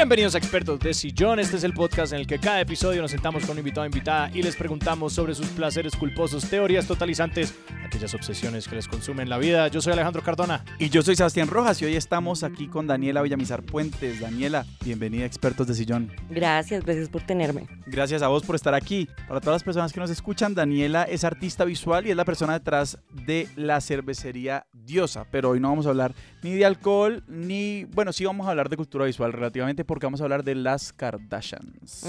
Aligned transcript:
Bienvenidos 0.00 0.34
a 0.34 0.38
Expertos 0.38 0.80
de 0.80 0.94
Sillón. 0.94 1.40
Este 1.40 1.58
es 1.58 1.62
el 1.62 1.74
podcast 1.74 2.14
en 2.14 2.20
el 2.20 2.26
que 2.26 2.38
cada 2.38 2.58
episodio 2.58 3.02
nos 3.02 3.10
sentamos 3.10 3.42
con 3.44 3.52
un 3.52 3.58
invitado 3.58 3.82
o 3.82 3.84
invitada 3.84 4.30
y 4.32 4.42
les 4.42 4.56
preguntamos 4.56 5.12
sobre 5.12 5.34
sus 5.34 5.48
placeres 5.48 5.94
culposos, 5.94 6.48
teorías 6.48 6.86
totalizantes, 6.86 7.54
aquellas 7.84 8.14
obsesiones 8.14 8.66
que 8.66 8.76
les 8.76 8.88
consumen 8.88 9.28
la 9.28 9.36
vida. 9.36 9.68
Yo 9.68 9.82
soy 9.82 9.92
Alejandro 9.92 10.22
Cardona. 10.22 10.64
Y 10.78 10.88
yo 10.88 11.02
soy 11.02 11.16
Sebastián 11.16 11.48
Rojas 11.48 11.82
y 11.82 11.84
hoy 11.84 11.96
estamos 11.96 12.44
aquí 12.44 12.66
con 12.66 12.86
Daniela 12.86 13.20
Villamizar 13.20 13.62
Puentes. 13.62 14.20
Daniela, 14.20 14.64
bienvenida 14.82 15.24
a 15.24 15.26
Expertos 15.26 15.66
de 15.66 15.74
Sillón. 15.74 16.10
Gracias, 16.30 16.82
gracias 16.82 17.10
por 17.10 17.20
tenerme. 17.20 17.66
Gracias 17.84 18.22
a 18.22 18.28
vos 18.28 18.42
por 18.42 18.56
estar 18.56 18.72
aquí. 18.72 19.06
Para 19.28 19.42
todas 19.42 19.56
las 19.56 19.64
personas 19.64 19.92
que 19.92 20.00
nos 20.00 20.08
escuchan, 20.08 20.54
Daniela 20.54 21.02
es 21.02 21.24
artista 21.24 21.66
visual 21.66 22.06
y 22.06 22.10
es 22.10 22.16
la 22.16 22.24
persona 22.24 22.54
detrás 22.54 22.96
de 23.26 23.50
la 23.54 23.82
cervecería 23.82 24.64
Diosa. 24.72 25.26
Pero 25.30 25.50
hoy 25.50 25.60
no 25.60 25.68
vamos 25.68 25.84
a 25.84 25.90
hablar 25.90 26.14
ni 26.42 26.54
de 26.54 26.64
alcohol, 26.64 27.22
ni... 27.28 27.84
Bueno, 27.84 28.12
sí 28.12 28.24
vamos 28.24 28.46
a 28.46 28.50
hablar 28.50 28.68
de 28.68 28.76
cultura 28.76 29.04
visual 29.04 29.32
relativamente 29.32 29.84
porque 29.84 30.06
vamos 30.06 30.20
a 30.20 30.24
hablar 30.24 30.44
de 30.44 30.54
las 30.54 30.92
Kardashians. 30.92 32.04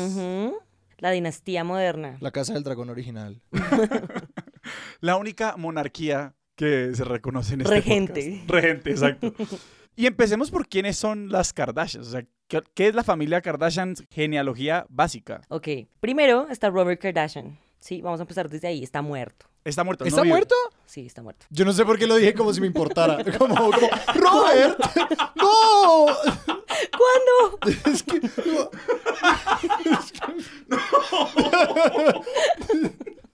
La 0.98 1.12
dinastía 1.12 1.64
moderna. 1.64 2.18
La 2.20 2.32
casa 2.32 2.54
del 2.54 2.64
dragón 2.64 2.90
original. 2.90 3.42
La 5.02 5.18
única 5.18 5.56
monarquía 5.58 6.36
que 6.56 6.94
se 6.94 7.04
reconoce 7.04 7.56
en 7.56 7.62
este 7.62 7.74
Regente. 7.74 8.22
podcast. 8.46 8.50
Regente, 8.52 8.92
exacto. 8.92 9.34
y 9.96 10.06
empecemos 10.06 10.52
por 10.52 10.68
quiénes 10.68 10.98
son 10.98 11.32
las 11.32 11.54
Kardashians. 11.54 12.08
O 12.08 12.12
sea, 12.12 12.24
¿qué, 12.48 12.62
qué 12.76 12.88
es 12.88 12.94
la 12.96 13.04
familia 13.04 13.42
Kardashian? 13.42 13.96
Genealogía 14.12 14.86
básica. 14.90 15.42
Ok, 15.50 15.68
primero 16.00 16.48
está 16.50 16.70
Robert 16.70 17.02
Kardashian. 17.02 17.58
Sí, 17.82 18.00
vamos 18.02 18.20
a 18.20 18.24
empezar 18.24 18.48
desde 18.48 18.68
ahí. 18.68 18.84
Está 18.84 19.02
muerto. 19.02 19.48
Está 19.66 19.84
muerto. 19.84 20.04
no 20.06 20.08
¿Está 20.08 20.22
vive. 20.22 20.34
muerto? 20.34 20.56
Sí, 20.86 21.06
está 21.06 21.22
muerto. 21.22 21.46
Yo 21.50 21.66
no 21.66 21.74
sé 21.74 21.84
por 21.84 21.98
qué 22.00 22.08
lo 22.08 22.16
dije 22.16 22.34
como 22.34 22.54
si 22.54 22.62
me 22.62 22.68
importara. 22.68 23.24
Como, 23.38 23.56
como 23.56 23.72
Robert, 24.16 24.80
no. 25.36 26.06
¿Cuándo? 26.98 27.60
Es 27.92 28.04
que 28.04 28.20
no. 28.22 28.70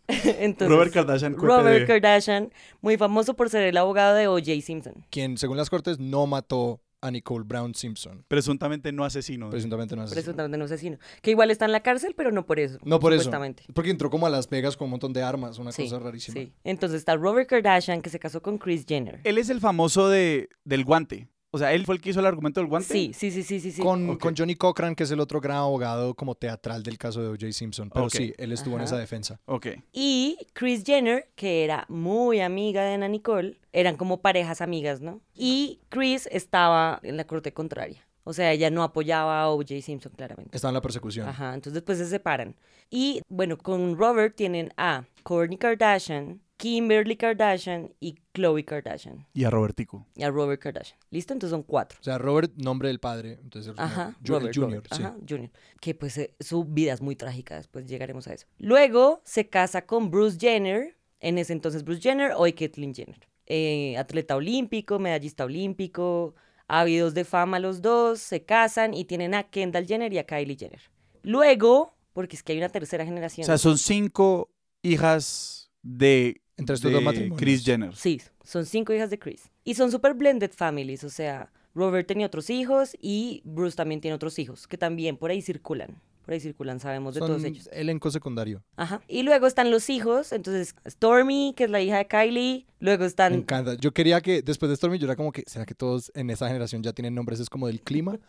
Entonces, 0.07 0.69
Robert 0.69 0.93
Kardashian, 0.93 1.35
Robert. 1.37 1.85
Kardashian, 1.85 2.51
muy 2.81 2.97
famoso 2.97 3.33
por 3.35 3.49
ser 3.49 3.63
el 3.63 3.75
abogado 3.77 4.15
de 4.15 4.27
O.J. 4.27 4.61
Simpson. 4.61 5.05
quien 5.09 5.37
según 5.37 5.57
las 5.57 5.69
cortes 5.69 5.99
no 5.99 6.25
mató 6.27 6.79
a 7.01 7.11
Nicole 7.11 7.43
Brown 7.45 7.75
Simpson. 7.75 8.23
Presuntamente 8.27 8.91
no 8.91 9.03
asesino. 9.03 9.49
Presuntamente 9.49 9.95
no 9.95 10.03
es 10.03 10.07
así. 10.11 10.15
Presuntamente 10.15 10.57
un 10.57 10.63
asesino. 10.63 10.97
Que 11.21 11.31
igual 11.31 11.51
está 11.51 11.65
en 11.65 11.71
la 11.71 11.81
cárcel, 11.81 12.13
pero 12.15 12.31
no 12.31 12.45
por 12.45 12.59
eso. 12.59 12.79
No 12.83 12.99
por 12.99 13.13
eso. 13.13 13.23
supuestamente. 13.23 13.63
Porque 13.73 13.91
entró 13.91 14.09
como 14.09 14.25
a 14.25 14.29
Las 14.29 14.49
Vegas 14.49 14.75
con 14.75 14.85
un 14.85 14.91
montón 14.91 15.13
de 15.13 15.21
armas, 15.21 15.59
una 15.59 15.71
Sí, 15.71 15.83
cosa 15.83 15.99
rarísima. 15.99 16.39
Sí. 16.41 16.51
Entonces 16.63 16.97
está 16.99 17.15
Robert 17.15 17.47
Kardashian, 17.49 18.01
que 18.01 18.09
se 18.09 18.19
casó 18.19 18.41
con 18.41 18.57
Kris 18.57 18.85
Jenner. 18.87 19.19
Él 19.23 19.37
es 19.37 19.49
el 19.49 19.59
famoso 19.61 20.09
de, 20.09 20.49
del 20.63 20.83
guante. 20.85 21.27
O 21.51 21.57
sea, 21.57 21.73
él 21.73 21.85
fue 21.85 21.95
el 21.95 22.01
que 22.01 22.09
hizo 22.09 22.19
el 22.19 22.25
argumento 22.25 22.59
del 22.59 22.67
guante. 22.67 22.91
Sí, 22.93 23.11
sí, 23.13 23.31
sí, 23.31 23.41
sí, 23.41 23.59
sí. 23.61 23.71
sí. 23.71 23.81
Con, 23.81 24.09
Ok. 24.11 24.19
con 24.19 24.35
Johnny 24.35 24.55
Cochran, 24.55 24.95
que 24.95 25.03
es 25.03 25.11
el 25.11 25.19
otro 25.21 25.39
gran 25.39 25.57
abogado 25.57 26.13
como 26.13 26.35
teatral 26.35 26.83
del 26.83 26.97
caso 26.97 27.21
de 27.21 27.29
O.J. 27.29 27.51
Simpson. 27.53 27.89
Pero 27.89 28.05
Ok. 28.07 28.11
sí, 28.11 28.33
él 28.37 28.51
estuvo 28.51 28.73
en 28.75 28.81
Ajá. 28.81 28.85
esa 28.85 28.97
defensa. 28.97 29.39
Ok. 29.45 29.67
Y 29.93 30.37
Kris 30.53 30.83
Jenner, 30.85 31.29
que 31.35 31.63
era 31.63 31.85
muy 31.87 32.41
amiga 32.41 32.83
de 32.83 32.95
Ana 32.95 33.07
Nicole, 33.07 33.57
eran 33.71 33.95
como 33.95 34.21
parejas 34.21 34.59
amigas, 34.61 34.99
¿no? 35.01 35.21
Y 35.33 35.79
Kris 35.89 36.27
estaba 36.31 36.99
en 37.03 37.15
la 37.15 37.25
corte 37.25 37.53
contraria. 37.53 38.05
O 38.25 38.33
sea, 38.33 38.51
ella 38.51 38.69
no 38.69 38.83
apoyaba 38.83 39.39
a 39.41 39.47
O.J. 39.49 39.81
Simpson, 39.81 40.11
claramente. 40.13 40.53
Estaba 40.53 40.71
en 40.71 40.75
la 40.75 40.81
persecución. 40.81 41.29
Ajá, 41.29 41.53
entonces 41.53 41.75
después 41.75 41.97
se 41.97 42.07
separan. 42.07 42.55
Y 42.89 43.21
bueno, 43.29 43.57
con 43.57 43.97
Robert 43.97 44.35
tienen 44.35 44.73
a 44.75 45.05
Kourtney 45.23 45.57
Kardashian, 45.57 46.41
Kimberly 46.57 47.15
Kardashian 47.15 47.93
y 47.99 48.15
Khloe 48.33 48.65
Kardashian. 48.65 49.25
Y 49.33 49.43
a 49.43 49.49
Robertico. 49.49 50.05
Y 50.15 50.23
a 50.23 50.31
Robert 50.31 50.61
Kardashian. 50.61 50.99
¿Listo? 51.11 51.33
Entonces 51.33 51.51
son 51.51 51.63
cuatro. 51.63 51.99
O 52.01 52.03
sea, 52.03 52.17
Robert, 52.17 52.51
nombre 52.55 52.87
del 52.89 52.99
padre. 52.99 53.39
Entonces, 53.43 53.73
Ajá, 53.77 54.15
Robert, 54.23 54.53
Junior, 54.55 54.83
Robert, 54.83 54.87
sí. 54.93 55.03
Ajá, 55.03 55.15
Junior. 55.27 55.51
Que 55.79 55.93
pues 55.95 56.17
eh, 56.17 56.35
su 56.39 56.63
vida 56.65 56.93
es 56.93 57.01
muy 57.01 57.15
trágica, 57.15 57.55
después 57.55 57.85
llegaremos 57.85 58.27
a 58.27 58.33
eso. 58.33 58.47
Luego 58.57 59.21
se 59.23 59.47
casa 59.49 59.85
con 59.85 60.09
Bruce 60.09 60.37
Jenner, 60.39 60.97
en 61.19 61.37
ese 61.37 61.53
entonces 61.53 61.83
Bruce 61.83 62.01
Jenner, 62.01 62.33
hoy 62.35 62.53
Caitlyn 62.53 62.93
Jenner. 62.93 63.19
Eh, 63.45 63.95
atleta 63.97 64.35
olímpico, 64.35 64.99
medallista 64.99 65.45
olímpico, 65.45 66.35
ávidos 66.67 67.13
de 67.13 67.23
fama 67.23 67.59
los 67.59 67.81
dos, 67.81 68.19
se 68.19 68.43
casan 68.43 68.93
y 68.93 69.05
tienen 69.05 69.33
a 69.35 69.43
Kendall 69.43 69.87
Jenner 69.87 70.11
y 70.11 70.17
a 70.17 70.25
Kylie 70.25 70.57
Jenner. 70.57 70.81
Luego, 71.21 71.95
porque 72.13 72.35
es 72.35 72.43
que 72.43 72.53
hay 72.53 72.57
una 72.57 72.69
tercera 72.69 73.03
O 73.03 73.07
generación. 73.07 73.45
sea, 73.45 73.57
son 73.57 73.77
cinco 73.77 74.49
hijas 74.81 75.71
de, 75.81 76.41
Entre 76.57 76.75
estos 76.75 76.91
dos 76.91 77.01
matrimonios. 77.01 77.39
Kris 77.39 77.63
Jenner. 77.63 77.95
Sí, 77.95 78.21
son 78.43 78.65
cinco 78.65 78.93
hijas 78.93 79.09
de 79.09 79.19
Chris. 79.19 79.49
Y 79.63 79.75
son 79.75 79.91
super 79.91 80.13
blended 80.13 80.51
families, 80.51 81.03
o 81.03 81.09
sea, 81.09 81.51
Robert 81.75 82.07
tenía 82.07 82.25
otros 82.25 82.49
hijos 82.49 82.97
y 82.99 83.41
Bruce 83.45 83.75
también 83.75 84.01
tiene 84.01 84.15
otros 84.15 84.39
hijos, 84.39 84.67
que 84.67 84.77
también 84.77 85.17
por 85.17 85.29
ahí 85.29 85.41
circulan. 85.41 86.01
Por 86.27 86.33
ahí 86.33 86.41
circulan, 86.41 86.81
sabemos 86.81 87.13
de 87.13 87.21
todos 87.21 87.41
Son 87.41 87.45
ellos. 87.49 87.69
elenco 87.71 88.11
secundario. 88.11 88.61
Ajá. 88.75 88.99
Y 89.07 89.23
luego 89.23 89.47
están 89.47 89.71
los 89.71 89.89
hijos, 89.89 90.33
entonces 90.33 90.75
Stormy, 90.85 91.53
que 91.55 91.63
es 91.63 91.69
la 91.69 91.79
hija 91.79 91.99
de 91.99 92.07
Kylie, 92.07 92.65
luego 92.81 93.03
Me 93.03 93.07
están... 93.07 93.33
encanta. 93.33 93.75
Yo 93.75 93.93
quería 93.93 94.19
que 94.19 94.41
después 94.41 94.69
de 94.69 94.75
Stormy 94.75 94.97
yo 94.99 95.05
era 95.05 95.15
como 95.15 95.31
que, 95.31 95.43
¿será 95.47 95.65
que 95.65 95.73
todos 95.73 96.11
en 96.15 96.29
esa 96.29 96.47
generación 96.49 96.83
ya 96.83 96.91
tienen 96.91 97.15
nombres? 97.15 97.39
Es 97.39 97.49
como 97.49 97.67
del 97.67 97.81
clima. 97.81 98.19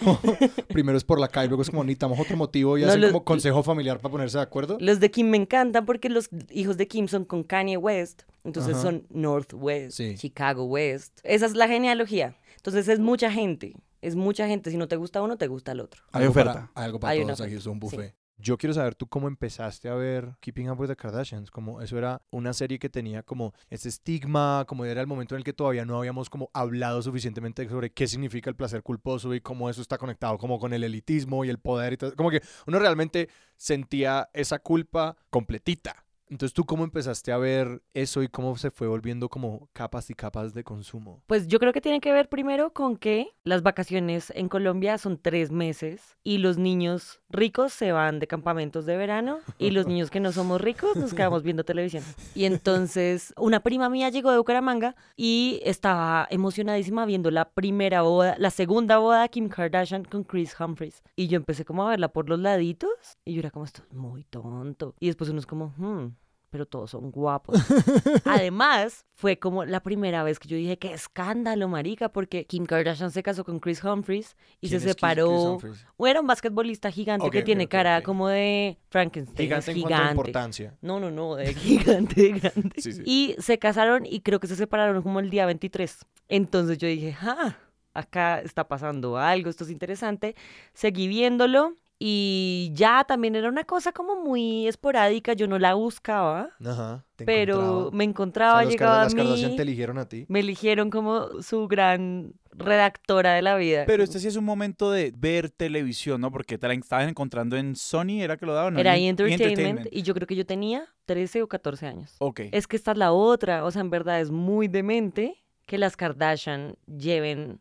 Primero 0.68 0.98
es 0.98 1.04
por 1.04 1.20
la 1.20 1.28
calle, 1.28 1.46
luego 1.48 1.62
es 1.62 1.70
como 1.70 1.84
necesitamos 1.84 2.18
otro 2.18 2.36
motivo 2.36 2.76
y 2.78 2.82
No, 2.82 2.88
hacen 2.88 3.00
los- 3.00 3.12
como 3.12 3.24
consejo 3.24 3.62
familiar 3.62 3.98
para 4.00 4.10
ponerse 4.10 4.38
de 4.38 4.42
acuerdo. 4.42 4.76
Los 4.80 4.98
de 4.98 5.10
Kim 5.12 5.28
me 5.30 5.36
encantan 5.36 5.86
porque 5.86 6.08
los 6.08 6.28
hijos 6.50 6.76
de 6.76 6.88
Kim 6.88 7.06
son 7.06 7.24
con 7.24 7.44
Kanye 7.44 7.76
West, 7.76 8.22
entonces 8.42 8.74
Ajá. 8.74 8.82
son 8.82 9.06
Northwest, 9.10 9.96
Sí. 9.96 10.14
Chicago 10.16 10.64
West. 10.64 11.20
Esa 11.22 11.46
es 11.46 11.54
la 11.54 11.68
genealogía. 11.68 12.34
Entonces 12.56 12.88
es 12.88 12.98
mucha 12.98 13.30
gente, 13.30 13.74
es 14.00 14.16
mucha 14.16 14.46
gente. 14.46 14.70
Si 14.70 14.76
no 14.76 14.88
te 14.88 14.96
gusta 14.96 15.22
uno, 15.22 15.36
te 15.36 15.46
gusta 15.46 15.72
el 15.72 15.80
otro. 15.80 16.02
Hay 16.12 16.26
oferta. 16.26 16.70
Para, 16.72 16.86
algo 16.86 17.00
para 17.00 17.12
Hay 17.12 17.22
todos 17.22 17.40
aquí, 17.40 17.54
es 17.54 17.66
un 17.66 17.74
sí. 17.74 17.80
buffet. 17.80 18.14
Yo 18.38 18.58
quiero 18.58 18.74
saber 18.74 18.94
tú 18.94 19.06
cómo 19.06 19.28
empezaste 19.28 19.88
a 19.88 19.94
ver 19.94 20.36
Keeping 20.40 20.68
Up 20.68 20.78
with 20.78 20.88
the 20.88 20.96
Kardashians, 20.96 21.50
como 21.50 21.80
eso 21.80 21.96
era 21.96 22.20
una 22.30 22.52
serie 22.52 22.78
que 22.78 22.90
tenía 22.90 23.22
como 23.22 23.54
ese 23.70 23.88
estigma, 23.88 24.66
como 24.68 24.84
era 24.84 25.00
el 25.00 25.06
momento 25.06 25.34
en 25.34 25.38
el 25.38 25.44
que 25.44 25.54
todavía 25.54 25.86
no 25.86 25.96
habíamos 25.96 26.28
como 26.28 26.50
hablado 26.52 27.00
suficientemente 27.00 27.66
sobre 27.66 27.90
qué 27.90 28.06
significa 28.06 28.50
el 28.50 28.56
placer 28.56 28.82
culposo 28.82 29.32
y 29.34 29.40
cómo 29.40 29.70
eso 29.70 29.80
está 29.80 29.96
conectado 29.96 30.36
como 30.36 30.58
con 30.58 30.74
el 30.74 30.84
elitismo 30.84 31.46
y 31.46 31.48
el 31.48 31.58
poder 31.58 31.94
y 31.94 31.96
todo, 31.96 32.14
como 32.14 32.30
que 32.30 32.42
uno 32.66 32.78
realmente 32.78 33.30
sentía 33.56 34.28
esa 34.34 34.58
culpa 34.58 35.16
completita. 35.30 36.04
Entonces, 36.28 36.52
¿tú 36.52 36.64
cómo 36.64 36.84
empezaste 36.84 37.30
a 37.32 37.38
ver 37.38 37.82
eso 37.94 38.22
y 38.22 38.28
cómo 38.28 38.56
se 38.56 38.70
fue 38.70 38.88
volviendo 38.88 39.28
como 39.28 39.68
capas 39.72 40.10
y 40.10 40.14
capas 40.14 40.54
de 40.54 40.64
consumo? 40.64 41.22
Pues 41.26 41.46
yo 41.46 41.58
creo 41.58 41.72
que 41.72 41.80
tiene 41.80 42.00
que 42.00 42.12
ver 42.12 42.28
primero 42.28 42.72
con 42.72 42.96
que 42.96 43.28
las 43.44 43.62
vacaciones 43.62 44.32
en 44.34 44.48
Colombia 44.48 44.98
son 44.98 45.18
tres 45.18 45.50
meses 45.50 46.16
y 46.24 46.38
los 46.38 46.58
niños 46.58 47.20
ricos 47.28 47.72
se 47.72 47.92
van 47.92 48.18
de 48.18 48.26
campamentos 48.26 48.86
de 48.86 48.96
verano 48.96 49.38
y 49.58 49.70
los 49.70 49.86
niños 49.86 50.10
que 50.10 50.20
no 50.20 50.32
somos 50.32 50.60
ricos 50.60 50.96
nos 50.96 51.14
quedamos 51.14 51.42
viendo 51.42 51.64
televisión. 51.64 52.02
Y 52.34 52.44
entonces 52.44 53.32
una 53.36 53.60
prima 53.60 53.88
mía 53.88 54.08
llegó 54.08 54.32
de 54.32 54.38
Bucaramanga 54.38 54.96
y 55.16 55.60
estaba 55.64 56.26
emocionadísima 56.30 57.06
viendo 57.06 57.30
la 57.30 57.50
primera 57.50 58.02
boda, 58.02 58.34
la 58.38 58.50
segunda 58.50 58.98
boda 58.98 59.22
de 59.22 59.28
Kim 59.28 59.48
Kardashian 59.48 60.04
con 60.04 60.24
Chris 60.24 60.58
Humphries. 60.58 61.02
Y 61.14 61.28
yo 61.28 61.36
empecé 61.36 61.64
como 61.64 61.86
a 61.86 61.90
verla 61.90 62.08
por 62.08 62.28
los 62.28 62.40
laditos 62.40 62.90
y 63.24 63.34
yo 63.34 63.40
era 63.40 63.50
como 63.50 63.64
esto 63.64 63.82
es 63.88 63.96
muy 63.96 64.24
tonto. 64.24 64.94
Y 64.98 65.06
después 65.06 65.30
uno 65.30 65.38
es 65.38 65.46
como, 65.46 65.72
hmm, 65.76 66.15
pero 66.50 66.66
todos 66.66 66.90
son 66.90 67.10
guapos. 67.10 67.56
Además, 68.24 69.04
fue 69.14 69.38
como 69.38 69.64
la 69.64 69.80
primera 69.82 70.22
vez 70.22 70.38
que 70.38 70.48
yo 70.48 70.56
dije, 70.56 70.78
qué 70.78 70.92
escándalo, 70.92 71.68
marica, 71.68 72.08
porque 72.10 72.44
Kim 72.46 72.64
Kardashian 72.66 73.10
se 73.10 73.22
casó 73.22 73.44
con 73.44 73.58
Chris 73.60 73.82
Humphries 73.82 74.36
y 74.60 74.68
se 74.68 74.76
¿Quién 74.76 74.76
es 74.76 74.82
Chris- 74.82 74.92
separó. 74.94 75.58
O 75.96 76.06
era 76.06 76.20
un 76.20 76.26
basquetbolista 76.26 76.90
gigante 76.90 77.30
que 77.30 77.42
tiene 77.42 77.68
cara 77.68 78.02
como 78.02 78.28
de 78.28 78.78
Frankenstein. 78.90 79.48
Gigante 79.48 79.80
cuanto 79.80 80.02
a 80.02 80.10
importancia. 80.10 80.74
No, 80.80 81.00
no, 81.00 81.10
no, 81.10 81.34
de 81.36 81.52
gigante, 81.54 82.28
grande. 82.32 82.80
Sí, 82.80 82.92
sí. 82.92 83.02
Y 83.04 83.34
se 83.38 83.58
casaron 83.58 84.06
y 84.06 84.20
creo 84.20 84.40
que 84.40 84.46
se 84.46 84.56
separaron 84.56 85.02
como 85.02 85.20
el 85.20 85.30
día 85.30 85.46
23. 85.46 85.98
Entonces 86.28 86.78
yo 86.78 86.88
dije, 86.88 87.16
ah, 87.20 87.56
acá 87.94 88.40
está 88.40 88.68
pasando 88.68 89.16
algo, 89.18 89.48
esto 89.50 89.64
es 89.64 89.70
interesante. 89.70 90.34
Seguí 90.74 91.08
viéndolo 91.08 91.74
y 91.98 92.70
ya 92.74 93.04
también 93.04 93.34
era 93.36 93.48
una 93.48 93.64
cosa 93.64 93.92
como 93.92 94.16
muy 94.22 94.66
esporádica, 94.68 95.32
yo 95.32 95.46
no 95.48 95.58
la 95.58 95.74
buscaba, 95.74 96.50
Ajá. 96.64 97.04
te 97.16 97.24
pero 97.24 97.54
encontraba. 97.54 97.90
me 97.92 98.04
O 98.04 98.08
encontraba, 98.08 98.60
sea, 98.62 98.70
llegaba 98.70 99.00
a 99.00 99.04
las 99.04 99.14
Kardashian 99.14 99.50
mí, 99.52 99.56
te 99.56 99.62
eligieron 99.62 99.98
a 99.98 100.08
ti. 100.08 100.26
me 100.28 100.40
eligieron 100.40 100.90
como 100.90 101.40
su 101.42 101.66
gran 101.68 102.34
redactora 102.52 103.34
de 103.34 103.42
la 103.42 103.56
vida. 103.56 103.84
Pero 103.86 104.02
este 104.02 104.18
sí 104.18 104.28
es 104.28 104.36
un 104.36 104.44
momento 104.44 104.90
de 104.90 105.12
ver 105.16 105.50
televisión, 105.50 106.20
¿no? 106.20 106.30
Porque 106.30 106.58
te 106.58 106.66
la 106.68 106.74
estabas 106.74 107.08
encontrando 107.08 107.56
en 107.56 107.76
Sony, 107.76 108.20
¿era 108.22 108.36
que 108.36 108.46
lo 108.46 108.54
daban? 108.54 108.74
¿no? 108.74 108.80
Era 108.80 108.96
E! 108.96 109.06
E! 109.06 109.08
Entertainment 109.08 109.88
y 109.90 110.02
yo 110.02 110.14
creo 110.14 110.26
que 110.26 110.36
yo 110.36 110.44
tenía 110.46 110.84
13 111.06 111.42
o 111.42 111.48
14 111.48 111.86
años. 111.86 112.14
Ok. 112.18 112.40
Es 112.52 112.66
que 112.66 112.76
esta 112.76 112.92
es 112.92 112.98
la 112.98 113.12
otra, 113.12 113.64
o 113.64 113.70
sea, 113.70 113.80
en 113.80 113.90
verdad 113.90 114.20
es 114.20 114.30
muy 114.30 114.68
demente 114.68 115.42
que 115.66 115.78
las 115.78 115.96
Kardashian 115.96 116.76
lleven, 116.86 117.58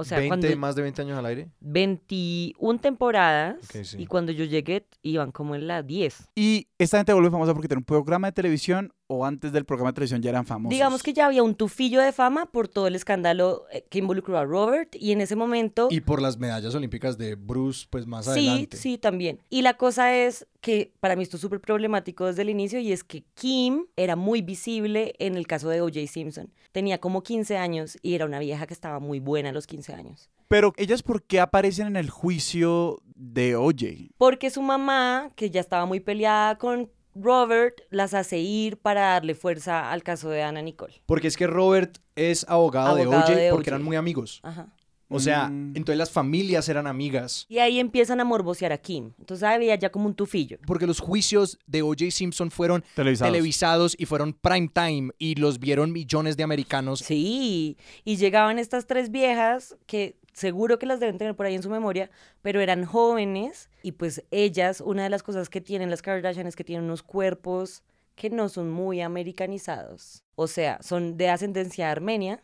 o 0.00 0.04
sea, 0.04 0.18
20, 0.18 0.28
cuando 0.28 0.56
más 0.58 0.74
de 0.74 0.82
20 0.82 1.02
años 1.02 1.18
al 1.18 1.26
aire. 1.26 1.48
21 1.60 2.78
temporadas 2.80 3.56
Ok, 3.64 3.84
sí. 3.84 3.96
y 3.98 4.06
cuando 4.06 4.32
yo 4.32 4.44
llegué 4.44 4.86
iban 5.02 5.32
como 5.32 5.54
en 5.54 5.66
la 5.66 5.82
10. 5.82 6.28
Y 6.34 6.68
esta 6.78 6.98
gente 6.98 7.12
vuelve 7.12 7.30
famosa 7.30 7.52
porque 7.52 7.68
tiene 7.68 7.78
un 7.80 7.84
programa 7.84 8.28
de 8.28 8.32
televisión 8.32 8.92
o 9.10 9.26
antes 9.26 9.50
del 9.50 9.64
programa 9.64 9.90
de 9.90 9.94
televisión 9.94 10.22
ya 10.22 10.30
eran 10.30 10.46
famosos? 10.46 10.70
Digamos 10.70 11.02
que 11.02 11.12
ya 11.12 11.26
había 11.26 11.42
un 11.42 11.56
tufillo 11.56 12.00
de 12.00 12.12
fama 12.12 12.46
por 12.46 12.68
todo 12.68 12.86
el 12.86 12.94
escándalo 12.94 13.64
eh, 13.72 13.84
que 13.90 13.98
involucró 13.98 14.38
a 14.38 14.44
Robert 14.44 14.94
y 14.94 15.10
en 15.10 15.20
ese 15.20 15.34
momento... 15.34 15.88
Y 15.90 16.00
por 16.00 16.22
las 16.22 16.38
medallas 16.38 16.74
olímpicas 16.76 17.18
de 17.18 17.34
Bruce, 17.34 17.88
pues 17.90 18.06
más 18.06 18.26
sí, 18.26 18.48
adelante. 18.48 18.76
sí, 18.76 18.98
también. 18.98 19.40
Y 19.50 19.62
la 19.62 19.74
cosa 19.74 20.14
es 20.14 20.46
que 20.60 20.92
para 21.00 21.16
mí 21.16 21.24
esto 21.24 21.38
es 21.38 21.40
súper 21.40 21.60
problemático 21.60 22.26
desde 22.26 22.42
el 22.42 22.50
inicio 22.50 22.78
y 22.78 22.92
es 22.92 23.02
que 23.02 23.24
Kim 23.34 23.86
era 23.96 24.14
muy 24.14 24.42
visible 24.42 25.14
en 25.18 25.36
el 25.36 25.48
caso 25.48 25.68
de 25.68 25.80
O.J. 25.80 26.06
Simpson. 26.06 26.52
Tenía 26.70 26.98
como 26.98 27.24
15 27.24 27.56
años 27.56 27.98
y 28.02 28.14
era 28.14 28.26
una 28.26 28.38
vieja 28.38 28.68
que 28.68 28.74
estaba 28.74 29.00
muy 29.00 29.18
buena 29.18 29.48
a 29.48 29.52
los 29.52 29.66
15 29.66 29.92
años. 29.92 30.30
Pero 30.46 30.72
ellas, 30.76 31.02
¿por 31.02 31.22
qué 31.22 31.38
aparecen 31.38 31.86
en 31.86 31.96
el 31.96 32.10
juicio 32.10 33.00
de 33.14 33.54
OJ? 33.54 34.10
Porque 34.18 34.50
su 34.50 34.62
mamá, 34.62 35.30
que 35.36 35.48
ya 35.48 35.60
estaba 35.60 35.86
muy 35.86 36.00
peleada 36.00 36.58
con 36.58 36.90
Robert, 37.14 37.80
las 37.90 38.14
hace 38.14 38.38
ir 38.38 38.76
para 38.78 39.00
darle 39.12 39.34
fuerza 39.34 39.90
al 39.90 40.02
caso 40.02 40.30
de 40.30 40.42
Ana 40.42 40.62
Nicole. 40.62 41.02
Porque 41.06 41.28
es 41.28 41.36
que 41.36 41.46
Robert 41.46 41.98
es 42.16 42.44
abogado, 42.48 42.88
Abogado 42.96 43.26
de 43.28 43.34
OJ 43.34 43.36
de 43.36 43.50
porque 43.50 43.70
eran 43.70 43.82
muy 43.82 43.96
amigos. 43.96 44.40
Ajá. 44.42 44.68
O 45.12 45.18
sea, 45.18 45.48
Mm. 45.48 45.72
entonces 45.74 45.98
las 45.98 46.12
familias 46.12 46.68
eran 46.68 46.86
amigas. 46.86 47.44
Y 47.48 47.58
ahí 47.58 47.80
empiezan 47.80 48.20
a 48.20 48.24
morbosear 48.24 48.70
a 48.72 48.78
Kim. 48.78 49.10
Entonces 49.18 49.42
había 49.42 49.74
ya 49.74 49.90
como 49.90 50.06
un 50.06 50.14
tufillo. 50.14 50.58
Porque 50.68 50.86
los 50.86 51.00
juicios 51.00 51.58
de 51.66 51.82
O.J. 51.82 52.12
Simpson 52.12 52.48
fueron 52.52 52.84
Televisados. 52.94 53.32
televisados 53.32 53.96
y 53.98 54.06
fueron 54.06 54.32
prime 54.34 54.68
time 54.72 55.10
y 55.18 55.34
los 55.34 55.58
vieron 55.58 55.90
millones 55.90 56.36
de 56.36 56.44
americanos. 56.44 57.00
Sí, 57.00 57.76
y 58.04 58.16
llegaban 58.18 58.60
estas 58.60 58.86
tres 58.86 59.10
viejas 59.10 59.76
que 59.86 60.16
seguro 60.40 60.78
que 60.78 60.86
las 60.86 61.00
deben 61.00 61.18
tener 61.18 61.36
por 61.36 61.46
ahí 61.46 61.54
en 61.54 61.62
su 61.62 61.70
memoria, 61.70 62.10
pero 62.42 62.60
eran 62.60 62.84
jóvenes 62.84 63.68
y 63.82 63.92
pues 63.92 64.24
ellas, 64.30 64.80
una 64.80 65.04
de 65.04 65.10
las 65.10 65.22
cosas 65.22 65.48
que 65.48 65.60
tienen 65.60 65.90
las 65.90 66.02
Kardashian 66.02 66.46
es 66.46 66.56
que 66.56 66.64
tienen 66.64 66.86
unos 66.86 67.02
cuerpos 67.02 67.82
que 68.14 68.30
no 68.30 68.48
son 68.48 68.70
muy 68.70 69.00
americanizados. 69.00 70.24
O 70.34 70.46
sea, 70.46 70.78
son 70.82 71.16
de 71.16 71.28
ascendencia 71.28 71.90
armenia 71.90 72.42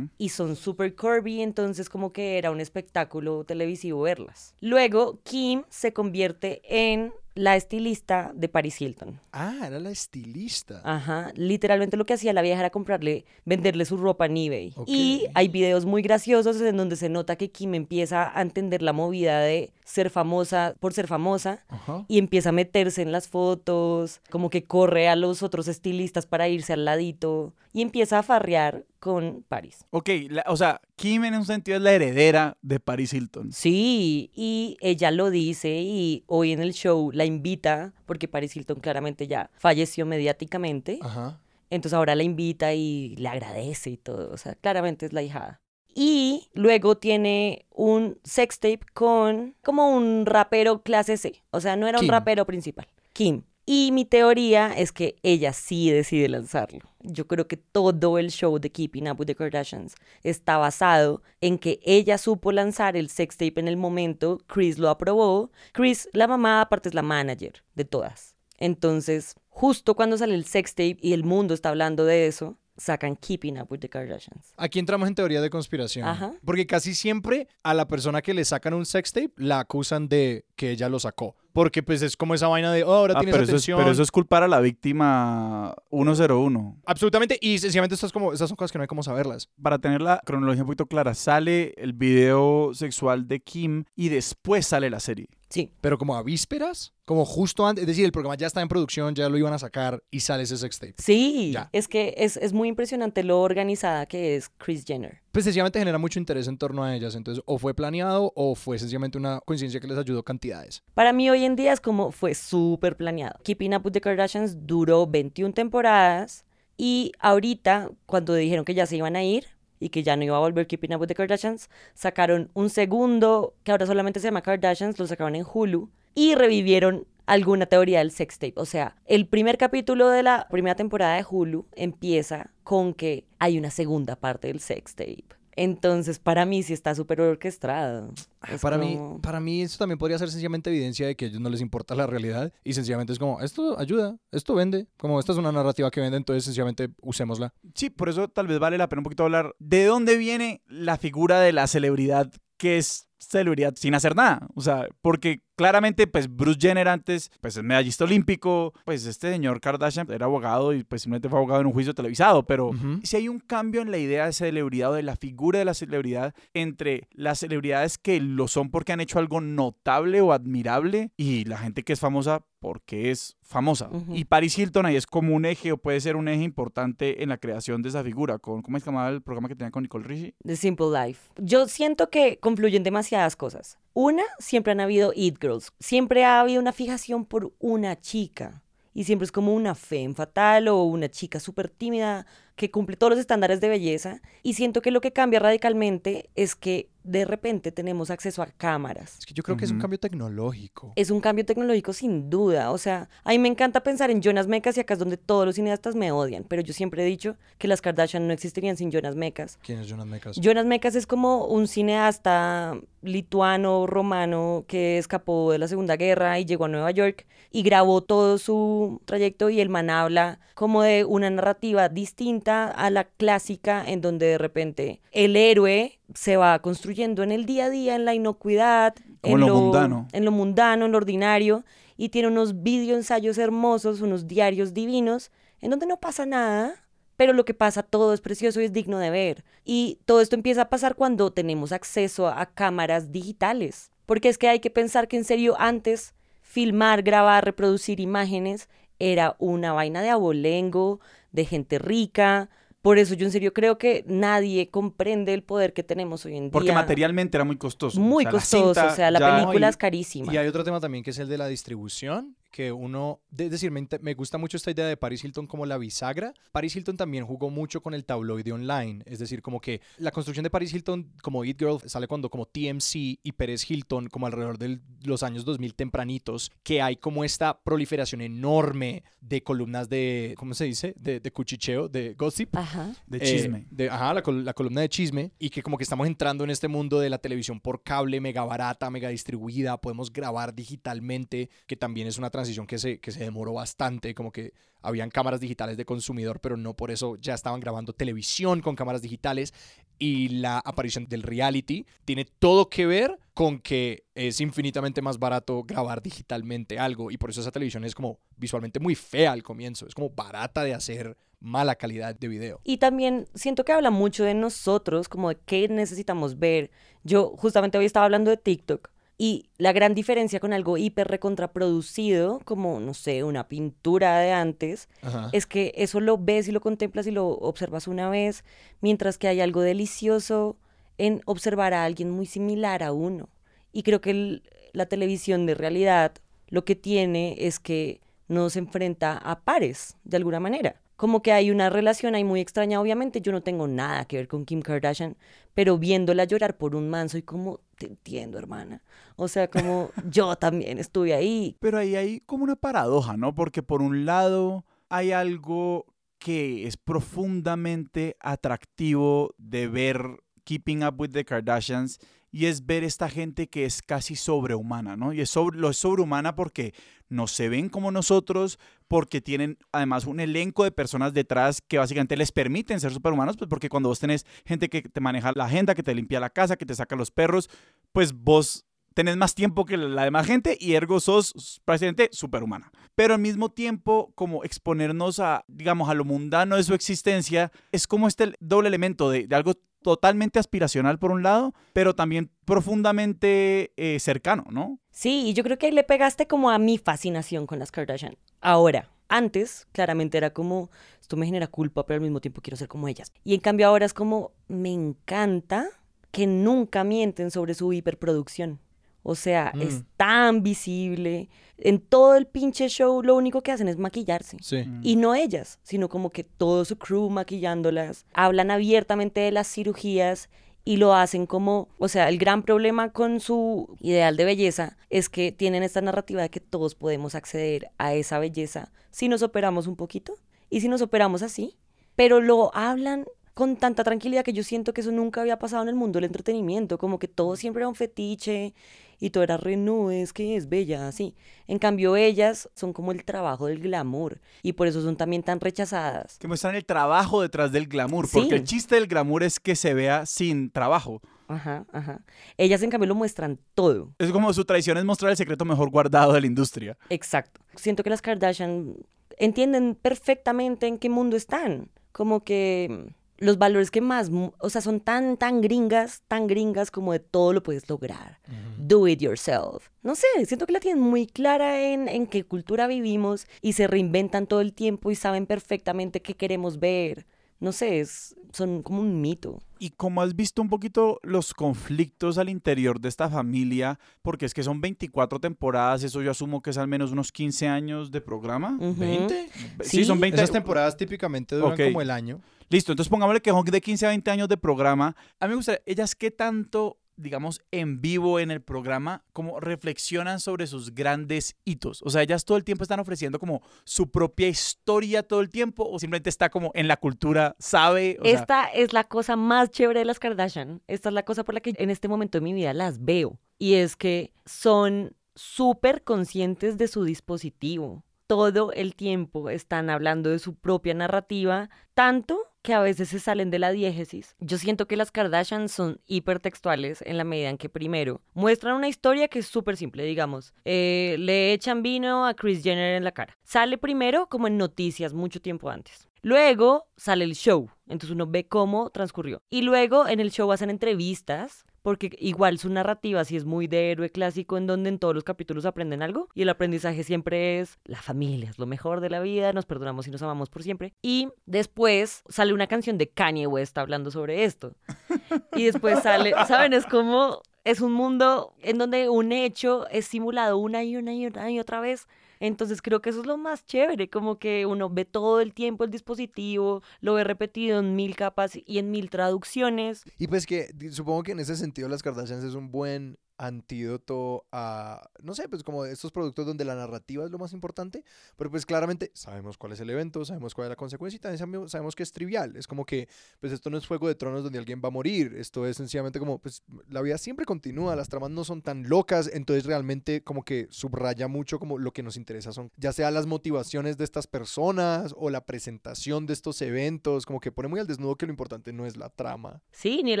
y 0.18 0.30
son 0.30 0.56
super 0.56 0.94
curvy, 0.94 1.42
entonces 1.42 1.88
como 1.88 2.12
que 2.12 2.38
era 2.38 2.50
un 2.50 2.60
espectáculo 2.60 3.44
televisivo 3.44 4.02
verlas. 4.02 4.54
Luego, 4.60 5.20
Kim 5.22 5.64
se 5.68 5.92
convierte 5.92 6.62
en 6.64 7.12
la 7.34 7.56
estilista 7.56 8.32
de 8.34 8.48
Paris 8.48 8.80
Hilton. 8.80 9.20
Ah, 9.32 9.64
era 9.66 9.78
la 9.80 9.90
estilista. 9.90 10.80
Ajá, 10.84 11.32
literalmente 11.34 11.96
lo 11.96 12.04
que 12.04 12.14
hacía 12.14 12.32
la 12.32 12.42
vieja 12.42 12.60
era 12.60 12.70
comprarle, 12.70 13.24
venderle 13.44 13.84
su 13.84 13.96
ropa 13.96 14.26
en 14.26 14.36
eBay. 14.36 14.74
Y 14.86 15.26
hay 15.34 15.48
videos 15.48 15.86
muy 15.86 16.02
graciosos 16.02 16.60
en 16.60 16.76
donde 16.76 16.96
se 16.96 17.08
nota 17.08 17.36
que 17.36 17.50
Kim 17.50 17.74
empieza 17.74 18.36
a 18.36 18.42
entender 18.42 18.82
la 18.82 18.92
movida 18.92 19.40
de 19.40 19.72
ser 19.84 20.10
famosa 20.10 20.74
por 20.78 20.92
ser 20.92 21.06
famosa 21.06 21.64
y 22.08 22.18
empieza 22.18 22.50
a 22.50 22.52
meterse 22.52 23.02
en 23.02 23.12
las 23.12 23.28
fotos, 23.28 24.20
como 24.30 24.50
que 24.50 24.64
corre 24.64 25.08
a 25.08 25.16
los 25.16 25.42
otros 25.42 25.68
estilistas 25.68 26.26
para 26.26 26.48
irse 26.48 26.72
al 26.72 26.84
ladito 26.84 27.54
y 27.72 27.82
empieza 27.82 28.18
a 28.18 28.22
farrear 28.22 28.84
con 29.02 29.44
Paris. 29.48 29.84
Ok, 29.90 30.08
la- 30.30 30.44
o 30.46 30.56
sea, 30.56 30.80
Kim 30.94 31.24
en 31.24 31.34
un 31.34 31.44
sentido 31.44 31.76
es 31.76 31.82
la 31.82 31.90
heredera 31.92 32.56
de 32.62 32.78
Paris 32.78 33.12
Hilton. 33.12 33.50
Sí, 33.52 34.30
y 34.32 34.76
ella 34.80 35.10
lo 35.10 35.28
dice 35.30 35.80
y 35.82 36.22
hoy 36.28 36.52
en 36.52 36.60
el 36.60 36.72
show 36.72 37.10
la 37.12 37.24
invita, 37.24 37.92
porque 38.06 38.28
Paris 38.28 38.56
Hilton 38.56 38.78
claramente 38.78 39.26
ya 39.26 39.50
falleció 39.58 40.06
mediáticamente. 40.06 41.00
Ajá. 41.02 41.40
Entonces 41.68 41.96
ahora 41.96 42.14
la 42.14 42.22
invita 42.22 42.74
y 42.74 43.16
le 43.16 43.28
agradece 43.28 43.90
y 43.90 43.96
todo. 43.96 44.30
O 44.32 44.36
sea, 44.36 44.54
claramente 44.54 45.06
es 45.06 45.12
la 45.12 45.22
hijada. 45.22 45.58
Y 45.94 46.48
luego 46.54 46.96
tiene 46.96 47.66
un 47.70 48.18
sextape 48.22 48.80
con 48.94 49.56
como 49.64 49.90
un 49.96 50.26
rapero 50.26 50.82
clase 50.82 51.16
C. 51.16 51.42
O 51.50 51.60
sea, 51.60 51.74
no 51.74 51.88
era 51.88 51.98
un 51.98 52.06
rapero 52.08 52.46
principal. 52.46 52.86
Kim. 53.12 53.42
Y 53.64 53.90
mi 53.92 54.04
teoría 54.04 54.72
es 54.76 54.90
que 54.90 55.16
ella 55.22 55.52
sí 55.52 55.90
decide 55.90 56.28
lanzarlo. 56.28 56.80
Yo 57.00 57.26
creo 57.28 57.46
que 57.46 57.56
todo 57.56 58.18
el 58.18 58.30
show 58.30 58.58
de 58.58 58.70
Keeping 58.70 59.08
Up 59.08 59.20
with 59.20 59.26
the 59.26 59.36
Kardashians 59.36 59.94
está 60.22 60.56
basado 60.56 61.22
en 61.40 61.58
que 61.58 61.78
ella 61.84 62.18
supo 62.18 62.50
lanzar 62.50 62.96
el 62.96 63.08
sextape 63.08 63.60
en 63.60 63.68
el 63.68 63.76
momento, 63.76 64.38
Chris 64.46 64.78
lo 64.78 64.88
aprobó. 64.88 65.52
Chris, 65.72 66.08
la 66.12 66.26
mamá, 66.26 66.60
aparte 66.60 66.88
es 66.88 66.94
la 66.94 67.02
manager 67.02 67.62
de 67.74 67.84
todas. 67.84 68.34
Entonces, 68.58 69.36
justo 69.48 69.94
cuando 69.94 70.18
sale 70.18 70.34
el 70.34 70.44
sextape 70.44 70.98
y 71.00 71.12
el 71.12 71.24
mundo 71.24 71.54
está 71.54 71.68
hablando 71.68 72.04
de 72.04 72.26
eso, 72.26 72.58
sacan 72.76 73.16
Keeping 73.16 73.60
Up 73.60 73.70
with 73.70 73.80
the 73.80 73.88
Kardashians. 73.88 74.52
Aquí 74.56 74.78
entramos 74.78 75.08
en 75.08 75.14
teoría 75.14 75.40
de 75.40 75.50
conspiración. 75.50 76.06
Ajá. 76.08 76.32
Porque 76.44 76.66
casi 76.66 76.94
siempre 76.94 77.48
a 77.62 77.74
la 77.74 77.86
persona 77.86 78.22
que 78.22 78.34
le 78.34 78.44
sacan 78.44 78.74
un 78.74 78.86
sextape 78.86 79.32
la 79.36 79.60
acusan 79.60 80.08
de 80.08 80.46
que 80.56 80.70
ella 80.70 80.88
lo 80.88 80.98
sacó. 80.98 81.36
Porque 81.52 81.82
pues 81.82 82.02
es 82.02 82.16
como 82.16 82.34
esa 82.34 82.48
vaina 82.48 82.72
de, 82.72 82.84
oh, 82.84 82.92
ahora 82.92 83.14
Ah, 83.16 83.20
tienes 83.20 83.32
pero, 83.34 83.44
eso 83.44 83.50
es, 83.56 83.62
atención. 83.62 83.78
pero 83.78 83.90
eso 83.90 84.02
es 84.02 84.10
culpar 84.10 84.42
a 84.42 84.48
la 84.48 84.60
víctima 84.60 85.74
101. 85.90 86.80
Absolutamente. 86.86 87.38
Y 87.40 87.58
sencillamente 87.58 87.94
estas, 87.94 88.12
como, 88.12 88.32
estas 88.32 88.48
son 88.48 88.56
cosas 88.56 88.72
que 88.72 88.78
no 88.78 88.82
hay 88.82 88.88
como 88.88 89.02
saberlas. 89.02 89.48
Para 89.62 89.78
tener 89.78 90.00
la 90.02 90.20
cronología 90.24 90.62
un 90.62 90.66
poquito 90.66 90.86
clara, 90.86 91.14
sale 91.14 91.74
el 91.76 91.92
video 91.92 92.72
sexual 92.74 93.28
de 93.28 93.40
Kim 93.40 93.84
y 93.94 94.08
después 94.08 94.66
sale 94.66 94.90
la 94.90 95.00
serie. 95.00 95.28
Sí. 95.50 95.70
Pero 95.82 95.98
como 95.98 96.16
a 96.16 96.22
vísperas, 96.22 96.94
como 97.04 97.24
justo 97.26 97.66
antes. 97.66 97.82
Es 97.82 97.86
decir, 97.88 98.04
el 98.06 98.12
programa 98.12 98.36
ya 98.36 98.46
está 98.46 98.62
en 98.62 98.68
producción, 98.68 99.14
ya 99.14 99.28
lo 99.28 99.36
iban 99.36 99.52
a 99.52 99.58
sacar 99.58 100.02
y 100.10 100.20
sale 100.20 100.44
ese 100.44 100.56
sextape. 100.56 100.94
Sí, 100.98 101.52
Ya. 101.52 101.68
es 101.72 101.88
que 101.88 102.14
es, 102.16 102.36
es 102.38 102.52
muy 102.54 102.68
impresionante 102.68 103.22
lo 103.22 103.40
organizada 103.42 104.06
que 104.06 104.36
es 104.36 104.48
Chris 104.56 104.84
Jenner. 104.86 105.21
Pues 105.32 105.46
sencillamente 105.46 105.78
genera 105.78 105.96
mucho 105.96 106.18
interés 106.18 106.46
en 106.46 106.58
torno 106.58 106.84
a 106.84 106.94
ellas. 106.94 107.14
Entonces, 107.14 107.42
o 107.46 107.56
fue 107.56 107.72
planeado 107.72 108.34
o 108.36 108.54
fue 108.54 108.78
sencillamente 108.78 109.16
una 109.16 109.40
coincidencia 109.40 109.80
que 109.80 109.86
les 109.86 109.96
ayudó 109.96 110.22
cantidades. 110.22 110.82
Para 110.92 111.14
mí 111.14 111.30
hoy 111.30 111.44
en 111.44 111.56
día 111.56 111.72
es 111.72 111.80
como 111.80 112.12
fue 112.12 112.34
súper 112.34 112.98
planeado. 112.98 113.40
Keeping 113.42 113.74
Up 113.74 113.80
with 113.82 113.92
the 113.92 114.02
Kardashians 114.02 114.66
duró 114.66 115.06
21 115.06 115.54
temporadas 115.54 116.44
y 116.76 117.12
ahorita 117.18 117.90
cuando 118.04 118.34
dijeron 118.34 118.66
que 118.66 118.74
ya 118.74 118.84
se 118.84 118.96
iban 118.96 119.16
a 119.16 119.24
ir 119.24 119.46
y 119.80 119.88
que 119.88 120.02
ya 120.02 120.16
no 120.16 120.24
iba 120.24 120.36
a 120.36 120.40
volver 120.40 120.66
Keeping 120.66 120.94
Up 120.94 121.00
with 121.00 121.08
the 121.08 121.14
Kardashians, 121.14 121.70
sacaron 121.94 122.50
un 122.52 122.68
segundo 122.68 123.54
que 123.64 123.70
ahora 123.70 123.86
solamente 123.86 124.20
se 124.20 124.26
llama 124.26 124.42
Kardashians, 124.42 124.98
lo 124.98 125.06
sacaron 125.06 125.34
en 125.34 125.46
Hulu 125.50 125.88
y 126.14 126.34
revivieron 126.34 127.06
alguna 127.26 127.66
teoría 127.66 128.00
del 128.00 128.10
sextape. 128.10 128.54
O 128.56 128.64
sea, 128.66 128.96
el 129.06 129.26
primer 129.26 129.56
capítulo 129.58 130.08
de 130.08 130.22
la 130.22 130.48
primera 130.50 130.74
temporada 130.74 131.16
de 131.16 131.24
Hulu 131.28 131.66
empieza 131.74 132.50
con 132.64 132.94
que 132.94 133.24
hay 133.38 133.58
una 133.58 133.70
segunda 133.70 134.16
parte 134.16 134.48
del 134.48 134.60
sextape. 134.60 135.24
Entonces, 135.54 136.18
para 136.18 136.46
mí 136.46 136.62
sí 136.62 136.72
está 136.72 136.94
súper 136.94 137.20
orquestado. 137.20 138.10
Es 138.48 138.60
Para, 138.62 138.78
como- 138.78 139.14
mí, 139.16 139.20
para 139.20 139.38
mí 139.38 139.60
eso 139.62 139.76
también 139.78 139.98
podría 139.98 140.18
ser 140.18 140.30
sencillamente 140.30 140.70
evidencia 140.70 141.06
de 141.06 141.14
que 141.14 141.26
a 141.26 141.28
ellos 141.28 141.40
no 141.42 141.50
les 141.50 141.60
importa 141.60 141.94
la 141.94 142.06
realidad 142.06 142.52
y 142.64 142.72
sencillamente 142.72 143.12
es 143.12 143.18
como, 143.18 143.38
esto 143.42 143.78
ayuda, 143.78 144.16
esto 144.30 144.54
vende, 144.54 144.86
como 144.96 145.20
esta 145.20 145.32
es 145.32 145.38
una 145.38 145.52
narrativa 145.52 145.90
que 145.90 146.00
vende, 146.00 146.16
entonces 146.16 146.44
sencillamente 146.44 146.88
usémosla. 147.02 147.52
Sí, 147.74 147.90
por 147.90 148.08
eso 148.08 148.28
tal 148.28 148.46
vez 148.46 148.58
vale 148.60 148.78
la 148.78 148.88
pena 148.88 149.00
un 149.00 149.04
poquito 149.04 149.24
hablar 149.24 149.54
de 149.58 149.84
dónde 149.84 150.16
viene 150.16 150.62
la 150.66 150.96
figura 150.96 151.38
de 151.40 151.52
la 151.52 151.66
celebridad 151.66 152.32
que 152.56 152.78
es 152.78 153.08
celebridad 153.28 153.74
sin 153.76 153.94
hacer 153.94 154.16
nada. 154.16 154.46
O 154.54 154.60
sea, 154.60 154.88
porque 155.00 155.42
claramente, 155.56 156.06
pues 156.06 156.34
Bruce 156.34 156.58
Jenner 156.60 156.88
antes, 156.88 157.30
pues 157.40 157.56
es 157.56 157.62
medallista 157.62 158.04
olímpico, 158.04 158.72
pues 158.84 159.06
este 159.06 159.30
señor 159.30 159.60
Kardashian 159.60 160.10
era 160.10 160.26
abogado 160.26 160.72
y 160.72 160.84
pues 160.84 161.02
simplemente 161.02 161.28
fue 161.28 161.38
abogado 161.38 161.60
en 161.60 161.66
un 161.66 161.72
juicio 161.72 161.94
televisado, 161.94 162.44
pero 162.44 162.70
si 163.02 163.16
hay 163.16 163.28
un 163.28 163.38
cambio 163.38 163.82
en 163.82 163.90
la 163.90 163.98
idea 163.98 164.26
de 164.26 164.32
celebridad 164.32 164.92
o 164.92 164.94
de 164.94 165.02
la 165.02 165.16
figura 165.16 165.58
de 165.58 165.64
la 165.64 165.74
celebridad 165.74 166.34
entre 166.54 167.08
las 167.12 167.38
celebridades 167.38 167.98
que 167.98 168.20
lo 168.20 168.48
son 168.48 168.70
porque 168.70 168.92
han 168.92 169.00
hecho 169.00 169.18
algo 169.18 169.40
notable 169.40 170.20
o 170.20 170.32
admirable 170.32 171.12
y 171.16 171.44
la 171.44 171.58
gente 171.58 171.82
que 171.82 171.92
es 171.92 172.00
famosa 172.00 172.44
porque 172.62 173.10
es 173.10 173.36
famosa. 173.42 173.88
Ujú. 173.90 174.14
Y 174.14 174.24
Paris 174.24 174.56
Hilton 174.56 174.86
ahí 174.86 174.94
es 174.94 175.04
como 175.04 175.34
un 175.34 175.44
eje 175.44 175.72
o 175.72 175.78
puede 175.78 176.00
ser 176.00 176.14
un 176.14 176.28
eje 176.28 176.44
importante 176.44 177.24
en 177.24 177.28
la 177.28 177.36
creación 177.36 177.82
de 177.82 177.88
esa 177.88 178.04
figura. 178.04 178.38
Con, 178.38 178.62
¿Cómo 178.62 178.78
se 178.78 178.86
llamaba 178.86 179.10
el 179.10 179.20
programa 179.20 179.48
que 179.48 179.56
tenía 179.56 179.72
con 179.72 179.82
Nicole 179.82 180.04
Richie? 180.04 180.36
The 180.46 180.54
Simple 180.54 180.86
Life. 181.06 181.28
Yo 181.38 181.66
siento 181.66 182.08
que 182.08 182.38
confluyen 182.38 182.84
demasiadas 182.84 183.34
cosas. 183.34 183.78
Una, 183.94 184.22
siempre 184.38 184.70
han 184.70 184.78
habido 184.78 185.12
It 185.16 185.38
Girls. 185.40 185.72
Siempre 185.80 186.24
ha 186.24 186.38
habido 186.38 186.60
una 186.62 186.72
fijación 186.72 187.24
por 187.24 187.52
una 187.58 188.00
chica. 188.00 188.62
Y 188.94 189.04
siempre 189.04 189.24
es 189.24 189.32
como 189.32 189.54
una 189.54 189.74
femme 189.74 190.14
fatal 190.14 190.68
o 190.68 190.84
una 190.84 191.08
chica 191.08 191.40
súper 191.40 191.68
tímida 191.68 192.26
que 192.56 192.70
cumple 192.70 192.96
todos 192.96 193.10
los 193.10 193.18
estándares 193.18 193.60
de 193.60 193.68
belleza. 193.68 194.20
Y 194.42 194.54
siento 194.54 194.82
que 194.82 194.90
lo 194.90 195.00
que 195.00 195.12
cambia 195.12 195.40
radicalmente 195.40 196.30
es 196.34 196.54
que 196.54 196.88
de 197.04 197.24
repente 197.24 197.72
tenemos 197.72 198.10
acceso 198.10 198.42
a 198.42 198.46
cámaras. 198.46 199.18
Es 199.18 199.26
que 199.26 199.34
yo 199.34 199.42
creo 199.42 199.56
que 199.56 199.64
es 199.64 199.70
un 199.70 199.80
cambio 199.80 199.98
tecnológico. 199.98 200.92
Es 200.94 201.10
un 201.10 201.20
cambio 201.20 201.44
tecnológico 201.44 201.92
sin 201.92 202.30
duda. 202.30 202.70
O 202.70 202.78
sea, 202.78 203.08
a 203.24 203.30
mí 203.30 203.38
me 203.38 203.48
encanta 203.48 203.82
pensar 203.82 204.10
en 204.10 204.22
Jonas 204.22 204.46
Mekas 204.46 204.76
y 204.76 204.80
acá 204.80 204.94
es 204.94 205.00
donde 205.00 205.16
todos 205.16 205.44
los 205.44 205.56
cineastas 205.56 205.96
me 205.96 206.12
odian. 206.12 206.44
Pero 206.44 206.62
yo 206.62 206.72
siempre 206.72 207.02
he 207.02 207.06
dicho 207.06 207.36
que 207.58 207.68
las 207.68 207.80
Kardashian 207.80 208.26
no 208.26 208.32
existirían 208.32 208.76
sin 208.76 208.90
Jonas 208.90 209.16
Mekas. 209.16 209.58
¿Quién 209.62 209.80
es 209.80 209.88
Jonas 209.88 210.06
Mekas? 210.06 210.36
Jonas 210.36 210.66
Mekas 210.66 210.94
es 210.94 211.06
como 211.06 211.46
un 211.46 211.66
cineasta 211.66 212.78
lituano, 213.02 213.86
romano, 213.86 214.64
que 214.68 214.98
escapó 214.98 215.50
de 215.50 215.58
la 215.58 215.68
Segunda 215.68 215.96
Guerra 215.96 216.38
y 216.38 216.44
llegó 216.44 216.66
a 216.66 216.68
Nueva 216.68 216.90
York 216.92 217.26
y 217.50 217.62
grabó 217.62 218.02
todo 218.02 218.38
su 218.38 219.00
trayecto 219.04 219.50
y 219.50 219.60
el 219.60 219.68
man 219.68 219.90
habla 219.90 220.38
como 220.54 220.82
de 220.82 221.04
una 221.04 221.28
narrativa 221.28 221.88
distinta 221.88 222.41
a 222.48 222.90
la 222.90 223.04
clásica 223.04 223.84
en 223.86 224.00
donde 224.00 224.26
de 224.26 224.38
repente 224.38 225.00
el 225.12 225.36
héroe 225.36 225.98
se 226.14 226.36
va 226.36 226.58
construyendo 226.60 227.22
en 227.22 227.32
el 227.32 227.46
día 227.46 227.66
a 227.66 227.70
día, 227.70 227.94
en 227.94 228.04
la 228.04 228.14
inocuidad, 228.14 228.94
en 229.22 229.40
lo 229.40 229.54
mundano. 229.54 230.08
en 230.12 230.24
lo 230.24 230.32
mundano, 230.32 230.86
en 230.86 230.92
lo 230.92 230.98
ordinario 230.98 231.64
y 231.96 232.08
tiene 232.08 232.28
unos 232.28 232.62
video 232.62 232.96
ensayos 232.96 233.38
hermosos, 233.38 234.00
unos 234.00 234.26
diarios 234.26 234.74
divinos 234.74 235.30
en 235.60 235.70
donde 235.70 235.86
no 235.86 236.00
pasa 236.00 236.26
nada, 236.26 236.74
pero 237.16 237.32
lo 237.32 237.44
que 237.44 237.54
pasa 237.54 237.82
todo 237.82 238.14
es 238.14 238.20
precioso 238.20 238.60
y 238.60 238.64
es 238.64 238.72
digno 238.72 238.98
de 238.98 239.10
ver. 239.10 239.44
Y 239.64 240.00
todo 240.04 240.20
esto 240.20 240.34
empieza 240.34 240.62
a 240.62 240.68
pasar 240.68 240.96
cuando 240.96 241.32
tenemos 241.32 241.70
acceso 241.70 242.26
a 242.28 242.46
cámaras 242.46 243.12
digitales, 243.12 243.90
porque 244.06 244.28
es 244.28 244.38
que 244.38 244.48
hay 244.48 244.58
que 244.58 244.70
pensar 244.70 245.06
que 245.06 245.16
en 245.16 245.24
serio 245.24 245.54
antes 245.58 246.14
filmar, 246.40 247.02
grabar, 247.02 247.44
reproducir 247.44 248.00
imágenes 248.00 248.68
era 248.98 249.36
una 249.38 249.72
vaina 249.72 250.02
de 250.02 250.10
abolengo, 250.10 251.00
de 251.32 251.44
gente 251.44 251.78
rica, 251.78 252.48
por 252.82 252.98
eso 252.98 253.14
yo 253.14 253.26
en 253.26 253.32
serio 253.32 253.52
creo 253.52 253.78
que 253.78 254.04
nadie 254.08 254.68
comprende 254.70 255.32
el 255.34 255.42
poder 255.42 255.72
que 255.72 255.82
tenemos 255.82 256.24
hoy 256.26 256.36
en 256.36 256.44
día. 256.44 256.52
Porque 256.52 256.72
materialmente 256.72 257.36
era 257.36 257.44
muy 257.44 257.56
costoso. 257.56 258.00
Muy 258.00 258.24
O 258.24 258.26
sea, 258.26 258.32
la 258.32 258.38
costoso, 258.38 258.64
cinta 258.74 258.92
o 258.92 258.96
sea, 258.96 259.10
la 259.10 259.36
película 259.36 259.66
y- 259.66 259.70
es 259.70 259.76
carísima. 259.76 260.32
Y 260.34 260.36
hay 260.36 260.46
otro 260.48 260.64
tema 260.64 260.80
también 260.80 261.04
que 261.04 261.10
es 261.10 261.18
el 261.18 261.28
de 261.28 261.38
la 261.38 261.46
distribución, 261.46 262.36
que 262.52 262.70
uno, 262.70 263.20
es 263.36 263.50
decir, 263.50 263.70
me, 263.72 263.88
me 264.00 264.14
gusta 264.14 264.38
mucho 264.38 264.56
esta 264.56 264.70
idea 264.70 264.86
de 264.86 264.96
Paris 264.96 265.24
Hilton 265.24 265.46
como 265.48 265.66
la 265.66 265.78
bisagra. 265.78 266.34
Paris 266.52 266.76
Hilton 266.76 266.96
también 266.96 267.26
jugó 267.26 267.50
mucho 267.50 267.80
con 267.80 267.94
el 267.94 268.04
tabloide 268.04 268.52
online, 268.52 269.02
es 269.06 269.18
decir, 269.18 269.42
como 269.42 269.60
que 269.60 269.80
la 269.98 270.12
construcción 270.12 270.44
de 270.44 270.50
Paris 270.50 270.72
Hilton 270.72 271.12
como 271.22 271.44
It 271.44 271.58
Girl 271.58 271.78
sale 271.86 272.06
cuando 272.06 272.30
como 272.30 272.46
TMC 272.46 272.94
y 273.22 273.32
Pérez 273.36 273.68
Hilton 273.68 274.08
como 274.08 274.26
alrededor 274.26 274.58
de 274.58 274.78
los 275.02 275.22
años 275.24 275.44
2000 275.44 275.74
tempranitos, 275.74 276.52
que 276.62 276.80
hay 276.82 276.96
como 276.96 277.24
esta 277.24 277.58
proliferación 277.62 278.20
enorme 278.20 279.02
de 279.20 279.42
columnas 279.42 279.88
de, 279.88 280.34
¿cómo 280.36 280.52
se 280.54 280.66
dice? 280.66 280.94
De, 280.98 281.20
de 281.20 281.32
cuchicheo, 281.32 281.88
de 281.88 282.12
gossip. 282.14 282.54
Ajá. 282.54 282.94
De 283.06 283.18
Eh, 283.18 283.20
chisme. 283.22 283.66
de, 283.70 283.88
ajá, 283.88 284.12
la, 284.12 284.22
la 284.26 284.52
columna 284.52 284.82
de 284.82 284.88
chisme. 284.90 285.32
Y 285.38 285.48
que 285.48 285.62
como 285.62 285.78
que 285.78 285.84
estamos 285.84 286.06
entrando 286.06 286.44
en 286.44 286.50
este 286.50 286.68
mundo 286.68 287.00
de 287.00 287.08
la 287.08 287.16
televisión 287.18 287.60
por 287.60 287.82
cable, 287.82 288.20
mega 288.20 288.44
barata, 288.44 288.90
mega 288.90 289.08
distribuida. 289.08 289.80
Podemos 289.80 290.12
grabar 290.12 290.54
digitalmente, 290.54 291.48
que 291.66 291.76
también 291.76 292.06
es 292.08 292.18
una 292.18 292.28
transición 292.28 292.41
que 292.66 292.78
se, 292.78 292.98
que 293.00 293.10
se 293.10 293.20
demoró 293.20 293.52
bastante. 293.52 294.14
Como 294.14 294.32
que 294.32 294.52
habían 294.80 295.10
cámaras 295.10 295.40
digitales 295.40 295.76
de 295.76 295.84
consumidor, 295.84 296.40
pero 296.40 296.56
no 296.56 296.74
por 296.74 296.90
eso 296.90 297.16
ya 297.16 297.34
estaban 297.34 297.60
grabando 297.60 297.92
televisión 297.92 298.60
con 298.60 298.76
cámaras 298.76 299.02
digitales. 299.02 299.52
Y 299.98 300.28
la 300.28 300.58
aparición 300.58 301.06
del 301.06 301.22
reality 301.22 301.86
tiene 302.04 302.24
todo 302.24 302.68
que 302.68 302.86
ver 302.86 303.18
con 303.34 303.60
que 303.60 304.04
es 304.14 304.40
infinitamente 304.40 305.00
más 305.00 305.18
barato 305.18 305.62
grabar 305.62 306.02
digitalmente 306.02 306.78
algo. 306.78 307.10
Y 307.10 307.18
por 307.18 307.30
eso 307.30 307.40
esa 307.40 307.52
televisión 307.52 307.84
es 307.84 307.94
como 307.94 308.18
visualmente 308.36 308.80
muy 308.80 308.94
fea 308.94 309.32
al 309.32 309.42
comienzo. 309.42 309.86
Es 309.86 309.94
como 309.94 310.10
barata 310.10 310.64
de 310.64 310.74
hacer 310.74 311.16
mala 311.42 311.74
calidad 311.74 312.14
de 312.14 312.28
video. 312.28 312.60
Y 312.64 312.78
también 312.78 313.26
siento 313.34 313.64
que 313.64 313.72
habla 313.72 313.90
mucho 313.90 314.24
de 314.24 314.34
nosotros, 314.34 315.08
como 315.08 315.28
de 315.28 315.38
qué 315.44 315.68
necesitamos 315.68 316.38
ver. 316.38 316.70
Yo 317.04 317.34
justamente 317.36 317.78
hoy 317.78 317.84
estaba 317.84 318.06
hablando 318.06 318.30
de 318.30 318.36
TikTok 318.36 318.91
y 319.24 319.50
la 319.56 319.72
gran 319.72 319.94
diferencia 319.94 320.40
con 320.40 320.52
algo 320.52 320.76
hiper 320.78 321.06
recontraproducido, 321.06 322.40
como, 322.44 322.80
no 322.80 322.92
sé, 322.92 323.22
una 323.22 323.46
pintura 323.46 324.18
de 324.18 324.32
antes, 324.32 324.88
Ajá. 325.02 325.30
es 325.32 325.46
que 325.46 325.72
eso 325.76 326.00
lo 326.00 326.18
ves 326.18 326.48
y 326.48 326.52
lo 326.52 326.60
contemplas 326.60 327.06
y 327.06 327.12
lo 327.12 327.28
observas 327.28 327.86
una 327.86 328.08
vez, 328.10 328.42
mientras 328.80 329.18
que 329.18 329.28
hay 329.28 329.40
algo 329.40 329.60
delicioso 329.60 330.56
en 330.98 331.22
observar 331.24 331.72
a 331.72 331.84
alguien 331.84 332.10
muy 332.10 332.26
similar 332.26 332.82
a 332.82 332.90
uno. 332.92 333.28
Y 333.72 333.84
creo 333.84 334.00
que 334.00 334.10
el- 334.10 334.42
la 334.72 334.86
televisión 334.86 335.46
de 335.46 335.54
realidad 335.54 336.14
lo 336.48 336.64
que 336.64 336.74
tiene 336.74 337.36
es 337.38 337.60
que 337.60 338.00
nos 338.28 338.56
enfrenta 338.56 339.18
a 339.18 339.40
pares, 339.40 339.96
de 340.04 340.16
alguna 340.16 340.40
manera. 340.40 340.80
Como 340.96 341.22
que 341.22 341.32
hay 341.32 341.50
una 341.50 341.68
relación 341.70 342.14
ahí 342.14 342.24
muy 342.24 342.40
extraña. 342.40 342.80
Obviamente 342.80 343.20
yo 343.20 343.32
no 343.32 343.42
tengo 343.42 343.66
nada 343.66 344.04
que 344.04 344.16
ver 344.18 344.28
con 344.28 344.44
Kim 344.44 344.62
Kardashian, 344.62 345.16
pero 345.54 345.76
viéndola 345.78 346.24
llorar 346.24 346.56
por 346.56 346.74
un 346.76 346.88
man, 346.88 347.08
soy 347.08 347.22
como, 347.22 347.60
te 347.82 347.88
entiendo, 347.88 348.38
hermana. 348.38 348.80
O 349.16 349.26
sea, 349.26 349.48
como 349.48 349.90
yo 350.08 350.36
también 350.36 350.78
estuve 350.78 351.14
ahí. 351.14 351.56
Pero 351.58 351.78
ahí 351.78 351.96
hay 351.96 352.20
como 352.20 352.44
una 352.44 352.54
paradoja, 352.54 353.16
¿no? 353.16 353.34
Porque 353.34 353.62
por 353.62 353.82
un 353.82 354.06
lado 354.06 354.64
hay 354.88 355.10
algo 355.10 355.86
que 356.18 356.68
es 356.68 356.76
profundamente 356.76 358.16
atractivo 358.20 359.34
de 359.36 359.66
ver 359.66 360.22
Keeping 360.44 360.84
Up 360.84 361.00
with 361.00 361.10
the 361.10 361.24
Kardashians 361.24 361.98
y 362.30 362.46
es 362.46 362.64
ver 362.64 362.84
esta 362.84 363.08
gente 363.08 363.48
que 363.48 363.64
es 363.64 363.82
casi 363.82 364.14
sobrehumana, 364.14 364.96
¿no? 364.96 365.12
Y 365.12 365.20
es 365.20 365.30
sobre, 365.30 365.58
lo 365.58 365.70
es 365.70 365.76
sobrehumana 365.76 366.36
porque 366.36 366.74
no 367.12 367.26
se 367.26 367.48
ven 367.48 367.68
como 367.68 367.90
nosotros, 367.90 368.58
porque 368.88 369.20
tienen 369.20 369.58
además 369.70 370.06
un 370.06 370.20
elenco 370.20 370.64
de 370.64 370.72
personas 370.72 371.12
detrás 371.12 371.60
que 371.60 371.78
básicamente 371.78 372.16
les 372.16 372.32
permiten 372.32 372.80
ser 372.80 372.92
superhumanos, 372.92 373.36
pues 373.36 373.48
porque 373.48 373.68
cuando 373.68 373.88
vos 373.88 374.00
tenés 374.00 374.26
gente 374.44 374.68
que 374.68 374.82
te 374.82 375.00
maneja 375.00 375.32
la 375.34 375.44
agenda, 375.44 375.74
que 375.74 375.82
te 375.82 375.94
limpia 375.94 376.20
la 376.20 376.30
casa, 376.30 376.56
que 376.56 376.66
te 376.66 376.74
saca 376.74 376.96
los 376.96 377.10
perros, 377.10 377.48
pues 377.92 378.12
vos 378.12 378.66
tenés 378.94 379.16
más 379.16 379.34
tiempo 379.34 379.64
que 379.64 379.76
la 379.76 380.04
demás 380.04 380.26
gente 380.26 380.56
y 380.60 380.74
ergo 380.74 381.00
sos 381.00 381.60
prácticamente 381.64 382.08
superhumana. 382.12 382.70
Pero 382.94 383.14
al 383.14 383.20
mismo 383.20 383.50
tiempo, 383.50 384.12
como 384.14 384.44
exponernos 384.44 385.18
a, 385.18 385.44
digamos, 385.48 385.88
a 385.88 385.94
lo 385.94 386.04
mundano 386.04 386.56
de 386.56 386.62
su 386.62 386.74
existencia, 386.74 387.50
es 387.70 387.86
como 387.86 388.08
este 388.08 388.34
doble 388.40 388.68
elemento 388.68 389.10
de, 389.10 389.26
de 389.26 389.36
algo 389.36 389.54
totalmente 389.82 390.38
aspiracional 390.38 390.98
por 390.98 391.10
un 391.10 391.22
lado, 391.22 391.54
pero 391.72 391.94
también 391.94 392.30
profundamente 392.44 393.72
eh, 393.76 393.98
cercano, 394.00 394.44
¿no? 394.50 394.78
Sí, 394.90 395.28
y 395.28 395.34
yo 395.34 395.42
creo 395.42 395.58
que 395.58 395.66
ahí 395.66 395.72
le 395.72 395.84
pegaste 395.84 396.26
como 396.26 396.50
a 396.50 396.58
mi 396.58 396.78
fascinación 396.78 397.46
con 397.46 397.58
las 397.58 397.70
Kardashian. 397.70 398.16
Ahora, 398.40 398.90
antes 399.08 399.66
claramente 399.72 400.16
era 400.18 400.30
como, 400.30 400.70
esto 401.00 401.16
me 401.16 401.26
genera 401.26 401.46
culpa, 401.46 401.84
pero 401.84 401.96
al 401.96 402.02
mismo 402.02 402.20
tiempo 402.20 402.40
quiero 402.40 402.56
ser 402.56 402.68
como 402.68 402.88
ellas. 402.88 403.12
Y 403.24 403.34
en 403.34 403.40
cambio 403.40 403.68
ahora 403.68 403.84
es 403.84 403.94
como, 403.94 404.32
me 404.48 404.72
encanta 404.72 405.68
que 406.10 406.26
nunca 406.26 406.84
mienten 406.84 407.30
sobre 407.30 407.54
su 407.54 407.72
hiperproducción. 407.72 408.60
O 409.02 409.14
sea, 409.14 409.52
es 409.60 409.74
Mm. 409.80 409.84
tan 409.96 410.42
visible. 410.42 411.28
En 411.58 411.80
todo 411.80 412.16
el 412.16 412.26
pinche 412.26 412.68
show 412.68 413.02
lo 413.02 413.14
único 413.16 413.40
que 413.42 413.52
hacen 413.52 413.68
es 413.68 413.78
maquillarse. 413.78 414.36
Sí. 414.40 414.64
Y 414.82 414.96
no 414.96 415.14
ellas, 415.14 415.58
sino 415.62 415.88
como 415.88 416.10
que 416.10 416.24
todo 416.24 416.64
su 416.64 416.76
crew 416.76 417.08
maquillándolas. 417.10 418.06
Hablan 418.14 418.50
abiertamente 418.50 419.20
de 419.20 419.32
las 419.32 419.48
cirugías 419.52 420.28
y 420.64 420.76
lo 420.76 420.94
hacen 420.94 421.26
como, 421.26 421.68
o 421.78 421.88
sea, 421.88 422.08
el 422.08 422.18
gran 422.18 422.42
problema 422.44 422.92
con 422.92 423.18
su 423.18 423.76
ideal 423.80 424.16
de 424.16 424.24
belleza 424.24 424.76
es 424.90 425.08
que 425.08 425.32
tienen 425.32 425.64
esta 425.64 425.80
narrativa 425.80 426.22
de 426.22 426.30
que 426.30 426.38
todos 426.40 426.76
podemos 426.76 427.16
acceder 427.16 427.70
a 427.78 427.94
esa 427.94 428.20
belleza 428.20 428.70
si 428.92 429.08
nos 429.08 429.22
operamos 429.22 429.66
un 429.66 429.74
poquito 429.74 430.14
y 430.50 430.60
si 430.60 430.68
nos 430.68 430.80
operamos 430.82 431.22
así, 431.22 431.56
pero 431.96 432.20
lo 432.20 432.54
hablan 432.54 433.06
con 433.34 433.56
tanta 433.56 433.82
tranquilidad 433.84 434.24
que 434.24 434.32
yo 434.32 434.42
siento 434.42 434.74
que 434.74 434.82
eso 434.82 434.90
nunca 434.92 435.20
había 435.22 435.38
pasado 435.38 435.62
en 435.62 435.68
el 435.70 435.74
mundo 435.74 435.96
del 435.98 436.04
entretenimiento, 436.04 436.76
como 436.78 436.98
que 436.98 437.08
todo 437.08 437.34
siempre 437.36 437.60
era 437.62 437.68
un 437.68 437.74
fetiche 437.74 438.52
y 439.00 439.10
todo 439.10 439.24
era 439.24 439.36
re, 439.36 439.56
no, 439.56 439.90
es 439.90 440.12
que 440.12 440.36
es 440.36 440.48
bella, 440.48 440.86
así. 440.86 441.14
En 441.48 441.58
cambio, 441.58 441.96
ellas 441.96 442.48
son 442.54 442.72
como 442.72 442.92
el 442.92 443.04
trabajo 443.04 443.46
del 443.46 443.58
glamour 443.60 444.20
y 444.42 444.52
por 444.52 444.66
eso 444.68 444.82
son 444.82 444.96
también 444.96 445.22
tan 445.22 445.40
rechazadas. 445.40 446.18
Que 446.18 446.28
muestran 446.28 446.54
el 446.54 446.64
trabajo 446.64 447.22
detrás 447.22 447.50
del 447.52 447.66
glamour, 447.66 448.06
porque 448.12 448.28
Sí. 448.28 448.34
el 448.34 448.44
chiste 448.44 448.74
del 448.76 448.86
glamour 448.86 449.22
es 449.22 449.40
que 449.40 449.56
se 449.56 449.74
vea 449.74 450.06
sin 450.06 450.50
trabajo. 450.50 451.00
Ajá, 451.28 451.64
ajá. 451.72 452.02
Ellas 452.36 452.62
en 452.62 452.68
cambio 452.70 452.86
lo 452.88 452.94
muestran 452.94 453.38
todo. 453.54 453.94
Es 453.98 454.10
como 454.12 454.32
su 454.34 454.44
tradición 454.44 454.76
es 454.76 454.84
mostrar 454.84 455.10
el 455.10 455.16
secreto 455.16 455.44
mejor 455.46 455.70
guardado 455.70 456.12
de 456.12 456.20
la 456.20 456.26
industria. 456.26 456.76
Exacto. 456.90 457.40
Siento 457.56 457.82
que 457.82 457.88
las 457.90 458.02
Kardashian 458.02 458.76
entienden 459.18 459.74
perfectamente 459.74 460.66
en 460.66 460.78
qué 460.78 460.90
mundo 460.90 461.16
están. 461.16 461.70
Como 461.92 462.22
que 462.22 462.68
mm, 462.70 463.01
los 463.22 463.38
valores 463.38 463.70
que 463.70 463.80
más, 463.80 464.10
o 464.38 464.50
sea, 464.50 464.60
son 464.60 464.80
tan, 464.80 465.16
tan 465.16 465.40
gringas, 465.40 466.02
tan 466.08 466.26
gringas 466.26 466.70
como 466.70 466.92
de 466.92 466.98
todo 466.98 467.32
lo 467.32 467.42
puedes 467.42 467.68
lograr. 467.70 468.20
Do 468.58 468.88
it 468.88 469.00
yourself. 469.00 469.68
No 469.82 469.94
sé, 469.94 470.06
siento 470.26 470.44
que 470.46 470.52
la 470.52 470.60
tienen 470.60 470.82
muy 470.82 471.06
clara 471.06 471.62
en, 471.62 471.88
en 471.88 472.06
qué 472.06 472.24
cultura 472.24 472.66
vivimos 472.66 473.26
y 473.40 473.52
se 473.52 473.68
reinventan 473.68 474.26
todo 474.26 474.40
el 474.40 474.52
tiempo 474.52 474.90
y 474.90 474.96
saben 474.96 475.26
perfectamente 475.26 476.02
qué 476.02 476.14
queremos 476.14 476.58
ver. 476.58 477.06
No 477.42 477.50
sé, 477.50 477.80
es, 477.80 478.14
son 478.32 478.62
como 478.62 478.80
un 478.80 479.00
mito. 479.00 479.42
Y 479.58 479.70
como 479.70 480.00
has 480.00 480.14
visto 480.14 480.40
un 480.40 480.48
poquito 480.48 481.00
los 481.02 481.34
conflictos 481.34 482.16
al 482.16 482.28
interior 482.28 482.80
de 482.80 482.88
esta 482.88 483.10
familia, 483.10 483.80
porque 484.00 484.26
es 484.26 484.32
que 484.32 484.44
son 484.44 484.60
24 484.60 485.18
temporadas, 485.18 485.82
eso 485.82 486.00
yo 486.02 486.12
asumo 486.12 486.40
que 486.40 486.50
es 486.50 486.56
al 486.56 486.68
menos 486.68 486.92
unos 486.92 487.10
15 487.10 487.48
años 487.48 487.90
de 487.90 488.00
programa. 488.00 488.56
Ujú. 488.60 488.80
¿20? 488.80 489.26
Sí, 489.62 489.78
Sí. 489.78 489.84
son 489.84 489.98
20. 489.98 490.14
Esas 490.18 490.30
temporadas 490.30 490.76
típicamente 490.76 491.34
duran 491.34 491.56
como 491.58 491.82
el 491.82 491.90
año. 491.90 492.20
Listo, 492.48 492.70
entonces 492.70 492.88
pongámosle 492.88 493.20
que 493.20 493.30
son 493.30 493.44
de 493.44 493.60
15 493.60 493.86
a 493.86 493.88
20 493.88 494.08
años 494.12 494.28
de 494.28 494.36
programa. 494.36 494.94
A 495.18 495.26
mí 495.26 495.30
me 495.30 495.36
gustaría, 495.36 495.62
ellas 495.66 495.96
qué 495.96 496.12
tanto, 496.12 496.78
digamos, 497.02 497.40
en 497.50 497.80
vivo 497.80 498.18
en 498.20 498.30
el 498.30 498.40
programa, 498.40 499.04
como 499.12 499.40
reflexionan 499.40 500.20
sobre 500.20 500.46
sus 500.46 500.74
grandes 500.74 501.36
hitos. 501.44 501.82
O 501.82 501.90
sea, 501.90 502.02
ellas 502.02 502.24
todo 502.24 502.38
el 502.38 502.44
tiempo 502.44 502.64
están 502.64 502.80
ofreciendo 502.80 503.18
como 503.18 503.42
su 503.64 503.90
propia 503.90 504.28
historia 504.28 505.02
todo 505.02 505.20
el 505.20 505.30
tiempo 505.30 505.68
o 505.68 505.78
simplemente 505.78 506.10
está 506.10 506.30
como 506.30 506.50
en 506.54 506.68
la 506.68 506.76
cultura, 506.76 507.36
sabe. 507.38 507.98
Esta 508.02 508.44
es 508.46 508.72
la 508.72 508.84
cosa 508.84 509.16
más 509.16 509.50
chévere 509.50 509.80
de 509.80 509.84
las 509.84 509.98
Kardashian. 509.98 510.62
Esta 510.66 510.88
es 510.88 510.94
la 510.94 511.04
cosa 511.04 511.24
por 511.24 511.34
la 511.34 511.40
que 511.40 511.54
en 511.56 511.70
este 511.70 511.88
momento 511.88 512.18
de 512.18 512.22
mi 512.22 512.32
vida 512.32 512.54
las 512.54 512.84
veo. 512.84 513.18
Y 513.38 513.54
es 513.54 513.76
que 513.76 514.12
son 514.24 514.96
súper 515.14 515.82
conscientes 515.82 516.58
de 516.58 516.68
su 516.68 516.84
dispositivo. 516.84 517.84
Todo 518.06 518.52
el 518.52 518.74
tiempo 518.74 519.30
están 519.30 519.70
hablando 519.70 520.10
de 520.10 520.18
su 520.18 520.34
propia 520.34 520.74
narrativa, 520.74 521.50
tanto 521.74 522.31
que 522.42 522.54
a 522.54 522.60
veces 522.60 522.88
se 522.88 522.98
salen 522.98 523.30
de 523.30 523.38
la 523.38 523.52
diégesis. 523.52 524.16
Yo 524.18 524.36
siento 524.36 524.66
que 524.66 524.76
las 524.76 524.90
Kardashian 524.90 525.48
son 525.48 525.80
hipertextuales 525.86 526.82
en 526.82 526.98
la 526.98 527.04
medida 527.04 527.30
en 527.30 527.38
que 527.38 527.48
primero 527.48 528.02
muestran 528.14 528.56
una 528.56 528.68
historia 528.68 529.08
que 529.08 529.20
es 529.20 529.26
súper 529.26 529.56
simple, 529.56 529.84
digamos, 529.84 530.34
eh, 530.44 530.96
le 530.98 531.32
echan 531.32 531.62
vino 531.62 532.06
a 532.06 532.14
Kris 532.14 532.42
Jenner 532.42 532.76
en 532.76 532.84
la 532.84 532.92
cara. 532.92 533.16
Sale 533.22 533.58
primero 533.58 534.08
como 534.08 534.26
en 534.26 534.36
noticias 534.36 534.92
mucho 534.92 535.20
tiempo 535.20 535.50
antes. 535.50 535.88
Luego 536.02 536.66
sale 536.76 537.04
el 537.04 537.14
show, 537.14 537.48
entonces 537.68 537.90
uno 537.90 538.08
ve 538.08 538.26
cómo 538.26 538.70
transcurrió. 538.70 539.22
Y 539.30 539.42
luego 539.42 539.86
en 539.86 540.00
el 540.00 540.10
show 540.10 540.32
hacen 540.32 540.50
entrevistas 540.50 541.44
porque 541.62 541.96
igual 541.98 542.38
su 542.38 542.50
narrativa 542.50 543.04
sí 543.04 543.16
es 543.16 543.24
muy 543.24 543.46
de 543.46 543.70
héroe 543.70 543.90
clásico 543.90 544.36
en 544.36 544.46
donde 544.46 544.68
en 544.68 544.78
todos 544.78 544.94
los 544.94 545.04
capítulos 545.04 545.46
aprenden 545.46 545.82
algo 545.82 546.08
y 546.14 546.22
el 546.22 546.28
aprendizaje 546.28 546.84
siempre 546.84 547.40
es 547.40 547.58
la 547.64 547.80
familia 547.80 548.30
es 548.30 548.38
lo 548.38 548.46
mejor 548.46 548.80
de 548.80 548.90
la 548.90 549.00
vida, 549.00 549.32
nos 549.32 549.46
perdonamos 549.46 549.86
y 549.86 549.90
nos 549.90 550.02
amamos 550.02 550.30
por 550.30 550.42
siempre. 550.42 550.74
Y 550.82 551.08
después 551.26 552.02
sale 552.08 552.32
una 552.32 552.46
canción 552.46 552.78
de 552.78 552.88
Kanye 552.88 553.26
West 553.26 553.56
hablando 553.58 553.90
sobre 553.90 554.24
esto. 554.24 554.54
Y 555.34 555.44
después 555.44 555.82
sale, 555.82 556.12
¿saben? 556.26 556.52
Es 556.52 556.66
como 556.66 557.22
es 557.44 557.60
un 557.60 557.72
mundo 557.72 558.34
en 558.42 558.58
donde 558.58 558.88
un 558.88 559.12
hecho 559.12 559.66
es 559.68 559.86
simulado 559.86 560.38
una 560.38 560.62
y 560.62 560.76
una 560.76 560.92
y 560.94 561.06
una 561.06 561.30
y 561.30 561.40
otra 561.40 561.60
vez. 561.60 561.88
Entonces 562.22 562.62
creo 562.62 562.80
que 562.80 562.90
eso 562.90 563.00
es 563.00 563.06
lo 563.06 563.16
más 563.16 563.44
chévere, 563.46 563.90
como 563.90 564.20
que 564.20 564.46
uno 564.46 564.70
ve 564.70 564.84
todo 564.84 565.20
el 565.20 565.34
tiempo 565.34 565.64
el 565.64 565.72
dispositivo, 565.72 566.62
lo 566.80 566.94
ve 566.94 567.02
repetido 567.02 567.58
en 567.58 567.74
mil 567.74 567.96
capas 567.96 568.38
y 568.46 568.58
en 568.58 568.70
mil 568.70 568.90
traducciones. 568.90 569.82
Y 569.98 570.06
pues 570.06 570.24
que 570.24 570.54
supongo 570.70 571.02
que 571.02 571.12
en 571.12 571.18
ese 571.18 571.34
sentido 571.34 571.68
las 571.68 571.82
Kardashians 571.82 572.22
es 572.22 572.34
un 572.34 572.52
buen 572.52 572.96
antídoto 573.18 574.26
a, 574.32 574.90
no 575.02 575.14
sé, 575.14 575.28
pues 575.28 575.42
como 575.42 575.64
estos 575.64 575.92
productos 575.92 576.26
donde 576.26 576.44
la 576.44 576.54
narrativa 576.54 577.04
es 577.04 577.10
lo 577.10 577.18
más 577.18 577.32
importante, 577.32 577.84
pero 578.16 578.30
pues 578.30 578.46
claramente 578.46 578.90
sabemos 578.94 579.38
cuál 579.38 579.52
es 579.52 579.60
el 579.60 579.70
evento, 579.70 580.04
sabemos 580.04 580.34
cuál 580.34 580.46
es 580.46 580.50
la 580.50 580.56
consecuencia 580.56 580.96
y 580.96 581.00
también 581.00 581.48
sabemos, 581.48 581.74
que 581.74 581.82
es 581.82 581.92
trivial, 581.92 582.36
es 582.36 582.46
como 582.46 582.64
que 582.64 582.88
pues 583.20 583.32
esto 583.32 583.50
no 583.50 583.58
es 583.58 583.66
Juego 583.66 583.88
de 583.88 583.94
Tronos 583.94 584.24
donde 584.24 584.38
alguien 584.38 584.60
va 584.62 584.68
a 584.68 584.72
morir, 584.72 585.14
esto 585.16 585.46
es 585.46 585.56
sencillamente 585.56 585.98
como 585.98 586.18
pues 586.18 586.42
la 586.68 586.82
vida 586.82 586.98
siempre 586.98 587.24
continúa, 587.24 587.76
las 587.76 587.88
tramas 587.88 588.10
no 588.10 588.24
son 588.24 588.42
tan 588.42 588.68
locas, 588.68 589.10
entonces 589.12 589.44
realmente 589.44 590.02
como 590.02 590.24
que 590.24 590.48
subraya 590.50 591.08
mucho 591.08 591.38
como 591.38 591.58
lo 591.58 591.72
que 591.72 591.82
nos 591.82 591.96
interesa 591.96 592.32
son 592.32 592.50
ya 592.56 592.72
sea 592.72 592.90
las 592.90 593.06
motivaciones 593.06 593.76
de 593.78 593.84
estas 593.84 594.06
personas 594.06 594.94
o 594.96 595.10
la 595.10 595.24
presentación 595.24 596.06
de 596.06 596.12
estos 596.12 596.42
eventos, 596.42 597.06
como 597.06 597.20
que 597.20 597.32
pone 597.32 597.48
muy 597.48 597.60
al 597.60 597.66
desnudo 597.66 597.96
que 597.96 598.06
lo 598.06 598.12
importante 598.12 598.52
no 598.52 598.66
es 598.66 598.76
la 598.76 598.88
trama. 598.88 599.42
Sí, 599.52 599.82
ni 599.82 599.92
el 599.92 600.00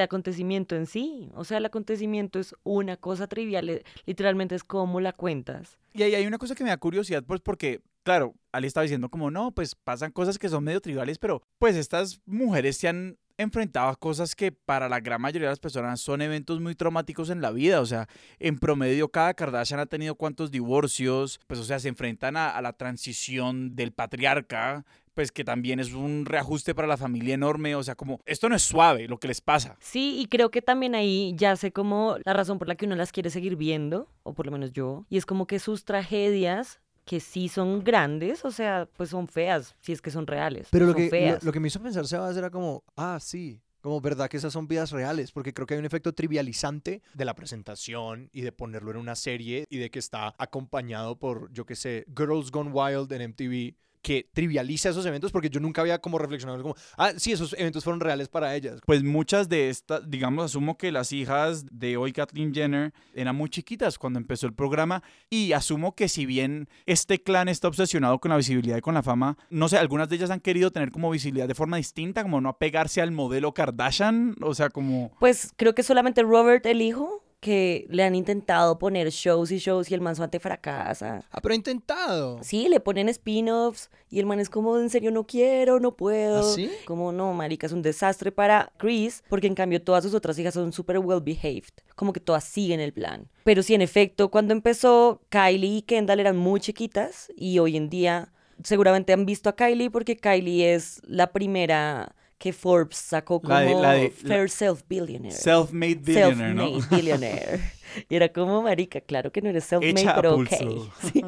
acontecimiento 0.00 0.76
en 0.76 0.86
sí. 0.86 1.30
O 1.34 1.44
sea, 1.44 1.58
el 1.58 1.66
acontecimiento 1.66 2.38
es 2.38 2.54
una 2.64 2.96
cosa 3.02 3.26
trivial, 3.26 3.68
eh, 3.68 3.84
literalmente 4.06 4.54
es 4.54 4.64
cómo 4.64 4.98
la 5.00 5.12
cuentas. 5.12 5.78
Y 5.92 6.02
ahí 6.02 6.14
hay 6.14 6.26
una 6.26 6.38
cosa 6.38 6.54
que 6.54 6.64
me 6.64 6.70
da 6.70 6.78
curiosidad, 6.78 7.22
pues 7.22 7.42
porque, 7.42 7.82
claro, 8.02 8.34
Ali 8.50 8.66
estaba 8.66 8.84
diciendo 8.84 9.10
como, 9.10 9.30
no, 9.30 9.52
pues 9.52 9.74
pasan 9.74 10.10
cosas 10.10 10.38
que 10.38 10.48
son 10.48 10.64
medio 10.64 10.80
triviales, 10.80 11.18
pero 11.18 11.42
pues 11.58 11.76
estas 11.76 12.22
mujeres 12.24 12.78
se 12.78 12.88
han 12.88 13.18
enfrentado 13.36 13.88
a 13.88 13.96
cosas 13.96 14.34
que 14.34 14.52
para 14.52 14.88
la 14.88 15.00
gran 15.00 15.20
mayoría 15.20 15.48
de 15.48 15.52
las 15.52 15.60
personas 15.60 16.00
son 16.00 16.22
eventos 16.22 16.60
muy 16.60 16.74
traumáticos 16.74 17.30
en 17.30 17.40
la 17.40 17.50
vida. 17.50 17.80
O 17.80 17.86
sea, 17.86 18.08
en 18.38 18.58
promedio 18.58 19.08
cada 19.08 19.34
Kardashian 19.34 19.80
ha 19.80 19.86
tenido 19.86 20.14
cuántos 20.14 20.50
divorcios, 20.50 21.40
pues 21.46 21.60
o 21.60 21.64
sea, 21.64 21.78
se 21.78 21.88
enfrentan 21.88 22.36
a, 22.36 22.50
a 22.50 22.62
la 22.62 22.72
transición 22.72 23.74
del 23.74 23.92
patriarca, 23.92 24.84
pues 25.14 25.30
que 25.30 25.44
también 25.44 25.80
es 25.80 25.92
un 25.92 26.24
reajuste 26.24 26.74
para 26.74 26.88
la 26.88 26.96
familia 26.96 27.34
enorme. 27.34 27.74
O 27.74 27.82
sea, 27.82 27.94
como, 27.94 28.20
esto 28.26 28.48
no 28.48 28.56
es 28.56 28.62
suave 28.62 29.08
lo 29.08 29.18
que 29.18 29.28
les 29.28 29.40
pasa. 29.40 29.76
Sí, 29.80 30.18
y 30.18 30.26
creo 30.26 30.50
que 30.50 30.62
también 30.62 30.94
ahí 30.94 31.34
ya 31.36 31.56
sé 31.56 31.72
como 31.72 32.16
la 32.24 32.32
razón 32.32 32.58
por 32.58 32.68
la 32.68 32.74
que 32.74 32.86
uno 32.86 32.96
las 32.96 33.12
quiere 33.12 33.30
seguir 33.30 33.56
viendo, 33.56 34.08
o 34.22 34.34
por 34.34 34.46
lo 34.46 34.52
menos 34.52 34.72
yo, 34.72 35.04
y 35.08 35.16
es 35.16 35.26
como 35.26 35.46
que 35.46 35.58
sus 35.58 35.84
tragedias 35.84 36.80
que 37.12 37.20
sí 37.20 37.46
son 37.46 37.84
grandes, 37.84 38.42
o 38.42 38.50
sea, 38.50 38.88
pues 38.96 39.10
son 39.10 39.28
feas, 39.28 39.76
si 39.80 39.92
es 39.92 40.00
que 40.00 40.10
son 40.10 40.26
reales. 40.26 40.68
Pero 40.70 40.86
lo 40.86 40.92
son 40.92 40.96
que, 40.96 41.04
lo, 41.04 41.10
feas. 41.10 41.44
lo 41.44 41.52
que 41.52 41.60
me 41.60 41.68
hizo 41.68 41.78
pensar, 41.78 42.06
Sebas, 42.06 42.34
era 42.38 42.48
como, 42.48 42.84
ah, 42.96 43.18
sí, 43.20 43.60
como 43.82 44.00
verdad 44.00 44.30
que 44.30 44.38
esas 44.38 44.50
son 44.50 44.66
vidas 44.66 44.92
reales, 44.92 45.30
porque 45.30 45.52
creo 45.52 45.66
que 45.66 45.74
hay 45.74 45.80
un 45.80 45.84
efecto 45.84 46.14
trivializante 46.14 47.02
de 47.12 47.24
la 47.26 47.34
presentación 47.34 48.30
y 48.32 48.40
de 48.40 48.52
ponerlo 48.52 48.92
en 48.92 48.96
una 48.96 49.14
serie 49.14 49.66
y 49.68 49.76
de 49.76 49.90
que 49.90 49.98
está 49.98 50.34
acompañado 50.38 51.18
por, 51.18 51.52
yo 51.52 51.66
qué 51.66 51.76
sé, 51.76 52.06
Girls 52.16 52.50
Gone 52.50 52.70
Wild 52.70 53.12
en 53.12 53.28
MTV 53.32 53.76
que 54.02 54.28
trivializa 54.32 54.90
esos 54.90 55.06
eventos 55.06 55.32
porque 55.32 55.48
yo 55.48 55.60
nunca 55.60 55.80
había 55.80 56.00
como 56.00 56.18
reflexionado 56.18 56.62
como, 56.62 56.76
ah, 56.96 57.12
sí, 57.16 57.32
esos 57.32 57.54
eventos 57.54 57.84
fueron 57.84 58.00
reales 58.00 58.28
para 58.28 58.54
ellas. 58.54 58.80
Pues 58.84 59.02
muchas 59.02 59.48
de 59.48 59.70
estas, 59.70 60.10
digamos, 60.10 60.44
asumo 60.44 60.76
que 60.76 60.92
las 60.92 61.12
hijas 61.12 61.64
de 61.70 61.96
hoy 61.96 62.12
Kathleen 62.12 62.52
Jenner 62.52 62.92
eran 63.14 63.36
muy 63.36 63.48
chiquitas 63.48 63.98
cuando 63.98 64.18
empezó 64.18 64.46
el 64.46 64.54
programa 64.54 65.02
y 65.30 65.52
asumo 65.52 65.94
que 65.94 66.08
si 66.08 66.26
bien 66.26 66.68
este 66.86 67.22
clan 67.22 67.48
está 67.48 67.68
obsesionado 67.68 68.18
con 68.18 68.30
la 68.30 68.36
visibilidad 68.36 68.76
y 68.76 68.80
con 68.80 68.94
la 68.94 69.02
fama, 69.02 69.38
no 69.50 69.68
sé, 69.68 69.78
algunas 69.78 70.08
de 70.08 70.16
ellas 70.16 70.30
han 70.30 70.40
querido 70.40 70.70
tener 70.70 70.90
como 70.90 71.10
visibilidad 71.10 71.48
de 71.48 71.54
forma 71.54 71.76
distinta, 71.76 72.22
como 72.22 72.40
no 72.40 72.48
apegarse 72.48 73.00
al 73.00 73.12
modelo 73.12 73.54
Kardashian, 73.54 74.34
o 74.42 74.54
sea, 74.54 74.70
como... 74.70 75.12
Pues 75.20 75.52
creo 75.56 75.74
que 75.74 75.82
solamente 75.82 76.22
Robert, 76.22 76.66
el 76.66 76.82
hijo, 76.82 77.21
que 77.42 77.88
le 77.90 78.04
han 78.04 78.14
intentado 78.14 78.78
poner 78.78 79.10
shows 79.10 79.50
y 79.50 79.58
shows 79.58 79.90
y 79.90 79.94
el 79.94 80.00
man 80.00 80.14
suante 80.14 80.38
fracasa. 80.38 81.24
Ah, 81.32 81.40
pero 81.42 81.52
he 81.52 81.56
intentado. 81.56 82.38
Sí, 82.40 82.68
le 82.68 82.78
ponen 82.78 83.08
spin-offs 83.08 83.90
y 84.08 84.20
el 84.20 84.26
man 84.26 84.38
es 84.38 84.48
como, 84.48 84.78
en 84.78 84.88
serio, 84.88 85.10
no 85.10 85.26
quiero, 85.26 85.80
no 85.80 85.96
puedo. 85.96 86.38
¿Ah, 86.38 86.54
sí? 86.54 86.70
Como, 86.84 87.10
no, 87.10 87.34
marica, 87.34 87.66
es 87.66 87.72
un 87.72 87.82
desastre 87.82 88.30
para 88.30 88.72
Chris, 88.76 89.24
porque 89.28 89.48
en 89.48 89.56
cambio 89.56 89.82
todas 89.82 90.04
sus 90.04 90.14
otras 90.14 90.38
hijas 90.38 90.54
son 90.54 90.72
súper 90.72 91.00
well 91.00 91.20
behaved. 91.20 91.74
Como 91.96 92.12
que 92.12 92.20
todas 92.20 92.44
siguen 92.44 92.78
el 92.78 92.92
plan. 92.92 93.28
Pero 93.42 93.64
sí, 93.64 93.74
en 93.74 93.82
efecto, 93.82 94.30
cuando 94.30 94.52
empezó, 94.52 95.20
Kylie 95.28 95.78
y 95.78 95.82
Kendall 95.82 96.20
eran 96.20 96.36
muy 96.36 96.60
chiquitas 96.60 97.32
y 97.36 97.58
hoy 97.58 97.76
en 97.76 97.90
día 97.90 98.32
seguramente 98.62 99.12
han 99.12 99.26
visto 99.26 99.48
a 99.48 99.56
Kylie 99.56 99.90
porque 99.90 100.16
Kylie 100.16 100.74
es 100.74 101.02
la 101.08 101.32
primera 101.32 102.14
que 102.42 102.52
Forbes 102.52 102.96
sacó 102.96 103.40
como 103.40 103.54
La 103.54 103.60
de- 103.60 103.74
la 103.74 103.92
de- 103.92 104.10
Fair 104.10 104.50
Self 104.50 104.82
Billionaire. 104.88 105.36
Self-made 105.36 105.94
billionaire, 105.94 106.54
¿no? 106.54 106.66
Self-made 106.66 106.96
billionaire. 106.96 107.60
Y 108.08 108.16
era 108.16 108.32
como, 108.32 108.62
marica, 108.62 109.00
claro 109.00 109.30
que 109.30 109.40
no 109.40 109.48
eres 109.50 109.64
self-made, 109.70 110.12
pero 110.16 110.34
ok. 110.34 110.48
Sí. 111.12 111.24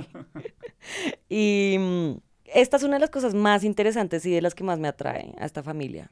Y 1.28 1.76
mm, 1.78 2.12
esta 2.46 2.76
es 2.78 2.82
una 2.82 2.94
de 2.94 3.00
las 3.00 3.10
cosas 3.10 3.32
más 3.34 3.62
interesantes 3.62 4.26
y 4.26 4.32
de 4.32 4.42
las 4.42 4.56
que 4.56 4.64
más 4.64 4.80
me 4.80 4.88
atrae 4.88 5.32
a 5.38 5.46
esta 5.46 5.62
familia. 5.62 6.10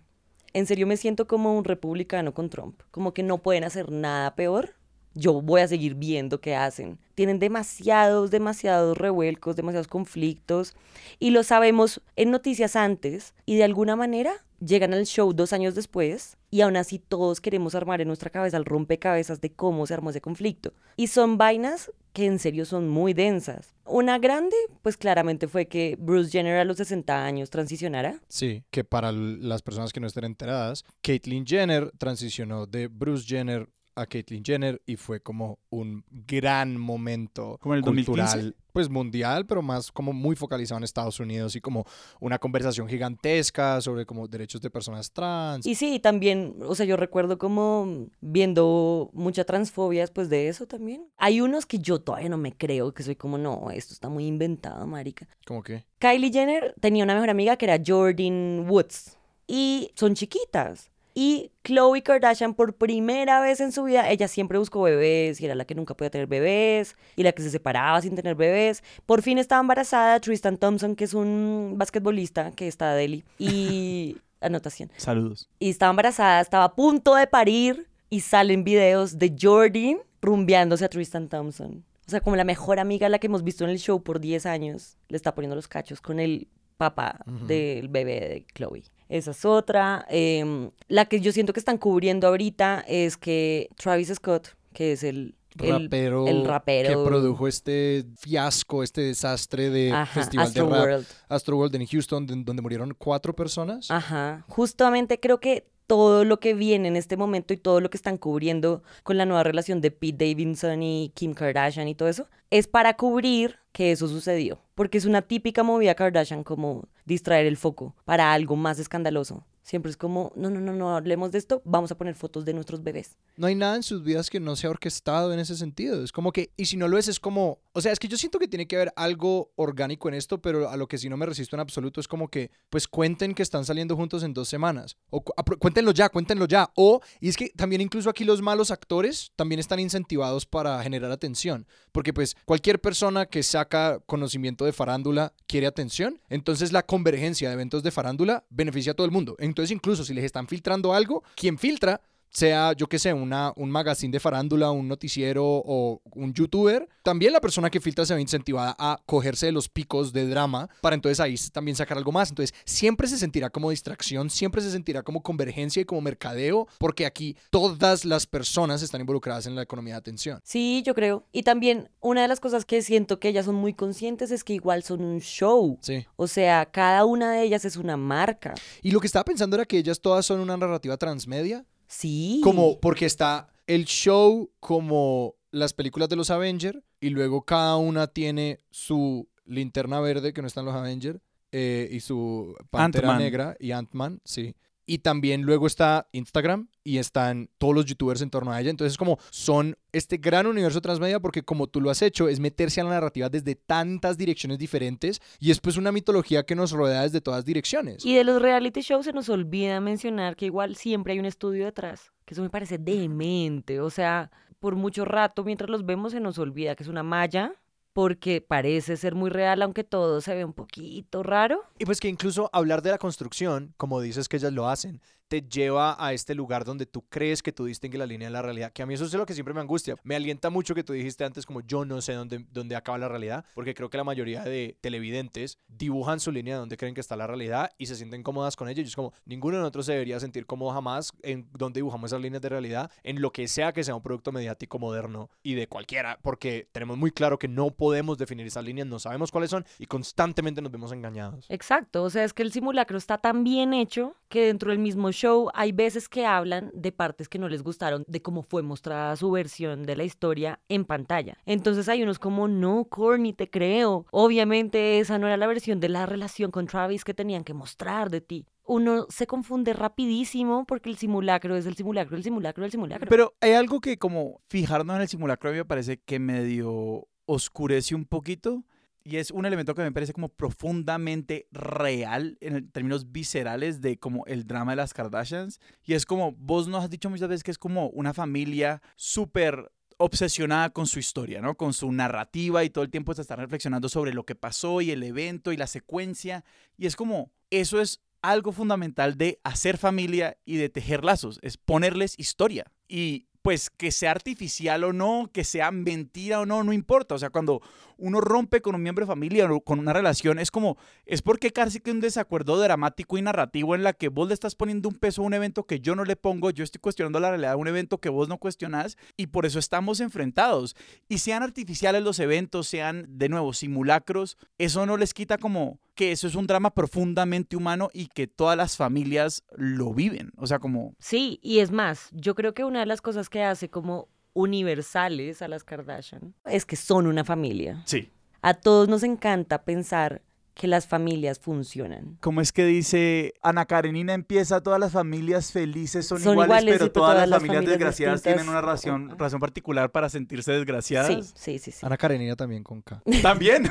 En 0.52 0.66
serio 0.66 0.86
me 0.86 0.96
siento 0.96 1.26
como 1.26 1.56
un 1.58 1.64
republicano 1.64 2.32
con 2.32 2.48
Trump, 2.48 2.80
como 2.92 3.12
que 3.12 3.22
no 3.24 3.38
pueden 3.38 3.64
hacer 3.64 3.90
nada 3.90 4.36
peor. 4.36 4.74
Yo 5.14 5.40
voy 5.42 5.60
a 5.60 5.68
seguir 5.68 5.94
viendo 5.94 6.40
qué 6.40 6.54
hacen. 6.54 6.98
Tienen 7.14 7.38
demasiados, 7.38 8.30
demasiados 8.30 8.96
revuelcos, 8.96 9.56
demasiados 9.56 9.88
conflictos 9.88 10.74
y 11.18 11.30
lo 11.30 11.42
sabemos 11.42 12.00
en 12.16 12.30
noticias 12.30 12.76
antes 12.76 13.34
y 13.44 13.56
de 13.56 13.64
alguna 13.64 13.96
manera 13.96 14.32
llegan 14.64 14.94
al 14.94 15.06
show 15.06 15.32
dos 15.32 15.52
años 15.52 15.74
después 15.74 16.36
y 16.50 16.60
aún 16.60 16.76
así 16.76 16.98
todos 16.98 17.40
queremos 17.40 17.74
armar 17.74 18.00
en 18.00 18.08
nuestra 18.08 18.30
cabeza 18.30 18.56
el 18.56 18.64
rompecabezas 18.64 19.40
de 19.40 19.52
cómo 19.52 19.86
se 19.86 19.94
armó 19.94 20.10
ese 20.10 20.20
conflicto. 20.20 20.72
Y 20.96 21.08
son 21.08 21.38
vainas 21.38 21.90
que 22.12 22.26
en 22.26 22.38
serio 22.38 22.64
son 22.64 22.88
muy 22.88 23.14
densas. 23.14 23.74
Una 23.86 24.18
grande, 24.18 24.56
pues 24.82 24.96
claramente 24.96 25.48
fue 25.48 25.66
que 25.66 25.96
Bruce 25.98 26.30
Jenner 26.30 26.58
a 26.58 26.64
los 26.64 26.76
60 26.76 27.24
años 27.24 27.50
transicionara. 27.50 28.20
Sí, 28.28 28.64
que 28.70 28.84
para 28.84 29.12
las 29.12 29.62
personas 29.62 29.92
que 29.92 30.00
no 30.00 30.06
estén 30.06 30.24
enteradas, 30.24 30.84
Caitlyn 31.00 31.46
Jenner 31.46 31.90
transicionó 31.98 32.66
de 32.66 32.88
Bruce 32.88 33.26
Jenner 33.26 33.68
a 33.94 34.06
Caitlyn 34.06 34.44
Jenner 34.44 34.80
y 34.86 34.96
fue 34.96 35.20
como 35.20 35.58
un 35.70 36.04
gran 36.10 36.78
momento 36.78 37.58
¿Como 37.60 37.74
el 37.74 37.82
cultural, 37.82 38.26
2015? 38.26 38.62
pues 38.72 38.88
mundial, 38.88 39.46
pero 39.46 39.62
más 39.62 39.92
como 39.92 40.12
muy 40.12 40.34
focalizado 40.34 40.78
en 40.78 40.84
Estados 40.84 41.20
Unidos 41.20 41.54
y 41.56 41.60
como 41.60 41.84
una 42.20 42.38
conversación 42.38 42.88
gigantesca 42.88 43.80
sobre 43.80 44.06
como 44.06 44.26
derechos 44.28 44.60
de 44.60 44.70
personas 44.70 45.12
trans. 45.12 45.66
Y 45.66 45.74
sí, 45.74 45.98
también, 45.98 46.56
o 46.66 46.74
sea, 46.74 46.86
yo 46.86 46.96
recuerdo 46.96 47.38
como 47.38 48.08
viendo 48.20 49.10
mucha 49.12 49.44
transfobia 49.44 50.00
después 50.00 50.28
de 50.28 50.48
eso 50.48 50.66
también. 50.66 51.06
Hay 51.18 51.40
unos 51.40 51.66
que 51.66 51.78
yo 51.78 52.00
todavía 52.00 52.28
no 52.28 52.38
me 52.38 52.52
creo, 52.52 52.92
que 52.92 53.02
soy 53.02 53.16
como, 53.16 53.38
no, 53.38 53.70
esto 53.70 53.92
está 53.92 54.08
muy 54.08 54.26
inventado, 54.26 54.86
marica. 54.86 55.28
Como 55.46 55.62
que 55.62 55.84
Kylie 55.98 56.32
Jenner 56.32 56.74
tenía 56.80 57.04
una 57.04 57.14
mejor 57.14 57.30
amiga 57.30 57.56
que 57.56 57.66
era 57.66 57.78
Jordan 57.84 58.66
Woods. 58.68 59.16
Y 59.46 59.90
son 59.96 60.14
chiquitas. 60.14 60.91
Y 61.14 61.50
Khloe 61.62 62.02
Kardashian, 62.02 62.54
por 62.54 62.74
primera 62.74 63.40
vez 63.40 63.60
en 63.60 63.72
su 63.72 63.84
vida, 63.84 64.08
ella 64.10 64.28
siempre 64.28 64.58
buscó 64.58 64.82
bebés 64.82 65.40
y 65.40 65.44
era 65.44 65.54
la 65.54 65.64
que 65.64 65.74
nunca 65.74 65.94
podía 65.94 66.10
tener 66.10 66.26
bebés 66.26 66.96
y 67.16 67.22
la 67.22 67.32
que 67.32 67.42
se 67.42 67.50
separaba 67.50 68.00
sin 68.00 68.14
tener 68.14 68.34
bebés. 68.34 68.82
Por 69.04 69.22
fin 69.22 69.38
estaba 69.38 69.60
embarazada 69.60 70.20
Tristan 70.20 70.56
Thompson, 70.56 70.96
que 70.96 71.04
es 71.04 71.14
un 71.14 71.74
basquetbolista 71.76 72.52
que 72.52 72.68
está 72.68 72.94
de 72.94 73.02
Delhi. 73.02 73.24
Y 73.38 74.16
anotación. 74.40 74.90
Saludos. 74.96 75.48
Y 75.58 75.70
estaba 75.70 75.90
embarazada, 75.90 76.40
estaba 76.40 76.64
a 76.64 76.74
punto 76.74 77.14
de 77.14 77.26
parir 77.26 77.88
y 78.10 78.20
salen 78.20 78.64
videos 78.64 79.18
de 79.18 79.34
Jordan 79.40 79.98
rumbeándose 80.20 80.84
a 80.84 80.88
Tristan 80.88 81.28
Thompson. 81.28 81.84
O 82.06 82.10
sea, 82.10 82.20
como 82.20 82.36
la 82.36 82.44
mejor 82.44 82.78
amiga, 82.78 83.08
la 83.08 83.18
que 83.18 83.28
hemos 83.28 83.44
visto 83.44 83.64
en 83.64 83.70
el 83.70 83.78
show 83.78 84.02
por 84.02 84.20
10 84.20 84.46
años, 84.46 84.98
le 85.08 85.16
está 85.16 85.34
poniendo 85.34 85.56
los 85.56 85.68
cachos 85.68 86.00
con 86.00 86.20
el 86.20 86.48
papá 86.76 87.20
del 87.46 87.88
bebé 87.88 88.20
de 88.20 88.46
Chloe. 88.54 88.82
Esa 89.12 89.32
es 89.32 89.44
otra. 89.44 90.06
Em, 90.08 90.70
la 90.88 91.04
que 91.04 91.20
yo 91.20 91.32
siento 91.32 91.52
que 91.52 91.60
están 91.60 91.76
cubriendo 91.76 92.26
ahorita 92.28 92.82
es 92.88 93.16
que 93.18 93.68
Travis 93.76 94.08
Scott, 94.14 94.48
que 94.72 94.92
es 94.92 95.02
el 95.04 95.34
rapero, 95.54 96.26
el 96.26 96.46
rapero. 96.46 96.88
que 96.88 97.08
produjo 97.08 97.46
este 97.46 98.06
fiasco, 98.18 98.82
este 98.82 99.02
desastre 99.02 99.68
de 99.68 99.92
Ajá, 99.92 100.06
festival 100.06 100.52
de 100.54 100.60
rap 100.62 100.70
Astroworld. 100.72 101.06
Astroworld 101.28 101.74
en 101.74 101.86
Houston, 101.86 102.26
de- 102.26 102.42
donde 102.42 102.62
murieron 102.62 102.94
cuatro 102.96 103.36
personas. 103.36 103.90
Ajá. 103.90 104.46
Justamente 104.48 105.20
creo 105.20 105.40
que 105.40 105.66
todo 105.92 106.24
lo 106.24 106.40
que 106.40 106.54
viene 106.54 106.88
en 106.88 106.96
este 106.96 107.18
momento 107.18 107.52
y 107.52 107.58
todo 107.58 107.82
lo 107.82 107.90
que 107.90 107.98
están 107.98 108.16
cubriendo 108.16 108.82
con 109.02 109.18
la 109.18 109.26
nueva 109.26 109.42
relación 109.42 109.82
de 109.82 109.90
Pete 109.90 110.24
Davidson 110.24 110.82
y 110.82 111.12
Kim 111.14 111.34
Kardashian 111.34 111.86
y 111.86 111.94
todo 111.94 112.08
eso, 112.08 112.28
es 112.48 112.66
para 112.66 112.96
cubrir 112.96 113.58
que 113.72 113.92
eso 113.92 114.08
sucedió. 114.08 114.58
Porque 114.74 114.96
es 114.96 115.04
una 115.04 115.20
típica 115.20 115.62
movida 115.62 115.94
Kardashian 115.94 116.44
como 116.44 116.88
distraer 117.04 117.44
el 117.44 117.58
foco 117.58 117.94
para 118.06 118.32
algo 118.32 118.56
más 118.56 118.78
escandaloso. 118.78 119.44
Siempre 119.62 119.90
es 119.90 119.96
como, 119.96 120.32
no, 120.34 120.50
no, 120.50 120.60
no, 120.60 120.72
no 120.72 120.96
hablemos 120.96 121.30
de 121.30 121.38
esto, 121.38 121.62
vamos 121.64 121.92
a 121.92 121.96
poner 121.96 122.16
fotos 122.16 122.44
de 122.44 122.52
nuestros 122.52 122.82
bebés. 122.82 123.16
No 123.36 123.46
hay 123.46 123.54
nada 123.54 123.76
en 123.76 123.84
sus 123.84 124.02
vidas 124.02 124.28
que 124.28 124.40
no 124.40 124.56
sea 124.56 124.70
orquestado 124.70 125.32
en 125.32 125.38
ese 125.38 125.56
sentido. 125.56 126.02
Es 126.02 126.10
como 126.10 126.32
que, 126.32 126.50
y 126.56 126.66
si 126.66 126.76
no 126.76 126.88
lo 126.88 126.98
es, 126.98 127.06
es 127.06 127.20
como, 127.20 127.60
o 127.72 127.80
sea, 127.80 127.92
es 127.92 128.00
que 128.00 128.08
yo 128.08 128.16
siento 128.16 128.40
que 128.40 128.48
tiene 128.48 128.66
que 128.66 128.74
haber 128.74 128.92
algo 128.96 129.52
orgánico 129.54 130.08
en 130.08 130.14
esto, 130.14 130.42
pero 130.42 130.68
a 130.68 130.76
lo 130.76 130.88
que 130.88 130.98
sí 130.98 131.08
no 131.08 131.16
me 131.16 131.26
resisto 131.26 131.54
en 131.54 131.60
absoluto 131.60 132.00
es 132.00 132.08
como 132.08 132.28
que, 132.28 132.50
pues 132.70 132.88
cuenten 132.88 133.34
que 133.34 133.42
están 133.42 133.64
saliendo 133.64 133.94
juntos 133.94 134.24
en 134.24 134.34
dos 134.34 134.48
semanas. 134.48 134.96
O 135.10 135.22
cuéntenlo 135.22 135.92
ya, 135.92 136.08
cuéntenlo 136.08 136.46
ya. 136.46 136.70
O, 136.74 137.00
y 137.20 137.28
es 137.28 137.36
que 137.36 137.50
también 137.50 137.80
incluso 137.80 138.10
aquí 138.10 138.24
los 138.24 138.42
malos 138.42 138.72
actores 138.72 139.32
también 139.36 139.60
están 139.60 139.78
incentivados 139.78 140.44
para 140.44 140.82
generar 140.82 141.12
atención. 141.12 141.66
Porque 141.92 142.12
pues 142.12 142.36
cualquier 142.44 142.80
persona 142.80 143.26
que 143.26 143.42
saca 143.42 144.00
conocimiento 144.06 144.64
de 144.64 144.72
farándula 144.72 145.34
quiere 145.46 145.66
atención. 145.66 146.20
Entonces 146.28 146.72
la 146.72 146.84
convergencia 146.84 147.48
de 147.48 147.54
eventos 147.54 147.82
de 147.82 147.90
farándula 147.90 148.44
beneficia 148.50 148.92
a 148.92 148.94
todo 148.94 149.04
el 149.04 149.12
mundo. 149.12 149.36
Entonces 149.38 149.70
incluso 149.70 150.04
si 150.04 150.14
les 150.14 150.24
están 150.24 150.48
filtrando 150.48 150.94
algo, 150.94 151.22
quien 151.36 151.58
filtra 151.58 152.00
sea, 152.32 152.72
yo 152.72 152.88
qué 152.88 152.98
sé, 152.98 153.12
una, 153.12 153.52
un 153.56 153.70
magazine 153.70 154.12
de 154.12 154.20
farándula, 154.20 154.70
un 154.70 154.88
noticiero 154.88 155.44
o 155.44 156.00
un 156.14 156.32
youtuber, 156.32 156.88
también 157.02 157.32
la 157.32 157.40
persona 157.40 157.70
que 157.70 157.80
filtra 157.80 158.06
se 158.06 158.14
ve 158.14 158.20
incentivada 158.20 158.74
a 158.78 159.00
cogerse 159.06 159.46
de 159.46 159.52
los 159.52 159.68
picos 159.68 160.12
de 160.12 160.26
drama 160.28 160.68
para 160.80 160.94
entonces 160.94 161.20
ahí 161.20 161.36
también 161.52 161.76
sacar 161.76 161.98
algo 161.98 162.12
más. 162.12 162.30
Entonces 162.30 162.54
siempre 162.64 163.08
se 163.08 163.18
sentirá 163.18 163.50
como 163.50 163.70
distracción, 163.70 164.30
siempre 164.30 164.62
se 164.62 164.70
sentirá 164.70 165.02
como 165.02 165.22
convergencia 165.22 165.82
y 165.82 165.84
como 165.84 166.00
mercadeo, 166.00 166.66
porque 166.78 167.06
aquí 167.06 167.36
todas 167.50 168.04
las 168.04 168.26
personas 168.26 168.82
están 168.82 169.00
involucradas 169.00 169.46
en 169.46 169.54
la 169.54 169.62
economía 169.62 169.94
de 169.94 169.98
atención. 169.98 170.40
Sí, 170.44 170.82
yo 170.86 170.94
creo. 170.94 171.26
Y 171.32 171.42
también 171.42 171.90
una 172.00 172.22
de 172.22 172.28
las 172.28 172.40
cosas 172.40 172.64
que 172.64 172.82
siento 172.82 173.18
que 173.18 173.28
ellas 173.28 173.46
son 173.46 173.56
muy 173.56 173.74
conscientes 173.74 174.30
es 174.30 174.44
que 174.44 174.54
igual 174.54 174.82
son 174.82 175.02
un 175.02 175.20
show. 175.20 175.78
Sí. 175.80 176.06
O 176.16 176.26
sea, 176.26 176.66
cada 176.66 177.04
una 177.04 177.32
de 177.32 177.42
ellas 177.42 177.64
es 177.64 177.76
una 177.76 177.96
marca. 177.96 178.54
Y 178.82 178.90
lo 178.90 179.00
que 179.00 179.06
estaba 179.06 179.24
pensando 179.24 179.56
era 179.56 179.64
que 179.64 179.78
ellas 179.78 180.00
todas 180.00 180.24
son 180.24 180.40
una 180.40 180.56
narrativa 180.56 180.96
transmedia, 180.96 181.64
Sí. 181.92 182.40
como 182.42 182.80
porque 182.80 183.04
está 183.04 183.48
el 183.66 183.84
show 183.84 184.50
como 184.60 185.34
las 185.50 185.74
películas 185.74 186.08
de 186.08 186.16
los 186.16 186.30
Avengers 186.30 186.78
y 187.00 187.10
luego 187.10 187.42
cada 187.42 187.76
una 187.76 188.06
tiene 188.06 188.60
su 188.70 189.28
linterna 189.44 190.00
verde 190.00 190.32
que 190.32 190.40
no 190.40 190.48
están 190.48 190.64
los 190.64 190.74
Avengers 190.74 191.20
eh, 191.52 191.88
y 191.92 192.00
su 192.00 192.56
pantera 192.70 193.18
negra 193.18 193.56
y 193.60 193.72
Ant-Man, 193.72 194.20
sí. 194.24 194.56
Y 194.92 194.98
también 194.98 195.40
luego 195.40 195.66
está 195.66 196.06
Instagram 196.12 196.68
y 196.84 196.98
están 196.98 197.48
todos 197.56 197.74
los 197.74 197.86
youtubers 197.86 198.20
en 198.20 198.28
torno 198.28 198.52
a 198.52 198.60
ella. 198.60 198.68
Entonces, 198.68 198.98
como 198.98 199.18
son 199.30 199.74
este 199.90 200.18
gran 200.18 200.46
universo 200.46 200.82
transmedia, 200.82 201.18
porque 201.18 201.42
como 201.42 201.66
tú 201.66 201.80
lo 201.80 201.88
has 201.88 202.02
hecho, 202.02 202.28
es 202.28 202.40
meterse 202.40 202.82
a 202.82 202.84
la 202.84 202.90
narrativa 202.90 203.30
desde 203.30 203.54
tantas 203.54 204.18
direcciones 204.18 204.58
diferentes 204.58 205.22
y 205.40 205.50
es 205.50 205.60
pues 205.60 205.78
una 205.78 205.92
mitología 205.92 206.42
que 206.42 206.54
nos 206.54 206.72
rodea 206.72 207.04
desde 207.04 207.22
todas 207.22 207.46
direcciones. 207.46 208.04
Y 208.04 208.14
de 208.16 208.24
los 208.24 208.42
reality 208.42 208.82
shows 208.82 209.06
se 209.06 209.14
nos 209.14 209.30
olvida 209.30 209.80
mencionar 209.80 210.36
que 210.36 210.44
igual 210.44 210.76
siempre 210.76 211.14
hay 211.14 211.20
un 211.20 211.24
estudio 211.24 211.64
detrás, 211.64 212.12
que 212.26 212.34
eso 212.34 212.42
me 212.42 212.50
parece 212.50 212.76
demente. 212.76 213.80
O 213.80 213.88
sea, 213.88 214.30
por 214.58 214.76
mucho 214.76 215.06
rato 215.06 215.42
mientras 215.42 215.70
los 215.70 215.86
vemos 215.86 216.12
se 216.12 216.20
nos 216.20 216.36
olvida 216.38 216.76
que 216.76 216.82
es 216.82 216.90
una 216.90 217.02
malla, 217.02 217.54
porque 217.92 218.40
parece 218.40 218.96
ser 218.96 219.14
muy 219.14 219.30
real, 219.30 219.62
aunque 219.62 219.84
todo 219.84 220.20
se 220.20 220.34
ve 220.34 220.44
un 220.44 220.52
poquito 220.52 221.22
raro. 221.22 221.62
Y 221.78 221.84
pues 221.84 222.00
que 222.00 222.08
incluso 222.08 222.50
hablar 222.52 222.82
de 222.82 222.90
la 222.90 222.98
construcción, 222.98 223.74
como 223.76 224.00
dices 224.00 224.28
que 224.28 224.36
ellas 224.36 224.52
lo 224.52 224.68
hacen, 224.68 225.00
te 225.32 225.40
lleva 225.40 225.96
a 225.98 226.12
este 226.12 226.34
lugar 226.34 226.62
donde 226.62 226.84
tú 226.84 227.06
crees 227.08 227.42
que 227.42 227.52
tú 227.52 227.64
distingues 227.64 227.98
la 227.98 228.04
línea 228.04 228.28
de 228.28 228.32
la 228.32 228.42
realidad, 228.42 228.70
que 228.70 228.82
a 228.82 228.86
mí 228.86 228.92
eso 228.92 229.06
es 229.06 229.14
lo 229.14 229.24
que 229.24 229.32
siempre 229.32 229.54
me 229.54 229.62
angustia. 229.62 229.96
Me 230.02 230.14
alienta 230.14 230.50
mucho 230.50 230.74
que 230.74 230.84
tú 230.84 230.92
dijiste 230.92 231.24
antes 231.24 231.46
como 231.46 231.62
yo 231.62 231.86
no 231.86 232.02
sé 232.02 232.12
dónde, 232.12 232.44
dónde 232.52 232.76
acaba 232.76 232.98
la 232.98 233.08
realidad, 233.08 233.46
porque 233.54 233.72
creo 233.72 233.88
que 233.88 233.96
la 233.96 234.04
mayoría 234.04 234.44
de 234.44 234.76
televidentes 234.82 235.58
dibujan 235.68 236.20
su 236.20 236.32
línea 236.32 236.56
de 236.56 236.60
donde 236.60 236.76
creen 236.76 236.94
que 236.94 237.00
está 237.00 237.16
la 237.16 237.26
realidad 237.26 237.70
y 237.78 237.86
se 237.86 237.96
sienten 237.96 238.22
cómodas 238.22 238.56
con 238.56 238.68
ella. 238.68 238.82
Y 238.82 238.84
es 238.84 238.94
como, 238.94 239.14
ninguno 239.24 239.56
de 239.56 239.60
nosotros 239.62 239.86
se 239.86 239.92
debería 239.92 240.20
sentir 240.20 240.44
cómodo 240.44 240.70
jamás 240.72 241.14
en 241.22 241.48
donde 241.54 241.78
dibujamos 241.78 242.10
esas 242.10 242.20
líneas 242.20 242.42
de 242.42 242.50
realidad, 242.50 242.90
en 243.02 243.22
lo 243.22 243.32
que 243.32 243.48
sea 243.48 243.72
que 243.72 243.84
sea 243.84 243.94
un 243.94 244.02
producto 244.02 244.32
mediático 244.32 244.78
moderno 244.78 245.30
y 245.42 245.54
de 245.54 245.66
cualquiera, 245.66 246.18
porque 246.20 246.68
tenemos 246.72 246.98
muy 246.98 247.10
claro 247.10 247.38
que 247.38 247.48
no 247.48 247.70
podemos 247.70 248.18
definir 248.18 248.46
esas 248.46 248.66
líneas, 248.66 248.86
no 248.86 248.98
sabemos 248.98 249.30
cuáles 249.30 249.48
son 249.48 249.64
y 249.78 249.86
constantemente 249.86 250.60
nos 250.60 250.70
vemos 250.70 250.92
engañados. 250.92 251.46
Exacto, 251.48 252.02
o 252.02 252.10
sea, 252.10 252.22
es 252.22 252.34
que 252.34 252.42
el 252.42 252.52
simulacro 252.52 252.98
está 252.98 253.16
tan 253.16 253.44
bien 253.44 253.72
hecho 253.72 254.14
que 254.28 254.46
dentro 254.46 254.70
del 254.70 254.78
mismo 254.78 255.10
show 255.10 255.21
hay 255.54 255.72
veces 255.72 256.08
que 256.08 256.26
hablan 256.26 256.70
de 256.74 256.92
partes 256.92 257.28
que 257.28 257.38
no 257.38 257.48
les 257.48 257.62
gustaron 257.62 258.04
de 258.06 258.22
cómo 258.22 258.42
fue 258.42 258.62
mostrada 258.62 259.16
su 259.16 259.30
versión 259.30 259.84
de 259.84 259.96
la 259.96 260.04
historia 260.04 260.60
en 260.68 260.84
pantalla. 260.84 261.38
Entonces 261.46 261.88
hay 261.88 262.02
unos 262.02 262.18
como, 262.18 262.48
no, 262.48 262.84
Corny, 262.84 263.32
te 263.32 263.50
creo. 263.50 264.06
Obviamente 264.10 264.98
esa 264.98 265.18
no 265.18 265.26
era 265.26 265.36
la 265.36 265.46
versión 265.46 265.80
de 265.80 265.88
la 265.88 266.06
relación 266.06 266.50
con 266.50 266.66
Travis 266.66 267.04
que 267.04 267.14
tenían 267.14 267.44
que 267.44 267.54
mostrar 267.54 268.10
de 268.10 268.20
ti. 268.20 268.46
Uno 268.64 269.06
se 269.08 269.26
confunde 269.26 269.72
rapidísimo 269.72 270.64
porque 270.66 270.88
el 270.88 270.96
simulacro 270.96 271.56
es 271.56 271.66
el 271.66 271.74
simulacro, 271.74 272.16
el 272.16 272.22
simulacro, 272.22 272.64
el 272.64 272.70
simulacro. 272.70 273.08
Pero 273.08 273.34
hay 273.40 273.52
algo 273.52 273.80
que 273.80 273.98
como 273.98 274.40
fijarnos 274.48 274.96
en 274.96 275.02
el 275.02 275.08
simulacro 275.08 275.50
a 275.50 275.52
mí 275.52 275.58
me 275.58 275.64
parece 275.64 275.98
que 275.98 276.18
medio 276.18 277.08
oscurece 277.26 277.94
un 277.94 278.04
poquito 278.04 278.64
y 279.04 279.16
es 279.16 279.30
un 279.30 279.46
elemento 279.46 279.74
que 279.74 279.82
me 279.82 279.92
parece 279.92 280.12
como 280.12 280.28
profundamente 280.28 281.46
real 281.50 282.38
en 282.40 282.68
términos 282.70 283.12
viscerales 283.12 283.80
de 283.80 283.98
como 283.98 284.24
el 284.26 284.46
drama 284.46 284.72
de 284.72 284.76
las 284.76 284.94
Kardashians 284.94 285.60
y 285.84 285.94
es 285.94 286.06
como 286.06 286.32
vos 286.32 286.68
nos 286.68 286.84
has 286.84 286.90
dicho 286.90 287.10
muchas 287.10 287.28
veces 287.28 287.42
que 287.42 287.50
es 287.50 287.58
como 287.58 287.88
una 287.88 288.14
familia 288.14 288.82
súper 288.96 289.72
obsesionada 289.98 290.70
con 290.70 290.86
su 290.86 290.98
historia, 290.98 291.40
¿no? 291.40 291.54
Con 291.54 291.72
su 291.72 291.92
narrativa 291.92 292.64
y 292.64 292.70
todo 292.70 292.84
el 292.84 292.90
tiempo 292.90 293.14
se 293.14 293.22
está 293.22 293.36
reflexionando 293.36 293.88
sobre 293.88 294.12
lo 294.12 294.24
que 294.24 294.34
pasó 294.34 294.80
y 294.80 294.90
el 294.90 295.02
evento 295.02 295.52
y 295.52 295.56
la 295.56 295.66
secuencia 295.66 296.44
y 296.76 296.86
es 296.86 296.96
como 296.96 297.30
eso 297.50 297.80
es 297.80 298.00
algo 298.22 298.52
fundamental 298.52 299.18
de 299.18 299.40
hacer 299.42 299.76
familia 299.76 300.38
y 300.44 300.56
de 300.56 300.68
tejer 300.68 301.04
lazos, 301.04 301.38
es 301.42 301.56
ponerles 301.56 302.14
historia. 302.18 302.70
Y 302.88 303.26
pues 303.42 303.70
que 303.70 303.90
sea 303.90 304.12
artificial 304.12 304.84
o 304.84 304.92
no, 304.92 305.28
que 305.32 305.42
sea 305.42 305.72
mentira 305.72 306.40
o 306.40 306.46
no, 306.46 306.62
no 306.62 306.72
importa. 306.72 307.16
O 307.16 307.18
sea, 307.18 307.30
cuando 307.30 307.60
uno 308.02 308.20
rompe 308.20 308.60
con 308.60 308.74
un 308.74 308.82
miembro 308.82 309.06
de 309.06 309.12
familia 309.12 309.50
o 309.50 309.60
con 309.60 309.78
una 309.78 309.92
relación, 309.92 310.40
es 310.40 310.50
como, 310.50 310.76
es 311.06 311.22
porque 311.22 311.52
casi 311.52 311.80
que 311.80 311.92
un 311.92 312.00
desacuerdo 312.00 312.58
dramático 312.58 313.16
y 313.16 313.22
narrativo 313.22 313.76
en 313.76 313.84
la 313.84 313.92
que 313.92 314.08
vos 314.08 314.26
le 314.26 314.34
estás 314.34 314.56
poniendo 314.56 314.88
un 314.88 314.96
peso 314.96 315.22
a 315.22 315.24
un 315.24 315.34
evento 315.34 315.64
que 315.64 315.80
yo 315.80 315.94
no 315.94 316.04
le 316.04 316.16
pongo, 316.16 316.50
yo 316.50 316.64
estoy 316.64 316.80
cuestionando 316.80 317.20
la 317.20 317.30
realidad 317.30 317.50
de 317.50 317.56
un 317.56 317.68
evento 317.68 317.98
que 317.98 318.08
vos 318.08 318.28
no 318.28 318.38
cuestionás 318.38 318.98
y 319.16 319.28
por 319.28 319.46
eso 319.46 319.60
estamos 319.60 320.00
enfrentados. 320.00 320.74
Y 321.08 321.18
sean 321.18 321.44
artificiales 321.44 322.02
los 322.02 322.18
eventos, 322.18 322.66
sean 322.66 323.06
de 323.08 323.28
nuevo 323.28 323.52
simulacros, 323.52 324.36
eso 324.58 324.84
no 324.84 324.96
les 324.96 325.14
quita 325.14 325.38
como 325.38 325.78
que 325.94 326.10
eso 326.10 326.26
es 326.26 326.34
un 326.34 326.46
drama 326.46 326.74
profundamente 326.74 327.56
humano 327.56 327.88
y 327.92 328.06
que 328.08 328.26
todas 328.26 328.56
las 328.56 328.76
familias 328.76 329.44
lo 329.56 329.92
viven. 329.92 330.32
O 330.36 330.46
sea, 330.46 330.58
como... 330.58 330.94
Sí, 330.98 331.38
y 331.42 331.60
es 331.60 331.70
más, 331.70 332.08
yo 332.12 332.34
creo 332.34 332.54
que 332.54 332.64
una 332.64 332.80
de 332.80 332.86
las 332.86 333.00
cosas 333.00 333.28
que 333.28 333.42
hace 333.42 333.68
como 333.68 334.08
universales 334.34 335.42
a 335.42 335.48
las 335.48 335.64
Kardashian 335.64 336.34
es 336.46 336.64
que 336.64 336.76
son 336.76 337.06
una 337.06 337.24
familia. 337.24 337.82
Sí. 337.86 338.10
A 338.40 338.54
todos 338.54 338.88
nos 338.88 339.02
encanta 339.02 339.62
pensar 339.62 340.22
que 340.54 340.66
las 340.66 340.86
familias 340.86 341.38
funcionan. 341.38 342.18
¿Cómo 342.20 342.40
es 342.40 342.52
que 342.52 342.66
dice 342.66 343.34
Ana 343.42 343.64
Karenina 343.64 344.12
empieza 344.12 344.62
todas 344.62 344.78
las 344.78 344.92
familias 344.92 345.50
felices 345.50 346.06
son, 346.06 346.20
Son 346.20 346.32
iguales, 346.32 346.48
iguales, 346.50 346.74
pero 346.74 346.84
sí, 346.86 346.92
todas, 346.92 347.14
todas 347.14 347.20
las 347.20 347.30
las 347.30 347.38
familias, 347.38 347.56
familias 347.56 347.78
desgraciadas 347.78 348.22
distintas. 348.22 348.42
tienen 348.42 348.50
una 348.50 348.60
razón, 348.60 349.18
razón 349.18 349.40
particular 349.40 349.90
para 349.90 350.08
sentirse 350.08 350.52
desgraciadas? 350.52 351.08
Sí, 351.08 351.32
sí, 351.34 351.58
sí, 351.58 351.72
sí. 351.72 351.86
Ana 351.86 351.96
Karenina 351.96 352.36
también 352.36 352.62
con 352.62 352.82
K. 352.82 353.02
También. 353.22 353.64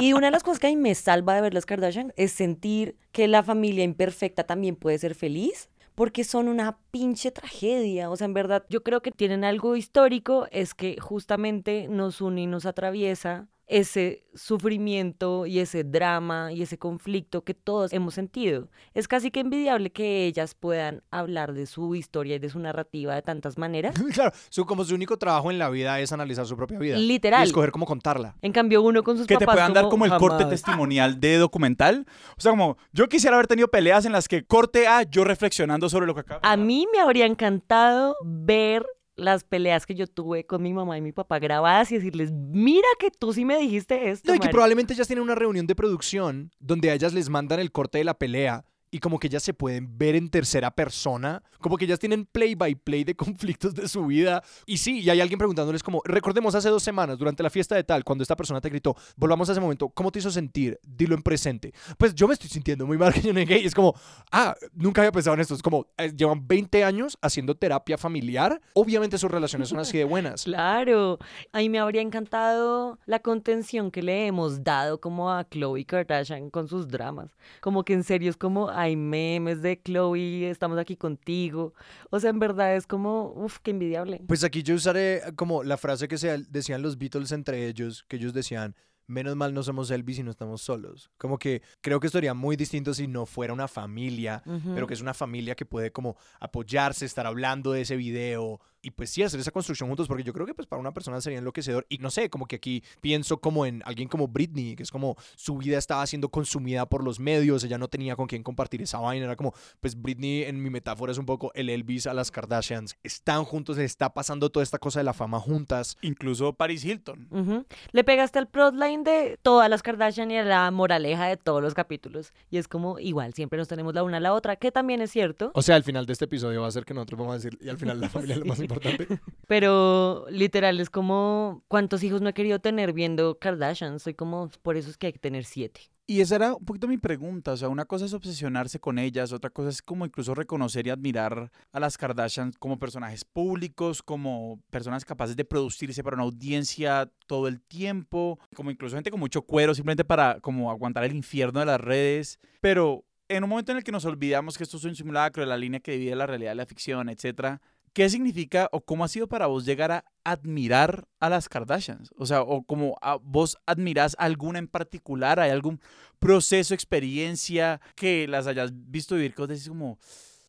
Y 0.00 0.12
una 0.12 0.26
de 0.26 0.30
las 0.32 0.42
cosas 0.42 0.58
que 0.58 0.66
a 0.66 0.70
mí 0.70 0.76
me 0.76 0.94
salva 0.94 1.34
de 1.34 1.40
ver 1.40 1.54
las 1.54 1.66
Kardashian 1.66 2.12
es 2.16 2.32
sentir 2.32 2.96
que 3.12 3.28
la 3.28 3.42
familia 3.42 3.84
imperfecta 3.84 4.44
también 4.44 4.74
puede 4.76 4.98
ser 4.98 5.14
feliz. 5.14 5.68
Porque 5.94 6.24
son 6.24 6.48
una 6.48 6.78
pinche 6.90 7.30
tragedia. 7.30 8.10
O 8.10 8.16
sea, 8.16 8.26
en 8.26 8.34
verdad, 8.34 8.64
yo 8.68 8.82
creo 8.82 9.02
que 9.02 9.12
tienen 9.12 9.44
algo 9.44 9.76
histórico, 9.76 10.46
es 10.50 10.74
que 10.74 11.00
justamente 11.00 11.86
nos 11.88 12.20
une 12.20 12.42
y 12.42 12.46
nos 12.46 12.66
atraviesa 12.66 13.48
ese 13.66 14.24
sufrimiento 14.34 15.46
y 15.46 15.60
ese 15.60 15.84
drama 15.84 16.52
y 16.52 16.62
ese 16.62 16.78
conflicto 16.78 17.44
que 17.44 17.54
todos 17.54 17.92
hemos 17.92 18.14
sentido. 18.14 18.68
Es 18.92 19.08
casi 19.08 19.30
que 19.30 19.40
envidiable 19.40 19.90
que 19.90 20.26
ellas 20.26 20.54
puedan 20.54 21.02
hablar 21.10 21.54
de 21.54 21.66
su 21.66 21.94
historia 21.94 22.36
y 22.36 22.38
de 22.38 22.48
su 22.50 22.58
narrativa 22.58 23.14
de 23.14 23.22
tantas 23.22 23.56
maneras. 23.56 23.94
claro, 24.14 24.32
su, 24.50 24.66
como 24.66 24.84
su 24.84 24.94
único 24.94 25.16
trabajo 25.16 25.50
en 25.50 25.58
la 25.58 25.70
vida 25.70 26.00
es 26.00 26.12
analizar 26.12 26.46
su 26.46 26.56
propia 26.56 26.78
vida. 26.78 26.96
Literal. 26.96 27.42
Y 27.42 27.46
escoger 27.46 27.70
cómo 27.70 27.86
contarla. 27.86 28.36
En 28.42 28.52
cambio, 28.52 28.82
uno 28.82 29.02
con 29.02 29.16
sus 29.16 29.26
que 29.26 29.36
te 29.36 29.46
papás 29.46 29.56
puedan 29.56 29.72
dar 29.72 29.88
como 29.88 30.04
el 30.04 30.16
corte 30.16 30.44
testimonial 30.44 31.20
de 31.20 31.38
documental. 31.38 32.06
O 32.36 32.40
sea, 32.40 32.50
como 32.52 32.76
yo 32.92 33.08
quisiera 33.08 33.36
haber 33.36 33.46
tenido 33.46 33.68
peleas 33.68 34.04
en 34.04 34.12
las 34.12 34.28
que 34.28 34.44
corte 34.44 34.86
a 34.86 35.02
yo 35.02 35.24
reflexionando 35.24 35.88
sobre 35.88 36.06
lo 36.06 36.14
que 36.14 36.20
acaba. 36.20 36.40
A 36.42 36.56
mí 36.56 36.86
me 36.92 37.00
habría 37.00 37.26
encantado 37.26 38.16
ver 38.22 38.84
las 39.16 39.44
peleas 39.44 39.86
que 39.86 39.94
yo 39.94 40.06
tuve 40.06 40.44
con 40.46 40.62
mi 40.62 40.72
mamá 40.72 40.98
y 40.98 41.00
mi 41.00 41.12
papá 41.12 41.38
grabadas 41.38 41.92
y 41.92 41.96
decirles, 41.96 42.32
mira 42.32 42.88
que 42.98 43.10
tú 43.10 43.32
sí 43.32 43.44
me 43.44 43.58
dijiste 43.58 44.10
esto. 44.10 44.28
No, 44.30 44.34
y 44.34 44.38
que 44.38 44.46
Mari". 44.46 44.52
probablemente 44.52 44.94
ellas 44.94 45.06
tienen 45.06 45.22
una 45.22 45.34
reunión 45.34 45.66
de 45.66 45.74
producción 45.74 46.50
donde 46.58 46.90
a 46.90 46.94
ellas 46.94 47.12
les 47.12 47.28
mandan 47.28 47.60
el 47.60 47.72
corte 47.72 47.98
de 47.98 48.04
la 48.04 48.14
pelea 48.14 48.64
y 48.94 49.00
como 49.00 49.18
que 49.18 49.26
ellas 49.26 49.42
se 49.42 49.52
pueden 49.52 49.98
ver 49.98 50.14
en 50.14 50.28
tercera 50.28 50.70
persona, 50.70 51.42
como 51.60 51.76
que 51.76 51.84
ellas 51.84 51.98
tienen 51.98 52.26
play 52.26 52.54
by 52.54 52.76
play 52.76 53.02
de 53.02 53.16
conflictos 53.16 53.74
de 53.74 53.88
su 53.88 54.06
vida. 54.06 54.40
Y 54.66 54.78
sí, 54.78 55.00
y 55.00 55.10
hay 55.10 55.20
alguien 55.20 55.36
preguntándoles 55.36 55.82
como, 55.82 56.00
recordemos 56.04 56.54
hace 56.54 56.68
dos 56.68 56.84
semanas, 56.84 57.18
durante 57.18 57.42
la 57.42 57.50
fiesta 57.50 57.74
de 57.74 57.82
tal, 57.82 58.04
cuando 58.04 58.22
esta 58.22 58.36
persona 58.36 58.60
te 58.60 58.68
gritó, 58.68 58.94
volvamos 59.16 59.48
a 59.48 59.52
ese 59.52 59.60
momento, 59.60 59.88
¿cómo 59.88 60.12
te 60.12 60.20
hizo 60.20 60.30
sentir? 60.30 60.78
Dilo 60.86 61.16
en 61.16 61.22
presente. 61.22 61.74
Pues 61.98 62.14
yo 62.14 62.28
me 62.28 62.34
estoy 62.34 62.48
sintiendo 62.48 62.86
muy 62.86 62.96
mal 62.96 63.12
que 63.12 63.20
yo 63.20 63.32
negué. 63.32 63.58
Y 63.58 63.66
es 63.66 63.74
como, 63.74 63.96
ah, 64.30 64.54
nunca 64.74 65.00
había 65.00 65.10
pensado 65.10 65.34
en 65.34 65.40
esto. 65.40 65.54
Es 65.54 65.62
como, 65.62 65.88
eh, 65.98 66.12
llevan 66.16 66.46
20 66.46 66.84
años 66.84 67.18
haciendo 67.20 67.56
terapia 67.56 67.98
familiar. 67.98 68.60
Obviamente 68.74 69.18
sus 69.18 69.28
relaciones 69.28 69.70
son 69.70 69.80
así 69.80 69.98
de 69.98 70.04
buenas. 70.04 70.44
Claro, 70.54 71.18
a 71.52 71.58
mí 71.58 71.68
me 71.68 71.80
habría 71.80 72.00
encantado 72.00 72.98
la 73.06 73.18
contención 73.18 73.90
que 73.90 74.02
le 74.02 74.26
hemos 74.26 74.62
dado 74.62 75.00
como 75.00 75.32
a 75.32 75.48
Chloe 75.48 75.84
Kardashian 75.84 76.48
con 76.50 76.68
sus 76.68 76.86
dramas. 76.86 77.30
Como 77.60 77.84
que 77.84 77.94
en 77.94 78.04
serio 78.04 78.30
es 78.30 78.36
como 78.36 78.70
hay 78.84 78.96
memes 78.96 79.62
de 79.62 79.80
Chloe, 79.82 80.50
estamos 80.50 80.78
aquí 80.78 80.96
contigo. 80.96 81.74
O 82.10 82.20
sea, 82.20 82.30
en 82.30 82.38
verdad 82.38 82.76
es 82.76 82.86
como, 82.86 83.32
uff, 83.34 83.58
qué 83.62 83.70
envidiable. 83.70 84.22
Pues 84.26 84.44
aquí 84.44 84.62
yo 84.62 84.74
usaré 84.74 85.22
como 85.36 85.62
la 85.62 85.76
frase 85.76 86.06
que 86.06 86.18
se 86.18 86.38
decían 86.50 86.82
los 86.82 86.98
Beatles 86.98 87.32
entre 87.32 87.66
ellos, 87.66 88.04
que 88.08 88.16
ellos 88.16 88.34
decían, 88.34 88.74
menos 89.06 89.36
mal 89.36 89.54
no 89.54 89.62
somos 89.62 89.90
Elvis 89.90 90.18
y 90.18 90.22
no 90.22 90.30
estamos 90.30 90.62
solos. 90.62 91.10
Como 91.18 91.38
que 91.38 91.62
creo 91.80 91.98
que 92.00 92.06
estaría 92.08 92.34
muy 92.34 92.56
distinto 92.56 92.92
si 92.94 93.06
no 93.06 93.26
fuera 93.26 93.52
una 93.52 93.68
familia, 93.68 94.42
Ujú. 94.46 94.74
pero 94.74 94.86
que 94.86 94.94
es 94.94 95.00
una 95.00 95.14
familia 95.14 95.54
que 95.54 95.66
puede 95.66 95.90
como 95.90 96.16
apoyarse, 96.40 97.04
estar 97.06 97.26
hablando 97.26 97.72
de 97.72 97.82
ese 97.82 97.96
video 97.96 98.60
y 98.84 98.90
pues 98.90 99.10
sí, 99.10 99.22
hacer 99.22 99.40
esa 99.40 99.50
construcción 99.50 99.88
juntos, 99.88 100.06
porque 100.06 100.22
yo 100.22 100.32
creo 100.32 100.46
que 100.46 100.52
pues 100.52 100.68
para 100.68 100.78
una 100.78 100.92
persona 100.92 101.20
sería 101.20 101.38
enloquecedor. 101.38 101.86
Y 101.88 101.98
no 101.98 102.10
sé, 102.10 102.28
como 102.28 102.46
que 102.46 102.56
aquí 102.56 102.84
pienso 103.00 103.38
como 103.38 103.64
en 103.64 103.82
alguien 103.86 104.08
como 104.08 104.28
Britney, 104.28 104.76
que 104.76 104.82
es 104.82 104.90
como 104.90 105.16
su 105.36 105.56
vida 105.56 105.78
estaba 105.78 106.06
siendo 106.06 106.28
consumida 106.28 106.86
por 106.86 107.02
los 107.02 107.18
medios, 107.18 107.64
ella 107.64 107.78
no 107.78 107.88
tenía 107.88 108.14
con 108.14 108.26
quién 108.26 108.42
compartir 108.42 108.82
esa 108.82 108.98
vaina, 108.98 109.24
era 109.24 109.36
como, 109.36 109.54
pues 109.80 110.00
Britney 110.00 110.42
en 110.44 110.62
mi 110.62 110.68
metáfora 110.68 111.12
es 111.12 111.18
un 111.18 111.24
poco 111.24 111.50
el 111.54 111.70
Elvis 111.70 112.06
a 112.06 112.12
las 112.12 112.30
Kardashians, 112.30 112.96
están 113.02 113.44
juntos, 113.44 113.76
se 113.76 113.84
está 113.84 114.12
pasando 114.12 114.50
toda 114.50 114.62
esta 114.62 114.78
cosa 114.78 115.00
de 115.00 115.04
la 115.04 115.14
fama 115.14 115.40
juntas. 115.40 115.96
Incluso 116.02 116.52
Paris 116.52 116.84
Hilton. 116.84 117.28
Ujú. 117.30 117.66
Le 117.92 118.04
pegaste 118.04 118.38
al 118.38 118.48
plotline 118.48 119.02
de 119.02 119.38
todas 119.40 119.70
las 119.70 119.82
Kardashian 119.82 120.30
y 120.30 120.36
a 120.36 120.44
la 120.44 120.70
moraleja 120.70 121.26
de 121.26 121.36
todos 121.38 121.62
los 121.62 121.72
capítulos. 121.72 122.32
Y 122.50 122.58
es 122.58 122.68
como, 122.68 122.98
igual, 122.98 123.32
siempre 123.32 123.58
nos 123.58 123.68
tenemos 123.68 123.94
la 123.94 124.02
una 124.02 124.18
a 124.18 124.20
la 124.20 124.34
otra, 124.34 124.56
que 124.56 124.70
también 124.70 125.00
es 125.00 125.10
cierto. 125.10 125.52
O 125.54 125.62
sea, 125.62 125.76
al 125.76 125.84
final 125.84 126.04
de 126.04 126.12
este 126.12 126.26
episodio 126.26 126.62
va 126.62 126.68
a 126.68 126.70
ser 126.70 126.84
que 126.84 126.92
nosotros 126.92 127.18
vamos 127.18 127.32
a 127.32 127.36
decir, 127.36 127.58
y 127.60 127.68
al 127.68 127.78
final 127.78 128.00
la 128.00 128.08
familia 128.08 128.34
es 128.34 128.40
lo 128.40 128.46
más 128.46 128.60
importante. 128.74 129.20
Pero 129.46 130.26
literal 130.30 130.80
es 130.80 130.90
como, 130.90 131.64
¿cuántos 131.68 132.02
hijos 132.02 132.20
no 132.20 132.28
he 132.28 132.34
querido 132.34 132.58
tener 132.58 132.92
viendo 132.92 133.38
Kardashian? 133.38 133.98
Soy 134.00 134.14
como, 134.14 134.50
por 134.62 134.76
eso 134.76 134.90
es 134.90 134.96
que 134.96 135.08
hay 135.08 135.12
que 135.12 135.18
tener 135.18 135.44
siete. 135.44 135.80
Y 136.06 136.20
esa 136.20 136.36
era 136.36 136.54
un 136.54 136.64
poquito 136.66 136.86
mi 136.86 136.98
pregunta, 136.98 137.52
o 137.52 137.56
sea, 137.56 137.70
una 137.70 137.86
cosa 137.86 138.04
es 138.04 138.12
obsesionarse 138.12 138.78
con 138.78 138.98
ellas, 138.98 139.32
otra 139.32 139.48
cosa 139.48 139.70
es 139.70 139.80
como 139.80 140.04
incluso 140.04 140.34
reconocer 140.34 140.86
y 140.86 140.90
admirar 140.90 141.50
a 141.72 141.80
las 141.80 141.96
Kardashian 141.96 142.52
como 142.58 142.78
personajes 142.78 143.24
públicos, 143.24 144.02
como 144.02 144.60
personas 144.68 145.06
capaces 145.06 145.34
de 145.34 145.46
producirse 145.46 146.04
para 146.04 146.16
una 146.16 146.24
audiencia 146.24 147.10
todo 147.26 147.48
el 147.48 147.62
tiempo, 147.62 148.38
como 148.54 148.70
incluso 148.70 148.96
gente 148.96 149.10
con 149.10 149.18
mucho 149.18 149.40
cuero 149.42 149.74
simplemente 149.74 150.04
para 150.04 150.40
como 150.40 150.70
aguantar 150.70 151.04
el 151.04 151.14
infierno 151.14 151.60
de 151.60 151.66
las 151.66 151.80
redes, 151.80 152.38
pero 152.60 153.06
en 153.28 153.42
un 153.42 153.50
momento 153.50 153.72
en 153.72 153.78
el 153.78 153.84
que 153.84 153.92
nos 153.92 154.04
olvidamos 154.04 154.58
que 154.58 154.64
esto 154.64 154.76
es 154.76 154.84
un 154.84 154.94
simulacro 154.94 155.42
de 155.42 155.48
la 155.48 155.56
línea 155.56 155.80
que 155.80 155.92
divide 155.92 156.14
la 156.16 156.26
realidad 156.26 156.50
de 156.50 156.56
la 156.56 156.66
ficción, 156.66 157.08
etcétera, 157.08 157.62
¿qué 157.94 158.10
significa 158.10 158.68
o 158.72 158.80
cómo 158.82 159.04
ha 159.04 159.08
sido 159.08 159.26
para 159.28 159.46
vos 159.46 159.64
llegar 159.64 159.90
a 159.92 160.04
admirar 160.24 161.08
a 161.20 161.30
las 161.30 161.48
Kardashians? 161.48 162.10
O 162.18 162.26
sea, 162.26 162.42
o 162.42 162.62
como 162.64 162.98
a- 163.00 163.16
vos 163.16 163.56
admirás 163.66 164.14
alguna 164.18 164.58
en 164.58 164.68
particular, 164.68 165.40
¿hay 165.40 165.50
algún 165.50 165.80
proceso, 166.18 166.74
experiencia 166.74 167.80
que 167.96 168.26
las 168.28 168.46
hayas 168.46 168.70
visto 168.74 169.14
vivir 169.14 169.34
que 169.34 169.42
vos 169.42 169.48
decís 169.48 169.68
como, 169.68 169.98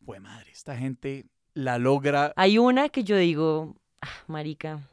pues 0.05 0.19
madre, 0.21 0.51
esta 0.51 0.75
gente 0.75 1.25
la 1.53 1.77
logra? 1.77 2.33
Hay 2.35 2.57
una 2.57 2.89
que 2.89 3.03
yo 3.03 3.15
digo, 3.17 3.75
ah, 4.01 4.09
marica, 4.27 4.89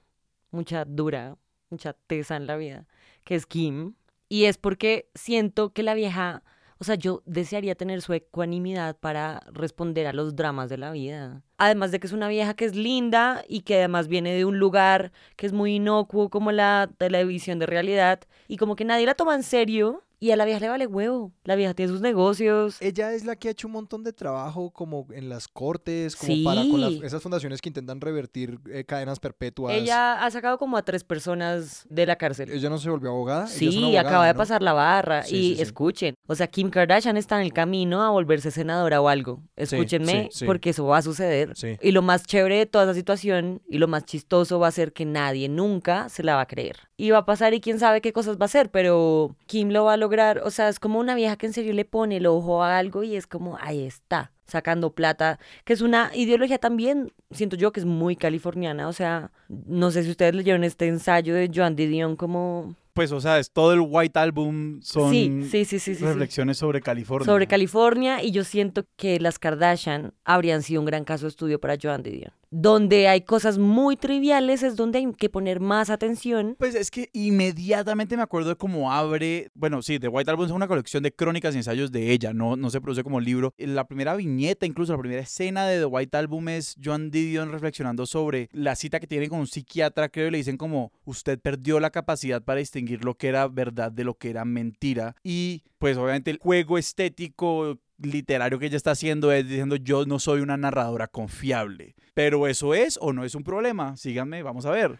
mucha 0.50 0.84
dura, 0.84 1.36
mucha 1.70 1.94
tesa 1.94 2.36
en 2.36 2.46
la 2.46 2.56
vida, 2.56 2.86
que 3.24 3.34
es 3.34 3.46
Kim. 3.46 3.94
Y 4.28 4.44
es 4.44 4.56
porque 4.58 5.10
siento 5.14 5.72
que 5.72 5.82
la 5.82 5.94
vieja, 5.94 6.42
o 6.82 6.84
sea, 6.84 6.96
yo 6.96 7.22
desearía 7.26 7.76
tener 7.76 8.02
su 8.02 8.12
ecuanimidad 8.12 8.96
para 8.96 9.38
responder 9.52 10.08
a 10.08 10.12
los 10.12 10.34
dramas 10.34 10.68
de 10.68 10.78
la 10.78 10.90
vida. 10.90 11.44
Además 11.56 11.92
de 11.92 12.00
que 12.00 12.08
es 12.08 12.12
una 12.12 12.26
vieja 12.26 12.54
que 12.54 12.64
es 12.64 12.74
linda 12.74 13.44
y 13.46 13.60
que 13.60 13.76
además 13.76 14.08
viene 14.08 14.34
de 14.34 14.44
un 14.44 14.58
lugar 14.58 15.12
que 15.36 15.46
es 15.46 15.52
muy 15.52 15.76
inocuo 15.76 16.28
como 16.28 16.50
la 16.50 16.90
televisión 16.98 17.60
de 17.60 17.66
realidad 17.66 18.22
y 18.48 18.56
como 18.56 18.74
que 18.74 18.84
nadie 18.84 19.06
la 19.06 19.14
toma 19.14 19.36
en 19.36 19.44
serio 19.44 20.02
y 20.22 20.30
a 20.30 20.36
la 20.36 20.44
vieja 20.44 20.60
le 20.60 20.68
vale 20.68 20.86
huevo. 20.86 21.32
La 21.42 21.56
vieja 21.56 21.74
tiene 21.74 21.90
sus 21.90 22.00
negocios. 22.00 22.76
Ella 22.80 23.12
es 23.12 23.24
la 23.24 23.34
que 23.34 23.48
ha 23.48 23.50
hecho 23.50 23.66
un 23.66 23.72
montón 23.72 24.04
de 24.04 24.12
trabajo 24.12 24.70
como 24.70 25.08
en 25.12 25.28
las 25.28 25.48
cortes, 25.48 26.14
como 26.14 26.44
para 26.44 26.62
con 26.62 26.80
las- 26.80 26.92
esas 27.02 27.20
fundaciones 27.20 27.60
que 27.60 27.68
intentan 27.70 28.00
revertir 28.00 28.60
eh, 28.70 28.84
cadenas 28.84 29.18
perpetuas. 29.18 29.74
Ella 29.74 30.24
ha 30.24 30.30
sacado 30.30 30.58
como 30.58 30.76
a 30.76 30.82
tres 30.84 31.02
personas 31.02 31.86
de 31.90 32.06
la 32.06 32.14
cárcel. 32.16 32.50
Ella 32.52 32.70
no 32.70 32.78
se 32.78 32.88
volvió 32.88 33.10
abogada. 33.10 33.46
Ella 33.46 33.52
es 33.52 33.58
Sí, 33.58 33.78
una 33.78 33.86
abogada, 33.88 34.08
acaba 34.08 34.26
de 34.28 34.32
¿no? 34.34 34.38
pasar 34.38 34.62
la 34.62 34.72
barra. 34.72 35.22
Sí, 35.24 35.36
y 35.52 35.56
sí, 35.56 35.62
escuchen, 35.62 36.14
o 36.28 36.34
sea, 36.36 36.46
Kim 36.46 36.70
Kardashian 36.70 37.16
está 37.16 37.36
en 37.40 37.42
el 37.46 37.52
camino 37.52 38.02
a 38.02 38.10
volverse 38.10 38.52
senadora 38.52 39.00
o 39.00 39.08
algo. 39.08 39.42
Escúchenme, 39.56 40.28
porque 40.46 40.70
eso 40.70 40.86
va 40.86 40.98
a 40.98 41.02
suceder. 41.02 41.52
Y 41.80 41.90
lo 41.90 42.02
más 42.02 42.24
chévere 42.24 42.58
de 42.58 42.66
toda 42.66 42.84
esa 42.84 42.94
situación 42.94 43.60
y 43.68 43.78
lo 43.78 43.88
más 43.88 44.04
chistoso 44.04 44.58
va 44.60 44.68
a 44.68 44.70
ser 44.72 44.92
que 44.92 45.04
nadie 45.04 45.48
nunca 45.48 46.08
se 46.08 46.22
la 46.22 46.36
va 46.36 46.42
a 46.42 46.46
creer. 46.46 46.76
Y 47.02 47.10
va 47.10 47.18
a 47.18 47.24
pasar 47.24 47.52
y 47.52 47.60
quién 47.60 47.80
sabe 47.80 48.00
qué 48.00 48.12
cosas 48.12 48.36
va 48.36 48.42
a 48.42 48.44
hacer, 48.44 48.70
pero 48.70 49.34
Kim 49.46 49.70
lo 49.70 49.86
va 49.86 49.94
a 49.94 49.96
lograr. 49.96 50.40
O 50.44 50.50
sea, 50.52 50.68
es 50.68 50.78
como 50.78 51.00
una 51.00 51.16
vieja 51.16 51.34
que 51.34 51.46
en 51.46 51.52
serio 51.52 51.72
le 51.72 51.84
pone 51.84 52.18
el 52.18 52.26
ojo 52.26 52.62
a 52.62 52.78
algo 52.78 53.02
y 53.02 53.16
es 53.16 53.26
como, 53.26 53.58
ahí 53.60 53.84
está, 53.84 54.30
sacando 54.46 54.92
plata, 54.92 55.40
que 55.64 55.72
es 55.72 55.80
una 55.80 56.12
ideología 56.14 56.58
también, 56.58 57.12
siento 57.32 57.56
yo 57.56 57.72
que 57.72 57.80
es 57.80 57.86
muy 57.86 58.14
californiana. 58.14 58.86
O 58.86 58.92
sea, 58.92 59.32
no 59.48 59.90
sé 59.90 60.04
si 60.04 60.10
ustedes 60.10 60.32
leyeron 60.36 60.62
este 60.62 60.86
ensayo 60.86 61.34
de 61.34 61.50
Joan 61.52 61.74
Didion 61.74 62.14
como 62.14 62.76
Pues, 62.92 63.10
o 63.10 63.20
sea, 63.20 63.40
es 63.40 63.50
todo 63.50 63.72
el 63.72 63.80
White 63.80 64.20
Album 64.20 64.80
son 64.82 65.10
Sí, 65.10 65.64
sí, 65.64 65.80
sí, 65.80 65.94
reflexiones 65.94 66.58
sobre 66.58 66.80
California. 66.80 67.26
sobre 67.26 67.48
California 67.48 68.22
y 68.22 68.30
yo 68.30 68.44
siento 68.44 68.84
que 68.94 69.18
las 69.18 69.40
Kardashian 69.40 70.14
habrían 70.24 70.62
sido 70.62 70.80
un 70.80 70.86
gran 70.86 71.02
caso 71.02 71.24
de 71.24 71.30
estudio 71.30 71.58
para 71.58 71.76
Joan 71.82 72.04
Didion. 72.04 72.32
Donde 72.54 73.08
hay 73.08 73.22
cosas 73.22 73.56
muy 73.56 73.96
triviales 73.96 74.62
es 74.62 74.76
donde 74.76 74.98
hay 74.98 75.10
que 75.14 75.30
poner 75.30 75.58
más 75.58 75.88
atención. 75.88 76.54
Pues 76.58 76.74
es 76.74 76.90
que 76.90 77.08
inmediatamente 77.14 78.14
me 78.14 78.22
acuerdo 78.22 78.50
de 78.50 78.56
cómo 78.56 78.92
abre, 78.92 79.50
bueno, 79.54 79.80
sí, 79.80 79.98
The 79.98 80.08
White 80.08 80.30
Album 80.30 80.44
es 80.44 80.52
una 80.52 80.68
colección 80.68 81.02
de 81.02 81.14
crónicas 81.14 81.54
y 81.54 81.58
ensayos 81.58 81.90
de 81.92 82.12
ella, 82.12 82.34
no, 82.34 82.56
no 82.56 82.68
se 82.68 82.82
produce 82.82 83.02
como 83.02 83.20
libro. 83.20 83.54
La 83.56 83.86
primera 83.86 84.14
viñeta, 84.14 84.66
incluso 84.66 84.92
la 84.92 84.98
primera 84.98 85.22
escena 85.22 85.66
de 85.66 85.78
The 85.78 85.86
White 85.86 86.14
Album 86.18 86.50
es 86.50 86.76
Joan 86.84 87.10
Didion 87.10 87.50
reflexionando 87.52 88.04
sobre 88.04 88.50
la 88.52 88.76
cita 88.76 89.00
que 89.00 89.06
tiene 89.06 89.30
con 89.30 89.40
un 89.40 89.46
psiquiatra, 89.46 90.10
creo, 90.10 90.28
y 90.28 90.32
le 90.32 90.38
dicen 90.38 90.58
como, 90.58 90.92
usted 91.06 91.40
perdió 91.40 91.80
la 91.80 91.88
capacidad 91.88 92.42
para 92.42 92.58
distinguir 92.58 93.02
lo 93.02 93.14
que 93.14 93.28
era 93.28 93.48
verdad 93.48 93.90
de 93.90 94.04
lo 94.04 94.18
que 94.18 94.28
era 94.28 94.44
mentira. 94.44 95.16
Y 95.24 95.62
pues 95.78 95.96
obviamente 95.96 96.30
el 96.30 96.38
juego 96.38 96.76
estético 96.76 97.78
literario 98.02 98.58
que 98.58 98.66
ella 98.66 98.76
está 98.76 98.92
haciendo 98.92 99.32
es 99.32 99.48
diciendo 99.48 99.76
yo 99.76 100.04
no 100.04 100.18
soy 100.18 100.40
una 100.40 100.56
narradora 100.56 101.08
confiable. 101.08 101.94
Pero 102.14 102.46
eso 102.46 102.74
es 102.74 102.98
o 103.00 103.12
no 103.12 103.24
es 103.24 103.34
un 103.34 103.42
problema. 103.42 103.96
Síganme, 103.96 104.42
vamos 104.42 104.66
a 104.66 104.70
ver. 104.70 104.98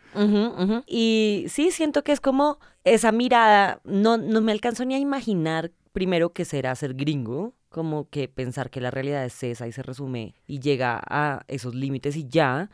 Y 0.87 1.45
sí, 1.49 1.71
siento 1.71 2.03
que 2.05 2.13
es 2.13 2.21
como 2.21 2.59
esa 2.85 3.13
mirada, 3.13 3.81
no, 3.85 4.17
no 4.17 4.41
me 4.41 4.53
alcanzo 4.53 4.85
ni 4.85 4.95
a 4.95 4.99
imaginar 4.99 5.73
primero 5.93 6.33
que 6.33 6.45
será 6.45 6.75
ser 6.75 6.95
gringo, 6.95 7.55
como 7.69 8.09
que 8.09 8.29
pensar 8.29 8.71
que 8.71 8.81
la 8.81 8.91
realidad 8.91 9.25
es 9.25 9.43
esa 9.43 9.67
y 9.67 9.73
se 9.73 9.83
resume 9.83 10.35
y 10.47 10.61
llega 10.61 11.03
a 11.05 11.45
esos 11.49 11.75
límites 11.75 12.17
y 12.17 12.29
ya. 12.29 12.71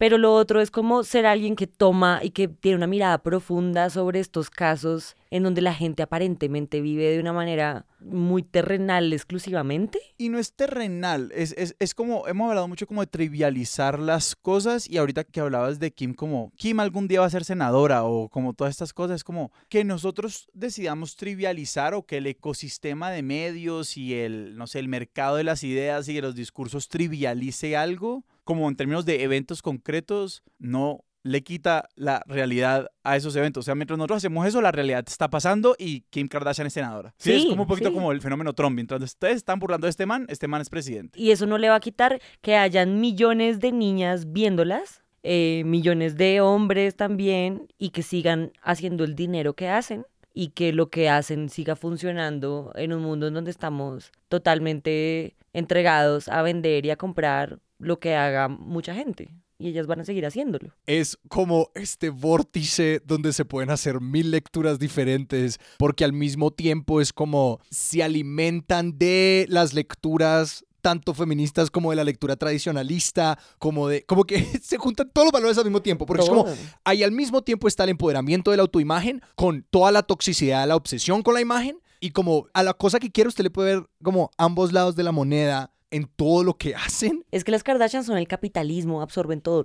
Pero 0.00 0.16
lo 0.16 0.32
otro 0.32 0.62
es 0.62 0.70
como 0.70 1.04
ser 1.04 1.26
alguien 1.26 1.56
que 1.56 1.66
toma 1.66 2.20
y 2.22 2.30
que 2.30 2.48
tiene 2.48 2.78
una 2.78 2.86
mirada 2.86 3.22
profunda 3.22 3.90
sobre 3.90 4.18
estos 4.18 4.48
casos 4.48 5.14
en 5.30 5.42
donde 5.42 5.60
la 5.60 5.74
gente 5.74 6.02
aparentemente 6.02 6.80
vive 6.80 7.10
de 7.10 7.20
una 7.20 7.34
manera 7.34 7.84
muy 8.00 8.42
terrenal 8.42 9.12
exclusivamente. 9.12 10.00
Y 10.16 10.30
no 10.30 10.38
es 10.38 10.54
terrenal, 10.54 11.30
es, 11.34 11.54
es, 11.58 11.76
es 11.78 11.94
como, 11.94 12.26
hemos 12.28 12.48
hablado 12.48 12.66
mucho 12.66 12.86
como 12.86 13.02
de 13.02 13.08
trivializar 13.08 13.98
las 13.98 14.36
cosas 14.36 14.88
y 14.88 14.96
ahorita 14.96 15.24
que 15.24 15.40
hablabas 15.40 15.78
de 15.78 15.92
Kim 15.92 16.14
como, 16.14 16.50
Kim 16.56 16.80
algún 16.80 17.06
día 17.06 17.20
va 17.20 17.26
a 17.26 17.30
ser 17.30 17.44
senadora 17.44 18.04
o 18.04 18.30
como 18.30 18.54
todas 18.54 18.70
estas 18.70 18.94
cosas, 18.94 19.16
es 19.16 19.24
como 19.24 19.52
que 19.68 19.84
nosotros 19.84 20.48
decidamos 20.54 21.14
trivializar 21.16 21.92
o 21.92 22.06
que 22.06 22.16
el 22.16 22.26
ecosistema 22.26 23.10
de 23.10 23.22
medios 23.22 23.98
y 23.98 24.14
el, 24.14 24.56
no 24.56 24.66
sé, 24.66 24.78
el 24.78 24.88
mercado 24.88 25.36
de 25.36 25.44
las 25.44 25.62
ideas 25.62 26.08
y 26.08 26.14
de 26.14 26.22
los 26.22 26.34
discursos 26.34 26.88
trivialice 26.88 27.76
algo, 27.76 28.24
como 28.50 28.68
en 28.68 28.74
términos 28.74 29.04
de 29.04 29.22
eventos 29.22 29.62
concretos, 29.62 30.42
no 30.58 31.04
le 31.22 31.44
quita 31.44 31.88
la 31.94 32.20
realidad 32.26 32.90
a 33.04 33.14
esos 33.14 33.36
eventos. 33.36 33.62
O 33.62 33.64
sea, 33.64 33.76
mientras 33.76 33.96
nosotros 33.96 34.16
hacemos 34.16 34.44
eso, 34.44 34.60
la 34.60 34.72
realidad 34.72 35.04
está 35.06 35.30
pasando 35.30 35.76
y 35.78 36.00
Kim 36.10 36.26
Kardashian 36.26 36.66
es 36.66 36.72
senadora. 36.72 37.14
Sí, 37.16 37.32
es 37.32 37.46
como 37.46 37.62
un 37.62 37.68
poquito 37.68 37.90
sí. 37.90 37.94
como 37.94 38.10
el 38.10 38.20
fenómeno 38.20 38.52
Trump. 38.52 38.74
Mientras 38.74 39.00
ustedes 39.04 39.36
están 39.36 39.60
burlando 39.60 39.86
de 39.86 39.90
este 39.90 40.04
man, 40.04 40.26
este 40.28 40.48
man 40.48 40.62
es 40.62 40.68
presidente. 40.68 41.16
Y 41.20 41.30
eso 41.30 41.46
no 41.46 41.58
le 41.58 41.68
va 41.68 41.76
a 41.76 41.80
quitar 41.80 42.20
que 42.40 42.56
hayan 42.56 42.98
millones 42.98 43.60
de 43.60 43.70
niñas 43.70 44.32
viéndolas 44.32 45.04
eh, 45.22 45.62
millones 45.64 46.16
de 46.16 46.40
hombres 46.40 46.96
también 46.96 47.68
y 47.78 47.90
que 47.90 48.02
sigan 48.02 48.50
haciendo 48.62 49.04
el 49.04 49.14
dinero 49.14 49.54
que 49.54 49.68
hacen 49.68 50.06
y 50.34 50.48
que 50.48 50.72
lo 50.72 50.90
que 50.90 51.08
hacen 51.08 51.50
siga 51.50 51.76
funcionando 51.76 52.72
en 52.74 52.92
un 52.92 53.02
mundo 53.02 53.28
en 53.28 53.34
donde 53.34 53.52
estamos 53.52 54.10
totalmente 54.28 55.36
entregados 55.52 56.26
a 56.28 56.42
vender 56.42 56.84
y 56.84 56.90
a 56.90 56.96
comprar 56.96 57.60
lo 57.80 57.98
que 57.98 58.14
haga 58.14 58.48
mucha 58.48 58.94
gente. 58.94 59.30
Y 59.58 59.68
ellas 59.68 59.86
van 59.86 60.00
a 60.00 60.04
seguir 60.04 60.24
haciéndolo. 60.24 60.72
Es 60.86 61.18
como 61.28 61.70
este 61.74 62.08
vórtice 62.08 63.02
donde 63.04 63.34
se 63.34 63.44
pueden 63.44 63.68
hacer 63.68 64.00
mil 64.00 64.30
lecturas 64.30 64.78
diferentes, 64.78 65.58
porque 65.78 66.04
al 66.04 66.14
mismo 66.14 66.50
tiempo 66.50 67.00
es 67.00 67.12
como 67.12 67.60
se 67.70 68.02
alimentan 68.02 68.96
de 68.96 69.46
las 69.50 69.74
lecturas 69.74 70.64
tanto 70.80 71.12
feministas 71.12 71.70
como 71.70 71.90
de 71.90 71.96
la 71.96 72.04
lectura 72.04 72.36
tradicionalista, 72.36 73.38
como 73.58 73.88
de, 73.88 74.04
como 74.06 74.24
que 74.24 74.42
se 74.62 74.78
juntan 74.78 75.10
todos 75.12 75.26
los 75.26 75.32
valores 75.32 75.58
al 75.58 75.64
mismo 75.64 75.82
tiempo, 75.82 76.06
porque 76.06 76.22
es 76.22 76.28
como, 76.30 76.46
ahí 76.84 77.02
al 77.02 77.12
mismo 77.12 77.42
tiempo 77.42 77.68
está 77.68 77.84
el 77.84 77.90
empoderamiento 77.90 78.50
de 78.50 78.56
la 78.56 78.62
autoimagen 78.62 79.20
con 79.34 79.66
toda 79.70 79.92
la 79.92 80.02
toxicidad 80.02 80.62
de 80.62 80.68
la 80.68 80.76
obsesión 80.76 81.22
con 81.22 81.34
la 81.34 81.42
imagen, 81.42 81.78
y 82.00 82.12
como 82.12 82.46
a 82.54 82.62
la 82.62 82.72
cosa 82.72 82.98
que 82.98 83.10
quiere 83.10 83.28
usted 83.28 83.44
le 83.44 83.50
puede 83.50 83.74
ver 83.74 83.86
como 84.02 84.30
ambos 84.38 84.72
lados 84.72 84.96
de 84.96 85.02
la 85.02 85.12
moneda 85.12 85.70
en 85.90 86.06
todo 86.06 86.44
lo 86.44 86.56
que 86.56 86.74
hacen. 86.74 87.24
Es 87.30 87.44
que 87.44 87.52
las 87.52 87.62
Kardashian 87.62 88.04
son 88.04 88.18
el 88.18 88.28
capitalismo, 88.28 89.02
absorben 89.02 89.40
todo. 89.40 89.64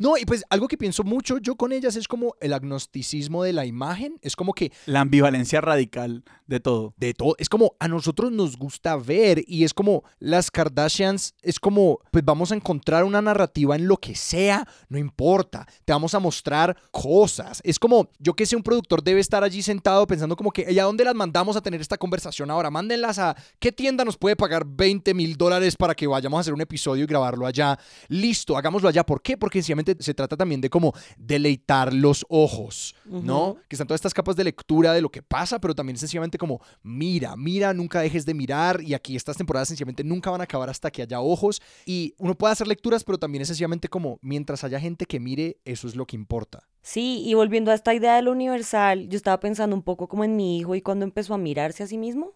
No, 0.00 0.16
y 0.16 0.24
pues 0.24 0.44
algo 0.48 0.66
que 0.66 0.78
pienso 0.78 1.04
mucho 1.04 1.36
yo 1.36 1.56
con 1.56 1.72
ellas 1.72 1.94
es 1.94 2.08
como 2.08 2.34
el 2.40 2.54
agnosticismo 2.54 3.44
de 3.44 3.52
la 3.52 3.66
imagen. 3.66 4.18
Es 4.22 4.34
como 4.34 4.54
que. 4.54 4.72
La 4.86 5.02
ambivalencia 5.02 5.60
radical 5.60 6.24
de 6.46 6.58
todo. 6.58 6.94
De 6.96 7.12
todo. 7.12 7.34
Es 7.38 7.50
como 7.50 7.76
a 7.78 7.86
nosotros 7.86 8.32
nos 8.32 8.56
gusta 8.56 8.96
ver 8.96 9.44
y 9.46 9.62
es 9.62 9.74
como 9.74 10.04
las 10.18 10.50
Kardashians, 10.50 11.34
es 11.42 11.60
como, 11.60 11.98
pues 12.10 12.24
vamos 12.24 12.50
a 12.50 12.54
encontrar 12.54 13.04
una 13.04 13.20
narrativa 13.20 13.76
en 13.76 13.86
lo 13.86 13.98
que 13.98 14.14
sea, 14.14 14.66
no 14.88 14.96
importa. 14.96 15.66
Te 15.84 15.92
vamos 15.92 16.14
a 16.14 16.18
mostrar 16.18 16.74
cosas. 16.90 17.60
Es 17.62 17.78
como, 17.78 18.08
yo 18.18 18.32
que 18.32 18.46
sé, 18.46 18.56
un 18.56 18.62
productor 18.62 19.02
debe 19.02 19.20
estar 19.20 19.44
allí 19.44 19.60
sentado 19.60 20.06
pensando 20.06 20.34
como 20.34 20.50
que, 20.50 20.66
¿y 20.72 20.78
a 20.78 20.84
dónde 20.84 21.04
las 21.04 21.14
mandamos 21.14 21.56
a 21.56 21.60
tener 21.60 21.78
esta 21.82 21.98
conversación 21.98 22.50
ahora? 22.50 22.70
Mándenlas 22.70 23.18
a, 23.18 23.36
¿qué 23.58 23.70
tienda 23.70 24.06
nos 24.06 24.16
puede 24.16 24.34
pagar 24.34 24.64
20 24.66 25.12
mil 25.12 25.36
dólares 25.36 25.76
para 25.76 25.94
que 25.94 26.06
vayamos 26.06 26.38
a 26.38 26.40
hacer 26.40 26.54
un 26.54 26.62
episodio 26.62 27.04
y 27.04 27.06
grabarlo 27.06 27.46
allá? 27.46 27.78
Listo, 28.08 28.56
hagámoslo 28.56 28.88
allá. 28.88 29.04
¿Por 29.04 29.20
qué? 29.20 29.36
Porque 29.36 29.58
sencillamente 29.58 29.89
se 29.98 30.14
trata 30.14 30.36
también 30.36 30.60
de 30.60 30.70
como 30.70 30.92
deleitar 31.18 31.92
los 31.92 32.24
ojos, 32.28 32.94
¿no? 33.04 33.56
Que 33.68 33.76
están 33.76 33.86
todas 33.86 33.98
estas 33.98 34.14
capas 34.14 34.36
de 34.36 34.44
lectura 34.44 34.92
de 34.92 35.00
lo 35.00 35.10
que 35.10 35.22
pasa, 35.22 35.60
pero 35.60 35.74
también 35.74 35.96
sencillamente 35.96 36.38
como 36.38 36.60
mira, 36.82 37.36
mira, 37.36 37.72
nunca 37.74 38.00
dejes 38.00 38.26
de 38.26 38.34
mirar 38.34 38.80
y 38.82 38.94
aquí 38.94 39.16
estas 39.16 39.36
temporadas 39.36 39.68
sencillamente 39.68 40.04
nunca 40.04 40.30
van 40.30 40.40
a 40.40 40.44
acabar 40.44 40.70
hasta 40.70 40.90
que 40.90 41.02
haya 41.02 41.20
ojos 41.20 41.60
y 41.86 42.14
uno 42.18 42.36
puede 42.36 42.52
hacer 42.52 42.66
lecturas, 42.66 43.04
pero 43.04 43.18
también 43.18 43.42
es 43.42 43.48
sencillamente 43.48 43.88
como 43.88 44.18
mientras 44.22 44.64
haya 44.64 44.80
gente 44.80 45.06
que 45.06 45.20
mire, 45.20 45.58
eso 45.64 45.88
es 45.88 45.96
lo 45.96 46.06
que 46.06 46.16
importa. 46.16 46.68
Sí, 46.82 47.22
y 47.26 47.34
volviendo 47.34 47.70
a 47.70 47.74
esta 47.74 47.94
idea 47.94 48.16
de 48.16 48.22
lo 48.22 48.32
universal, 48.32 49.08
yo 49.08 49.16
estaba 49.16 49.38
pensando 49.40 49.76
un 49.76 49.82
poco 49.82 50.08
como 50.08 50.24
en 50.24 50.36
mi 50.36 50.58
hijo 50.58 50.74
y 50.74 50.82
cuando 50.82 51.04
empezó 51.04 51.34
a 51.34 51.38
mirarse 51.38 51.82
a 51.82 51.86
sí 51.86 51.98
mismo. 51.98 52.32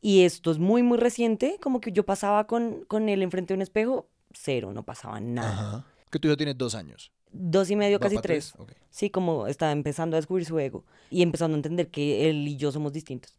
Y 0.00 0.24
esto 0.24 0.50
es 0.50 0.58
muy, 0.58 0.82
muy 0.82 0.98
reciente, 0.98 1.56
como 1.62 1.80
que 1.80 1.90
yo 1.90 2.04
pasaba 2.04 2.46
con, 2.46 2.84
con 2.88 3.08
él 3.08 3.22
enfrente 3.22 3.54
de 3.54 3.56
un 3.56 3.62
espejo, 3.62 4.06
cero, 4.32 4.72
no 4.74 4.82
pasaba 4.82 5.18
nada. 5.18 5.48
Ajá 5.50 5.93
que 6.14 6.20
tu 6.20 6.28
hijo 6.28 6.36
tiene 6.36 6.54
dos 6.54 6.76
años. 6.76 7.10
Dos 7.32 7.68
y 7.70 7.76
medio, 7.76 7.98
casi 7.98 8.16
tres. 8.18 8.54
Sí, 8.90 9.10
como 9.10 9.48
está 9.48 9.72
empezando 9.72 10.16
a 10.16 10.18
descubrir 10.18 10.46
su 10.46 10.56
ego 10.58 10.84
y 11.10 11.22
empezando 11.22 11.56
a 11.56 11.58
entender 11.58 11.88
que 11.88 12.30
él 12.30 12.46
y 12.46 12.56
yo 12.56 12.70
somos 12.70 12.92
distintos. 12.92 13.36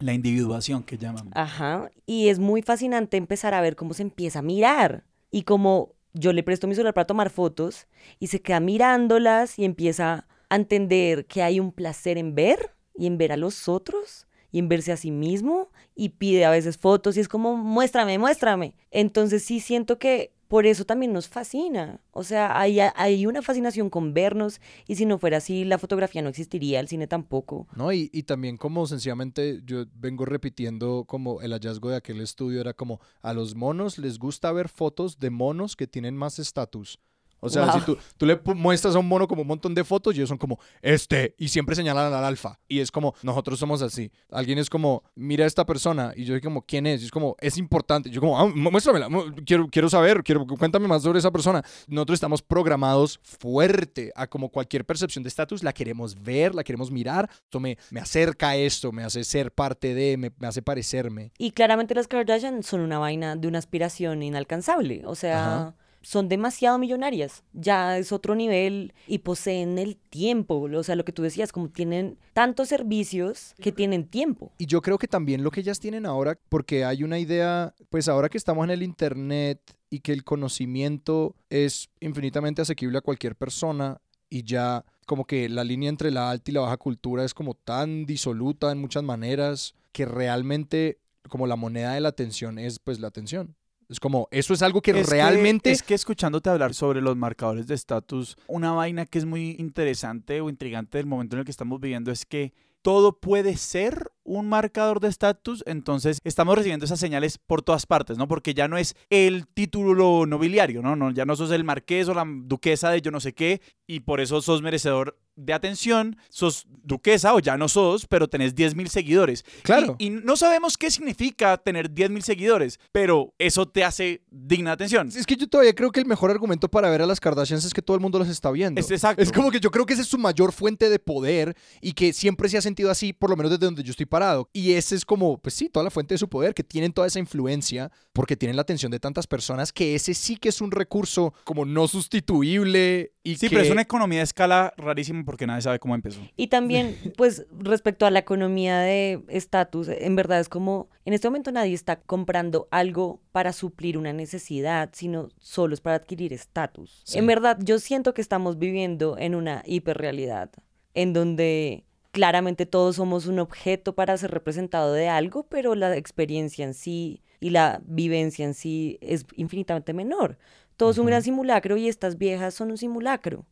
La 0.00 0.12
individuación 0.12 0.82
que 0.82 0.98
llaman. 0.98 1.30
Ajá. 1.34 1.90
Y 2.06 2.28
es 2.28 2.40
muy 2.40 2.62
fascinante 2.62 3.16
empezar 3.16 3.54
a 3.54 3.60
ver 3.60 3.76
cómo 3.76 3.94
se 3.94 4.02
empieza 4.02 4.40
a 4.40 4.42
mirar 4.42 5.04
y 5.30 5.42
cómo 5.42 5.94
yo 6.12 6.32
le 6.32 6.42
presto 6.42 6.66
mi 6.66 6.74
celular 6.74 6.94
para 6.94 7.06
tomar 7.06 7.30
fotos 7.30 7.86
y 8.18 8.26
se 8.26 8.42
queda 8.42 8.58
mirándolas 8.58 9.58
y 9.58 9.64
empieza 9.64 10.26
a 10.48 10.56
entender 10.56 11.26
que 11.26 11.42
hay 11.42 11.60
un 11.60 11.70
placer 11.70 12.18
en 12.18 12.34
ver 12.34 12.74
y 12.96 13.06
en 13.06 13.18
ver 13.18 13.30
a 13.30 13.36
los 13.36 13.68
otros 13.68 14.26
y 14.50 14.58
en 14.58 14.68
verse 14.68 14.90
a 14.90 14.96
sí 14.96 15.12
mismo 15.12 15.70
y 15.94 16.08
pide 16.10 16.44
a 16.44 16.50
veces 16.50 16.78
fotos 16.78 17.16
y 17.16 17.20
es 17.20 17.28
como 17.28 17.56
muéstrame, 17.56 18.18
muéstrame. 18.18 18.74
Entonces 18.90 19.44
sí 19.44 19.60
siento 19.60 19.98
que 19.98 20.32
por 20.48 20.66
eso 20.66 20.84
también 20.84 21.12
nos 21.12 21.28
fascina. 21.28 22.00
O 22.10 22.24
sea, 22.24 22.58
hay, 22.58 22.80
hay 22.80 23.26
una 23.26 23.42
fascinación 23.42 23.90
con 23.90 24.14
vernos 24.14 24.60
y 24.86 24.96
si 24.96 25.06
no 25.06 25.18
fuera 25.18 25.36
así, 25.36 25.64
la 25.64 25.78
fotografía 25.78 26.22
no 26.22 26.30
existiría, 26.30 26.80
el 26.80 26.88
cine 26.88 27.06
tampoco. 27.06 27.66
No, 27.76 27.92
y, 27.92 28.10
y 28.12 28.24
también 28.24 28.56
como 28.56 28.86
sencillamente 28.86 29.60
yo 29.64 29.84
vengo 29.94 30.24
repitiendo 30.24 31.04
como 31.06 31.42
el 31.42 31.52
hallazgo 31.52 31.90
de 31.90 31.96
aquel 31.96 32.20
estudio 32.20 32.60
era 32.60 32.72
como 32.72 33.00
a 33.22 33.32
los 33.32 33.54
monos 33.54 33.98
les 33.98 34.18
gusta 34.18 34.50
ver 34.52 34.68
fotos 34.68 35.18
de 35.18 35.30
monos 35.30 35.76
que 35.76 35.86
tienen 35.86 36.16
más 36.16 36.38
estatus. 36.38 36.98
O 37.40 37.48
sea, 37.48 37.72
si 37.72 37.80
tú, 37.80 37.96
tú, 38.16 38.26
le 38.26 38.40
muestras 38.54 38.96
a 38.96 38.98
un 38.98 39.06
mono 39.06 39.28
como 39.28 39.42
un 39.42 39.48
montón 39.48 39.74
de 39.74 39.84
fotos 39.84 40.14
y 40.14 40.18
ellos 40.18 40.28
son 40.28 40.38
como, 40.38 40.58
este, 40.82 41.34
y 41.38 41.48
siempre 41.48 41.74
señalan 41.74 42.12
al 42.12 42.24
alfa. 42.24 42.58
Y 42.66 42.80
es 42.80 42.90
como, 42.90 43.14
nosotros 43.22 43.58
somos 43.58 43.80
así. 43.82 44.10
Alguien 44.30 44.58
es 44.58 44.68
como, 44.68 45.04
mira 45.14 45.44
a 45.44 45.46
esta 45.46 45.64
persona. 45.64 46.12
Y 46.16 46.24
yo 46.24 46.34
digo 46.34 46.44
como, 46.44 46.62
¿quién 46.62 46.86
es? 46.86 47.02
Y 47.02 47.06
es 47.06 47.10
como, 47.10 47.36
es 47.40 47.56
importante. 47.58 48.10
yo 48.10 48.20
como, 48.20 48.38
ah, 48.38 48.46
muéstramela, 48.46 49.08
quiero, 49.46 49.68
quiero 49.68 49.88
saber, 49.88 50.22
quiero, 50.24 50.46
cuéntame 50.46 50.88
más 50.88 51.02
sobre 51.02 51.20
esa 51.20 51.30
persona. 51.30 51.62
Nosotros 51.86 52.16
estamos 52.16 52.42
programados 52.42 53.20
fuerte 53.22 54.12
a 54.16 54.26
como 54.26 54.48
cualquier 54.48 54.84
percepción 54.84 55.22
de 55.22 55.28
estatus, 55.28 55.62
la 55.62 55.72
queremos 55.72 56.20
ver, 56.20 56.54
la 56.54 56.64
queremos 56.64 56.90
mirar. 56.90 57.30
Esto 57.44 57.60
me, 57.60 57.78
me 57.90 58.00
acerca 58.00 58.50
a 58.50 58.56
esto, 58.56 58.90
me 58.90 59.04
hace 59.04 59.22
ser 59.22 59.52
parte 59.52 59.94
de, 59.94 60.16
me, 60.16 60.32
me, 60.38 60.48
hace 60.48 60.62
parecerme. 60.62 61.32
Y 61.38 61.52
claramente 61.52 61.94
las 61.94 62.08
Kardashian 62.08 62.62
son 62.62 62.80
una 62.80 62.98
vaina 62.98 63.36
de 63.36 63.46
una 63.46 63.58
aspiración 63.58 64.22
inalcanzable. 64.22 65.02
O 65.06 65.14
sea 65.14 65.74
son 66.02 66.28
demasiado 66.28 66.78
millonarias, 66.78 67.44
ya 67.52 67.98
es 67.98 68.12
otro 68.12 68.34
nivel 68.34 68.94
y 69.06 69.18
poseen 69.18 69.78
el 69.78 69.96
tiempo, 69.96 70.68
o 70.72 70.82
sea, 70.82 70.96
lo 70.96 71.04
que 71.04 71.12
tú 71.12 71.22
decías, 71.22 71.52
como 71.52 71.68
tienen 71.68 72.18
tantos 72.32 72.68
servicios 72.68 73.54
que 73.60 73.72
tienen 73.72 74.06
tiempo. 74.08 74.52
Y 74.58 74.66
yo 74.66 74.80
creo 74.82 74.98
que 74.98 75.08
también 75.08 75.42
lo 75.42 75.50
que 75.50 75.60
ellas 75.60 75.80
tienen 75.80 76.06
ahora, 76.06 76.38
porque 76.48 76.84
hay 76.84 77.02
una 77.02 77.18
idea, 77.18 77.74
pues 77.90 78.08
ahora 78.08 78.28
que 78.28 78.38
estamos 78.38 78.64
en 78.64 78.70
el 78.70 78.82
Internet 78.82 79.60
y 79.90 80.00
que 80.00 80.12
el 80.12 80.24
conocimiento 80.24 81.34
es 81.50 81.88
infinitamente 82.00 82.62
asequible 82.62 82.98
a 82.98 83.02
cualquier 83.02 83.36
persona 83.36 84.00
y 84.30 84.44
ya 84.44 84.84
como 85.06 85.26
que 85.26 85.48
la 85.48 85.64
línea 85.64 85.88
entre 85.88 86.10
la 86.10 86.30
alta 86.30 86.50
y 86.50 86.54
la 86.54 86.60
baja 86.60 86.76
cultura 86.76 87.24
es 87.24 87.32
como 87.32 87.54
tan 87.54 88.04
disoluta 88.04 88.70
en 88.70 88.78
muchas 88.78 89.02
maneras 89.02 89.74
que 89.92 90.04
realmente 90.04 90.98
como 91.28 91.46
la 91.46 91.56
moneda 91.56 91.94
de 91.94 92.00
la 92.00 92.10
atención 92.10 92.58
es 92.58 92.78
pues 92.78 93.00
la 93.00 93.08
atención. 93.08 93.56
Es 93.88 94.00
como, 94.00 94.28
eso 94.30 94.52
es 94.52 94.62
algo 94.62 94.82
que 94.82 94.92
realmente... 94.92 95.70
es 95.70 95.82
que 95.82 95.94
escuchándote 95.94 96.50
hablar 96.50 96.74
sobre 96.74 97.00
los 97.00 97.16
marcadores 97.16 97.66
de 97.66 97.74
estatus, 97.74 98.36
una 98.46 98.72
vaina 98.72 99.06
que 99.06 99.18
es 99.18 99.24
muy 99.24 99.56
interesante 99.58 100.40
o 100.40 100.50
intrigante 100.50 100.98
del 100.98 101.06
momento 101.06 101.36
en 101.36 101.40
el 101.40 101.44
que 101.46 101.50
estamos 101.50 101.80
viviendo 101.80 102.10
es 102.10 102.26
que 102.26 102.52
todo 102.82 103.18
puede 103.18 103.56
ser 103.56 104.12
un 104.24 104.48
marcador 104.48 105.00
de 105.00 105.08
estatus, 105.08 105.64
entonces 105.66 106.20
estamos 106.24 106.54
recibiendo 106.54 106.84
esas 106.84 107.00
señales 107.00 107.38
por 107.38 107.62
todas 107.62 107.86
partes, 107.86 108.18
¿no? 108.18 108.28
Porque 108.28 108.54
ya 108.54 108.68
no 108.68 108.78
es 108.78 108.94
el 109.10 109.46
título 109.46 110.26
nobiliario, 110.26 110.82
¿no? 110.82 110.94
no 110.94 111.10
ya 111.10 111.24
no 111.24 111.34
sos 111.34 111.50
el 111.50 111.64
marqués 111.64 112.08
o 112.08 112.14
la 112.14 112.24
duquesa 112.26 112.90
de 112.90 113.00
yo 113.00 113.10
no 113.10 113.20
sé 113.20 113.32
qué, 113.32 113.60
y 113.86 114.00
por 114.00 114.20
eso 114.20 114.40
sos 114.42 114.62
merecedor 114.62 115.18
de 115.38 115.52
atención, 115.52 116.16
sos 116.28 116.66
duquesa 116.82 117.34
o 117.34 117.38
ya 117.38 117.56
no 117.56 117.68
sos, 117.68 118.06
pero 118.06 118.28
tenés 118.28 118.54
10.000 118.54 118.88
seguidores. 118.88 119.44
Claro. 119.62 119.96
Y, 119.98 120.10
no 120.10 120.36
sabemos 120.36 120.76
qué 120.76 120.90
significa 120.90 121.56
tener 121.56 121.90
10.000 121.90 122.20
seguidores, 122.22 122.80
pero 122.92 123.34
eso 123.38 123.68
te 123.68 123.84
hace 123.84 124.22
digna 124.30 124.70
de 124.70 124.74
atención. 124.74 125.08
Es 125.08 125.26
que 125.26 125.36
yo 125.36 125.46
todavía 125.48 125.74
creo 125.74 125.92
que 125.92 126.00
el 126.00 126.06
mejor 126.06 126.30
argumento 126.30 126.68
para 126.68 126.90
ver 126.90 127.02
a 127.02 127.06
las 127.06 127.20
Kardashians 127.20 127.64
es 127.64 127.72
que 127.72 127.82
todo 127.82 127.96
el 127.96 128.00
mundo 128.00 128.18
las 128.18 128.28
está 128.28 128.50
viendo. 128.50 128.80
Es 128.80 128.90
exacto. 128.90 129.22
Es 129.22 129.30
como 129.30 129.50
que 129.50 129.60
yo 129.60 129.70
creo 129.70 129.86
que 129.86 129.92
esa 129.92 130.02
es 130.02 130.08
su 130.08 130.18
mayor 130.18 130.52
fuente 130.52 130.90
de 130.90 130.98
poder 130.98 131.56
y 131.80 131.92
que 131.92 132.12
siempre 132.12 132.48
se 132.48 132.58
ha 132.58 132.62
sentido 132.62 132.90
así, 132.90 133.12
por 133.12 133.30
lo 133.30 133.36
menos 133.36 133.52
desde 133.52 133.64
donde 133.64 133.84
yo 133.84 133.92
estoy 133.92 134.06
parado. 134.06 134.50
Y 134.52 134.72
ese 134.72 134.96
es 134.96 135.04
como, 135.04 135.38
pues 135.38 135.54
sí, 135.54 135.68
toda 135.68 135.84
la 135.84 135.90
fuente 135.90 136.14
de 136.14 136.18
su 136.18 136.28
poder, 136.28 136.54
que 136.54 136.64
tienen 136.64 136.92
toda 136.92 137.06
esa 137.06 137.20
influencia 137.20 137.92
porque 138.12 138.36
tienen 138.36 138.56
la 138.56 138.62
atención 138.62 138.90
de 138.90 138.98
tantas 138.98 139.28
personas, 139.28 139.72
que 139.72 139.94
ese 139.94 140.14
sí 140.14 140.36
que 140.36 140.48
es 140.48 140.60
un 140.60 140.72
recurso 140.72 141.32
como 141.44 141.64
no 141.64 141.86
sustituible 141.86 143.12
sí, 143.36 143.48
pero 143.48 143.62
es 143.62 143.70
una 143.70 143.82
economía 143.82 144.18
de 144.18 144.24
escala 144.24 144.72
rarísima 144.76 145.20
porque 145.28 145.46
nadie 145.46 145.60
sabe 145.60 145.78
cómo 145.78 145.94
empezó. 145.94 146.22
Y 146.38 146.46
también, 146.46 146.96
pues, 147.18 147.44
respecto 147.50 148.06
a 148.06 148.10
la 148.10 148.20
economía 148.20 148.78
de 148.78 149.22
estatus, 149.28 149.88
en 149.88 150.16
verdad 150.16 150.40
es 150.40 150.48
como, 150.48 150.88
en 151.04 151.12
este 151.12 151.28
momento 151.28 151.52
nadie 151.52 151.74
está 151.74 152.00
comprando 152.00 152.66
algo 152.70 153.20
para 153.30 153.52
suplir 153.52 153.98
una 153.98 154.14
necesidad, 154.14 154.88
sino 154.94 155.28
solo 155.38 155.74
es 155.74 155.82
para 155.82 155.96
adquirir 155.96 156.32
estatus. 156.32 157.04
En 157.12 157.26
verdad, 157.26 157.58
yo 157.60 157.78
siento 157.78 158.14
que 158.14 158.22
estamos 158.22 158.58
viviendo 158.58 159.18
en 159.18 159.34
una 159.34 159.62
hiperrealidad, 159.66 160.48
en 160.94 161.12
donde 161.12 161.84
claramente 162.10 162.64
todos 162.64 162.96
somos 162.96 163.26
un 163.26 163.38
objeto 163.38 163.94
para 163.94 164.16
ser 164.16 164.30
representado 164.30 164.94
de 164.94 165.10
algo, 165.10 165.42
pero 165.42 165.74
la 165.74 165.94
experiencia 165.94 166.64
en 166.64 166.72
sí 166.72 167.22
y 167.38 167.50
la 167.50 167.82
vivencia 167.84 168.46
en 168.46 168.54
sí 168.54 168.96
es 169.02 169.26
infinitamente 169.36 169.92
menor. 169.92 170.38
Todo 170.78 170.90
es 170.90 170.96
un 170.96 171.04
gran 171.04 171.22
simulacro 171.22 171.76
y 171.76 171.86
estas 171.86 172.16
viejas 172.16 172.54
son 172.54 172.70
un 172.70 172.78
simulacro. 172.78 173.44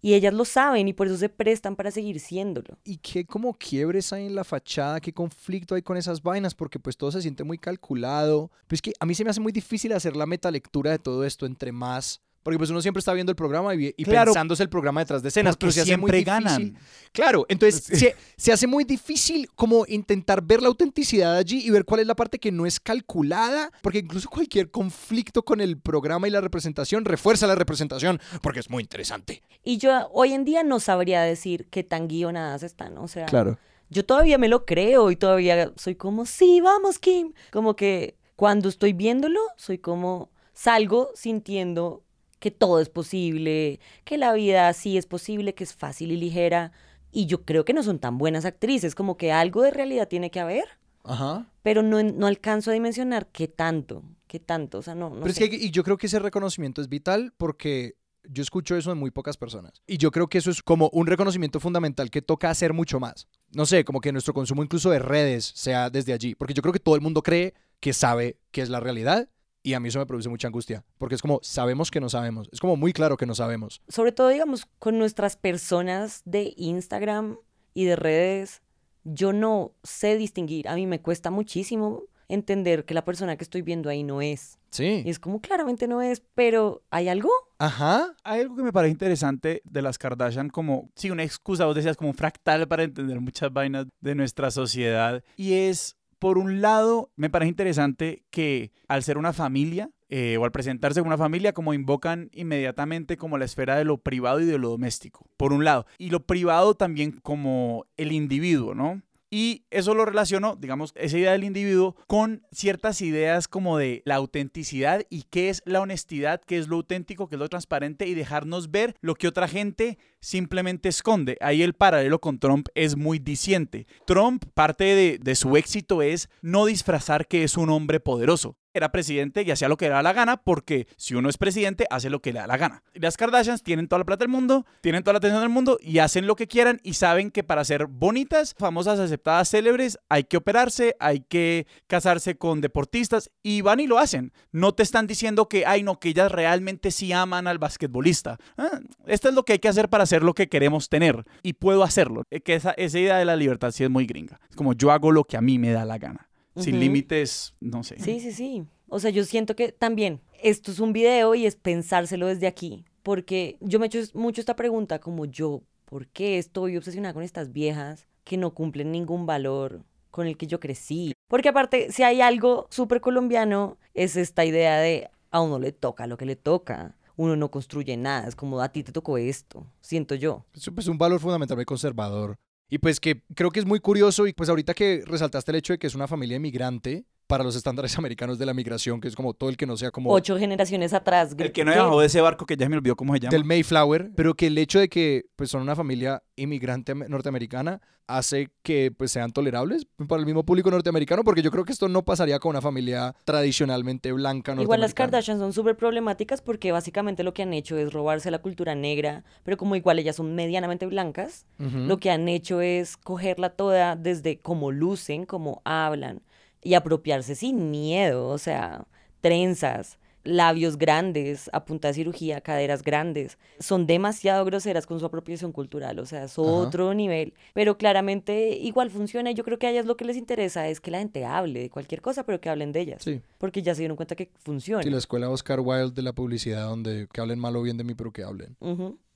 Y 0.00 0.14
ellas 0.14 0.32
lo 0.32 0.44
saben 0.44 0.88
y 0.88 0.92
por 0.92 1.06
eso 1.06 1.16
se 1.16 1.28
prestan 1.28 1.76
para 1.76 1.90
seguir 1.90 2.20
siéndolo. 2.20 2.78
¿Y 2.84 2.98
qué 2.98 3.24
como 3.26 3.54
quiebres 3.54 4.12
hay 4.12 4.26
en 4.26 4.34
la 4.34 4.44
fachada? 4.44 5.00
¿Qué 5.00 5.12
conflicto 5.12 5.74
hay 5.74 5.82
con 5.82 5.96
esas 5.96 6.22
vainas? 6.22 6.54
Porque 6.54 6.78
pues 6.78 6.96
todo 6.96 7.12
se 7.12 7.22
siente 7.22 7.44
muy 7.44 7.58
calculado. 7.58 8.50
Pues 8.66 8.80
que 8.80 8.92
a 8.98 9.06
mí 9.06 9.14
se 9.14 9.24
me 9.24 9.30
hace 9.30 9.40
muy 9.40 9.52
difícil 9.52 9.92
hacer 9.92 10.16
la 10.16 10.26
metalectura 10.26 10.90
de 10.90 10.98
todo 10.98 11.24
esto 11.24 11.46
entre 11.46 11.72
más 11.72 12.22
Porque 12.42 12.56
pues 12.56 12.70
uno 12.70 12.80
siempre 12.80 13.00
está 13.00 13.12
viendo 13.12 13.30
el 13.30 13.36
programa 13.36 13.74
y, 13.74 13.94
y 13.96 14.04
Claro. 14.04 14.32
pensándose 14.32 14.62
el 14.62 14.70
programa 14.70 15.00
detrás 15.00 15.22
de 15.22 15.28
escenas, 15.28 15.56
pero 15.58 15.70
se 15.72 15.82
hace 15.82 15.96
muy 15.98 16.10
siempre 16.10 16.18
difícil. 16.32 16.72
ganan. 16.72 16.78
Claro, 17.12 17.44
entonces 17.50 17.82
se, 17.84 18.16
se 18.36 18.52
hace 18.52 18.66
muy 18.66 18.84
difícil 18.84 19.48
como 19.54 19.84
intentar 19.88 20.40
ver 20.42 20.62
la 20.62 20.68
autenticidad 20.68 21.36
allí 21.36 21.60
y 21.66 21.68
ver 21.70 21.84
cuál 21.84 22.00
es 22.00 22.06
la 22.06 22.16
parte 22.16 22.38
que 22.38 22.50
no 22.50 22.64
es 22.64 22.80
calculada, 22.80 23.70
porque 23.82 23.98
incluso 23.98 24.28
cualquier 24.30 24.70
conflicto 24.70 25.42
con 25.44 25.60
el 25.60 25.78
programa 25.78 26.28
y 26.28 26.30
la 26.30 26.40
representación 26.40 27.04
refuerza 27.04 27.46
la 27.46 27.56
representación, 27.56 28.20
porque 28.42 28.60
es 28.60 28.70
muy 28.70 28.82
interesante. 28.82 29.42
Y 29.62 29.76
yo 29.76 30.08
hoy 30.12 30.32
en 30.32 30.44
día 30.46 30.62
no 30.62 30.80
sabría 30.80 31.20
decir 31.22 31.66
qué 31.70 31.84
tan 31.84 32.08
guionadas 32.08 32.62
están, 32.62 32.96
o 32.96 33.06
sea, 33.08 33.26
Claro. 33.26 33.58
yo 33.90 34.06
todavía 34.06 34.38
me 34.38 34.48
lo 34.48 34.64
creo 34.64 35.10
y 35.10 35.16
todavía 35.16 35.72
soy 35.76 35.94
como, 35.94 36.24
sí, 36.24 36.62
vamos, 36.62 36.98
Kim. 36.98 37.34
Como 37.52 37.76
que 37.76 38.16
cuando 38.36 38.70
estoy 38.70 38.94
viéndolo, 38.94 39.40
soy 39.56 39.76
como, 39.76 40.30
salgo 40.54 41.10
sintiendo 41.14 42.02
que 42.40 42.50
todo 42.50 42.80
es 42.80 42.88
posible, 42.88 43.78
que 44.04 44.18
la 44.18 44.32
vida 44.32 44.72
sí 44.72 44.98
es 44.98 45.06
posible, 45.06 45.54
que 45.54 45.64
es 45.64 45.74
fácil 45.74 46.10
y 46.10 46.16
ligera. 46.16 46.72
Y 47.12 47.26
yo 47.26 47.44
creo 47.44 47.64
que 47.64 47.72
no 47.72 47.82
son 47.82 47.98
tan 47.98 48.18
buenas 48.18 48.44
actrices, 48.44 48.94
como 48.94 49.16
que 49.16 49.30
algo 49.30 49.62
de 49.62 49.70
realidad 49.70 50.08
tiene 50.08 50.30
que 50.30 50.40
haber, 50.40 50.64
Ajá. 51.04 51.46
pero 51.62 51.82
no, 51.82 52.02
no 52.02 52.26
alcanzo 52.26 52.70
a 52.70 52.74
dimensionar 52.74 53.28
qué 53.28 53.46
tanto, 53.46 54.02
qué 54.26 54.40
tanto, 54.40 54.78
o 54.78 54.82
sea, 54.82 54.94
no, 54.94 55.10
no 55.10 55.20
Pero 55.20 55.30
es 55.30 55.38
que 55.38 55.46
y 55.46 55.70
yo 55.70 55.84
creo 55.84 55.96
que 55.96 56.06
ese 56.06 56.18
reconocimiento 56.18 56.80
es 56.80 56.88
vital 56.88 57.32
porque 57.36 57.96
yo 58.28 58.42
escucho 58.42 58.76
eso 58.76 58.92
en 58.92 58.98
muy 58.98 59.10
pocas 59.10 59.36
personas. 59.36 59.82
Y 59.86 59.98
yo 59.98 60.10
creo 60.10 60.28
que 60.28 60.38
eso 60.38 60.50
es 60.50 60.62
como 60.62 60.88
un 60.92 61.06
reconocimiento 61.06 61.60
fundamental 61.60 62.10
que 62.10 62.22
toca 62.22 62.50
hacer 62.50 62.72
mucho 62.72 63.00
más. 63.00 63.28
No 63.52 63.66
sé, 63.66 63.84
como 63.84 64.00
que 64.00 64.12
nuestro 64.12 64.34
consumo 64.34 64.62
incluso 64.62 64.90
de 64.90 64.98
redes 64.98 65.52
sea 65.54 65.90
desde 65.90 66.12
allí. 66.12 66.34
Porque 66.34 66.54
yo 66.54 66.62
creo 66.62 66.72
que 66.72 66.80
todo 66.80 66.94
el 66.94 67.00
mundo 67.00 67.22
cree 67.22 67.54
que 67.80 67.92
sabe 67.92 68.38
qué 68.50 68.62
es 68.62 68.68
la 68.68 68.80
realidad. 68.80 69.28
Y 69.62 69.74
a 69.74 69.80
mí 69.80 69.88
eso 69.88 69.98
me 69.98 70.06
produce 70.06 70.28
mucha 70.28 70.48
angustia. 70.48 70.84
Porque 70.98 71.14
es 71.14 71.22
como, 71.22 71.40
sabemos 71.42 71.90
que 71.90 72.00
no 72.00 72.08
sabemos. 72.08 72.48
Es 72.52 72.60
como 72.60 72.76
muy 72.76 72.92
claro 72.92 73.16
que 73.16 73.26
no 73.26 73.34
sabemos. 73.34 73.82
sobre 73.88 74.12
todo, 74.12 74.28
digamos, 74.28 74.66
con 74.78 74.98
nuestras 74.98 75.36
personas 75.36 76.22
de 76.24 76.54
Instagram 76.56 77.38
y 77.74 77.84
de 77.84 77.96
redes, 77.96 78.62
yo 79.04 79.32
no 79.32 79.72
sé 79.82 80.16
distinguir. 80.16 80.68
A 80.68 80.74
mí 80.74 80.86
me 80.86 81.00
cuesta 81.00 81.30
muchísimo 81.30 82.04
entender 82.28 82.84
que 82.84 82.94
la 82.94 83.04
persona 83.04 83.36
que 83.36 83.44
estoy 83.44 83.62
viendo 83.62 83.90
ahí 83.90 84.02
no 84.02 84.22
es. 84.22 84.58
Sí. 84.70 85.02
Y 85.04 85.10
es 85.10 85.18
como, 85.18 85.40
claramente 85.40 85.88
no 85.88 86.00
es, 86.00 86.22
pero 86.34 86.82
¿hay 86.90 87.08
algo? 87.08 87.30
Ajá. 87.58 88.14
Hay 88.22 88.40
algo 88.40 88.56
que 88.56 88.62
me 88.62 88.72
parece 88.72 88.92
interesante 88.92 89.62
de 89.64 89.82
las 89.82 89.98
Kardashian 89.98 90.48
como, 90.48 90.90
sí, 90.94 91.10
una 91.10 91.24
excusa, 91.24 91.64
vos 91.66 91.74
decías, 91.74 91.96
como 91.96 92.10
un 92.10 92.16
fractal 92.16 92.68
para 92.68 92.84
entender 92.84 93.20
muchas 93.20 93.52
vainas 93.52 93.86
de 94.00 94.14
nuestra 94.14 94.50
sociedad. 94.50 95.24
Y 95.36 95.54
es, 95.54 95.96
por 96.20 96.38
un 96.38 96.60
lado, 96.60 97.10
me 97.16 97.30
parece 97.30 97.48
interesante 97.48 98.22
que 98.30 98.70
al 98.86 99.02
ser 99.02 99.18
una 99.18 99.32
familia, 99.32 99.90
eh, 100.10 100.36
o 100.36 100.44
al 100.44 100.52
presentarse 100.52 101.00
como 101.00 101.08
una 101.08 101.18
familia, 101.18 101.52
como 101.52 101.74
invocan 101.74 102.30
inmediatamente 102.32 103.16
como 103.16 103.38
la 103.38 103.46
esfera 103.46 103.76
de 103.76 103.84
lo 103.84 103.98
privado 103.98 104.40
y 104.40 104.44
de 104.44 104.58
lo 104.58 104.68
doméstico, 104.68 105.26
por 105.36 105.52
un 105.52 105.64
lado. 105.64 105.86
Y 105.98 106.10
lo 106.10 106.26
privado 106.26 106.74
también 106.74 107.12
como 107.12 107.86
el 107.96 108.12
individuo, 108.12 108.74
¿no? 108.74 109.02
Y 109.32 109.64
eso 109.70 109.94
lo 109.94 110.04
relaciono, 110.04 110.56
digamos, 110.56 110.92
esa 110.96 111.16
idea 111.16 111.32
del 111.32 111.44
individuo 111.44 111.94
con 112.08 112.44
ciertas 112.50 113.00
ideas 113.00 113.46
como 113.46 113.78
de 113.78 114.02
la 114.04 114.16
autenticidad 114.16 115.06
y 115.08 115.22
qué 115.22 115.50
es 115.50 115.62
la 115.64 115.80
honestidad, 115.80 116.42
qué 116.44 116.58
es 116.58 116.66
lo 116.66 116.76
auténtico, 116.76 117.28
qué 117.28 117.36
es 117.36 117.40
lo 117.40 117.48
transparente 117.48 118.08
y 118.08 118.14
dejarnos 118.14 118.72
ver 118.72 118.96
lo 119.00 119.14
que 119.14 119.28
otra 119.28 119.46
gente 119.46 119.98
simplemente 120.20 120.88
esconde. 120.88 121.36
Ahí 121.40 121.62
el 121.62 121.74
paralelo 121.74 122.20
con 122.20 122.38
Trump 122.38 122.68
es 122.74 122.96
muy 122.96 123.18
diciente. 123.18 123.86
Trump, 124.06 124.44
parte 124.54 125.18
de, 125.20 125.34
su 125.34 125.56
éxito 125.56 126.02
es 126.02 126.28
no 126.42 126.66
disfrazar 126.66 127.26
que 127.26 127.44
es 127.44 127.56
un 127.56 127.70
hombre 127.70 128.00
poderoso. 128.00 128.56
Era 128.72 128.92
presidente 128.92 129.42
y 129.42 129.50
hacía 129.50 129.68
lo 129.68 129.76
que 129.76 129.86
le 129.86 129.94
da 129.94 130.02
la 130.02 130.12
gana 130.12 130.36
porque 130.36 130.86
si 130.96 131.16
uno 131.16 131.28
es 131.28 131.38
presidente 131.38 131.86
hace 131.90 132.08
lo 132.08 132.22
que 132.22 132.32
le 132.32 132.38
da 132.38 132.46
la 132.46 132.56
gana. 132.56 132.84
Las 132.94 133.16
Kardashians 133.16 133.64
tienen 133.64 133.88
toda 133.88 133.98
la 133.98 134.04
plata 134.04 134.22
del 134.22 134.28
mundo, 134.28 134.64
tienen 134.80 135.02
toda 135.02 135.14
la 135.14 135.18
atención 135.18 135.40
del 135.40 135.50
mundo 135.50 135.76
y 135.80 135.98
hacen 135.98 136.28
lo 136.28 136.36
que 136.36 136.46
quieran 136.46 136.78
y 136.84 136.94
saben 136.94 137.32
que 137.32 137.42
para 137.42 137.64
ser 137.64 137.86
bonitas, 137.86 138.54
famosas, 138.56 139.00
aceptadas, 139.00 139.50
célebres, 139.50 139.98
hay 140.08 140.22
que 140.22 140.36
operarse, 140.36 140.94
hay 141.00 141.20
que 141.20 141.66
casarse 141.88 142.36
con 142.36 142.60
deportistas 142.60 143.32
y 143.42 143.60
van 143.62 143.80
y 143.80 143.88
lo 143.88 143.98
hacen. 143.98 144.32
No 144.52 144.72
te 144.72 144.84
están 144.84 145.08
diciendo 145.08 145.48
que, 145.48 145.66
ay 145.66 145.82
no, 145.82 145.98
que 145.98 146.10
ellas 146.10 146.30
realmente 146.30 146.92
sí 146.92 147.12
aman 147.12 147.48
al 147.48 147.58
basquetbolista. 147.58 148.38
Ah, 148.56 148.78
esto 149.06 149.28
es 149.28 149.34
lo 149.34 149.44
que 149.44 149.54
hay 149.54 149.58
que 149.58 149.68
hacer 149.68 149.88
para 149.88 150.06
hacer 150.10 150.24
lo 150.24 150.34
que 150.34 150.48
queremos 150.48 150.88
tener 150.88 151.24
y 151.42 151.52
puedo 151.52 151.84
hacerlo. 151.84 152.24
Que 152.44 152.54
esa, 152.54 152.72
esa 152.72 152.98
idea 152.98 153.16
de 153.16 153.24
la 153.24 153.36
libertad 153.36 153.70
sí 153.70 153.84
es 153.84 153.90
muy 153.90 154.06
gringa. 154.06 154.40
Es 154.50 154.56
como 154.56 154.72
yo 154.72 154.90
hago 154.90 155.12
lo 155.12 155.24
que 155.24 155.36
a 155.36 155.40
mí 155.40 155.58
me 155.58 155.70
da 155.70 155.84
la 155.84 155.98
gana. 155.98 156.28
Sin 156.56 156.80
límites, 156.80 157.54
no 157.60 157.84
sé. 157.84 157.98
Sí, 158.00 158.18
sí, 158.18 158.32
sí. 158.32 158.64
O 158.88 158.98
sea, 158.98 159.10
yo 159.10 159.24
siento 159.24 159.54
que 159.54 159.70
también 159.70 160.20
esto 160.42 160.72
es 160.72 160.80
un 160.80 160.92
video 160.92 161.34
y 161.36 161.46
es 161.46 161.54
pensárselo 161.54 162.26
desde 162.26 162.48
aquí. 162.48 162.84
Porque 163.04 163.56
yo 163.60 163.78
me 163.78 163.86
he 163.86 163.88
hecho 163.88 164.00
mucho 164.14 164.40
esta 164.40 164.56
pregunta 164.56 164.98
como 164.98 165.24
yo, 165.26 165.62
¿por 165.84 166.08
qué 166.08 166.38
estoy 166.38 166.76
obsesionada 166.76 167.14
con 167.14 167.22
estas 167.22 167.52
viejas 167.52 168.08
que 168.24 168.36
no 168.36 168.52
cumplen 168.52 168.90
ningún 168.90 169.26
valor 169.26 169.84
con 170.10 170.26
el 170.26 170.36
que 170.36 170.48
yo 170.48 170.58
crecí? 170.58 171.12
Porque 171.28 171.48
aparte, 171.48 171.92
si 171.92 172.02
hay 172.02 172.20
algo 172.20 172.66
súper 172.70 173.00
colombiano, 173.00 173.78
es 173.94 174.16
esta 174.16 174.44
idea 174.44 174.78
de 174.78 175.08
a 175.30 175.40
uno 175.40 175.60
le 175.60 175.70
toca 175.72 176.08
lo 176.08 176.16
que 176.16 176.26
le 176.26 176.36
toca. 176.36 176.96
Uno 177.20 177.36
no 177.36 177.50
construye 177.50 177.98
nada, 177.98 178.26
es 178.26 178.34
como 178.34 178.62
a 178.62 178.70
ti 178.70 178.82
te 178.82 178.92
tocó 178.92 179.18
esto, 179.18 179.66
siento 179.82 180.14
yo. 180.14 180.46
Es 180.54 180.70
pues, 180.74 180.86
un 180.86 180.96
valor 180.96 181.20
fundamentalmente 181.20 181.66
conservador. 181.66 182.38
Y 182.70 182.78
pues 182.78 182.98
que 182.98 183.22
creo 183.34 183.50
que 183.50 183.60
es 183.60 183.66
muy 183.66 183.78
curioso 183.78 184.26
y 184.26 184.32
pues 184.32 184.48
ahorita 184.48 184.72
que 184.72 185.02
resaltaste 185.04 185.50
el 185.50 185.58
hecho 185.58 185.74
de 185.74 185.78
que 185.78 185.86
es 185.86 185.94
una 185.94 186.08
familia 186.08 186.38
inmigrante 186.38 187.04
para 187.30 187.44
los 187.44 187.54
estándares 187.54 187.96
americanos 187.98 188.38
de 188.38 188.44
la 188.44 188.52
migración, 188.52 189.00
que 189.00 189.06
es 189.08 189.14
como 189.14 189.32
todo 189.34 189.48
el 189.48 189.56
que 189.56 189.64
no 189.64 189.76
sea 189.76 189.90
como 189.92 190.10
Ocho 190.12 190.36
generaciones 190.36 190.92
atrás. 190.92 191.34
El 191.38 191.52
que 191.52 191.64
no 191.64 191.70
bajó 191.70 192.00
de 192.00 192.06
ese 192.08 192.20
barco 192.20 192.44
que 192.44 192.56
ya 192.56 192.66
se 192.66 192.68
me 192.70 192.76
olvidó 192.76 192.96
cómo 192.96 193.14
se 193.14 193.20
llama. 193.20 193.30
del 193.30 193.44
Mayflower, 193.44 194.10
pero 194.16 194.34
que 194.34 194.48
el 194.48 194.58
hecho 194.58 194.80
de 194.80 194.88
que 194.88 195.26
pues 195.36 195.48
son 195.50 195.62
una 195.62 195.76
familia 195.76 196.22
inmigrante 196.36 196.92
am- 196.92 197.04
norteamericana 197.08 197.80
hace 198.08 198.50
que 198.64 198.90
pues 198.90 199.12
sean 199.12 199.30
tolerables 199.30 199.86
para 200.08 200.18
el 200.18 200.26
mismo 200.26 200.44
público 200.44 200.68
norteamericano, 200.68 201.22
porque 201.22 201.42
yo 201.42 201.52
creo 201.52 201.64
que 201.64 201.70
esto 201.72 201.88
no 201.88 202.02
pasaría 202.04 202.40
con 202.40 202.50
una 202.50 202.60
familia 202.60 203.14
tradicionalmente 203.24 204.10
blanca 204.10 204.52
norteamericana. 204.52 204.62
Igual 204.64 204.80
las 204.80 204.94
Kardashian 204.94 205.38
son 205.38 205.52
súper 205.52 205.76
problemáticas 205.76 206.42
porque 206.42 206.72
básicamente 206.72 207.22
lo 207.22 207.32
que 207.32 207.42
han 207.42 207.52
hecho 207.52 207.78
es 207.78 207.92
robarse 207.92 208.32
la 208.32 208.38
cultura 208.40 208.74
negra, 208.74 209.22
pero 209.44 209.56
como 209.56 209.76
igual 209.76 210.00
ellas 210.00 210.16
son 210.16 210.34
medianamente 210.34 210.86
blancas, 210.86 211.46
lo 211.58 211.98
que 211.98 212.10
han 212.10 212.28
hecho 212.28 212.60
es 212.60 212.96
cogerla 212.96 213.50
toda 213.50 213.94
desde 213.94 214.40
cómo 214.40 214.72
lucen, 214.72 215.24
cómo 215.24 215.62
hablan 215.64 216.20
y 216.62 216.74
apropiarse 216.74 217.34
sin 217.34 217.70
miedo, 217.70 218.28
o 218.28 218.38
sea, 218.38 218.86
trenzas, 219.20 219.98
labios 220.22 220.76
grandes, 220.76 221.48
a 221.52 221.64
punta 221.64 221.88
de 221.88 221.94
cirugía, 221.94 222.40
caderas 222.40 222.82
grandes. 222.82 223.38
Son 223.58 223.86
demasiado 223.86 224.44
groseras 224.44 224.86
con 224.86 225.00
su 225.00 225.06
apropiación 225.06 225.52
cultural, 225.52 225.98
o 225.98 226.06
sea, 226.06 226.24
es 226.24 226.38
otro 226.38 226.92
nivel. 226.94 227.34
Pero 227.54 227.78
claramente 227.78 228.50
igual 228.56 228.90
funciona 228.90 229.30
y 229.30 229.34
yo 229.34 229.44
creo 229.44 229.58
que 229.58 229.66
a 229.66 229.70
ellas 229.70 229.86
lo 229.86 229.96
que 229.96 230.04
les 230.04 230.16
interesa 230.16 230.68
es 230.68 230.80
que 230.80 230.90
la 230.90 230.98
gente 230.98 231.24
hable 231.24 231.60
de 231.60 231.70
cualquier 231.70 232.02
cosa, 232.02 232.24
pero 232.24 232.40
que 232.40 232.50
hablen 232.50 232.72
de 232.72 232.80
ellas. 232.80 233.02
Sí. 233.02 233.22
Porque 233.38 233.62
ya 233.62 233.74
se 233.74 233.82
dieron 233.82 233.96
cuenta 233.96 234.14
que 234.14 234.30
funciona. 234.38 234.82
Sí, 234.82 234.90
la 234.90 234.98
escuela 234.98 235.30
Oscar 235.30 235.60
Wilde 235.60 235.92
de 235.92 236.02
la 236.02 236.12
publicidad, 236.12 236.68
donde 236.68 237.08
que 237.12 237.20
hablen 237.20 237.38
mal 237.38 237.56
o 237.56 237.62
bien 237.62 237.76
de 237.76 237.84
mí, 237.84 237.94
pero 237.94 238.12
que 238.12 238.22
hablen. 238.22 238.56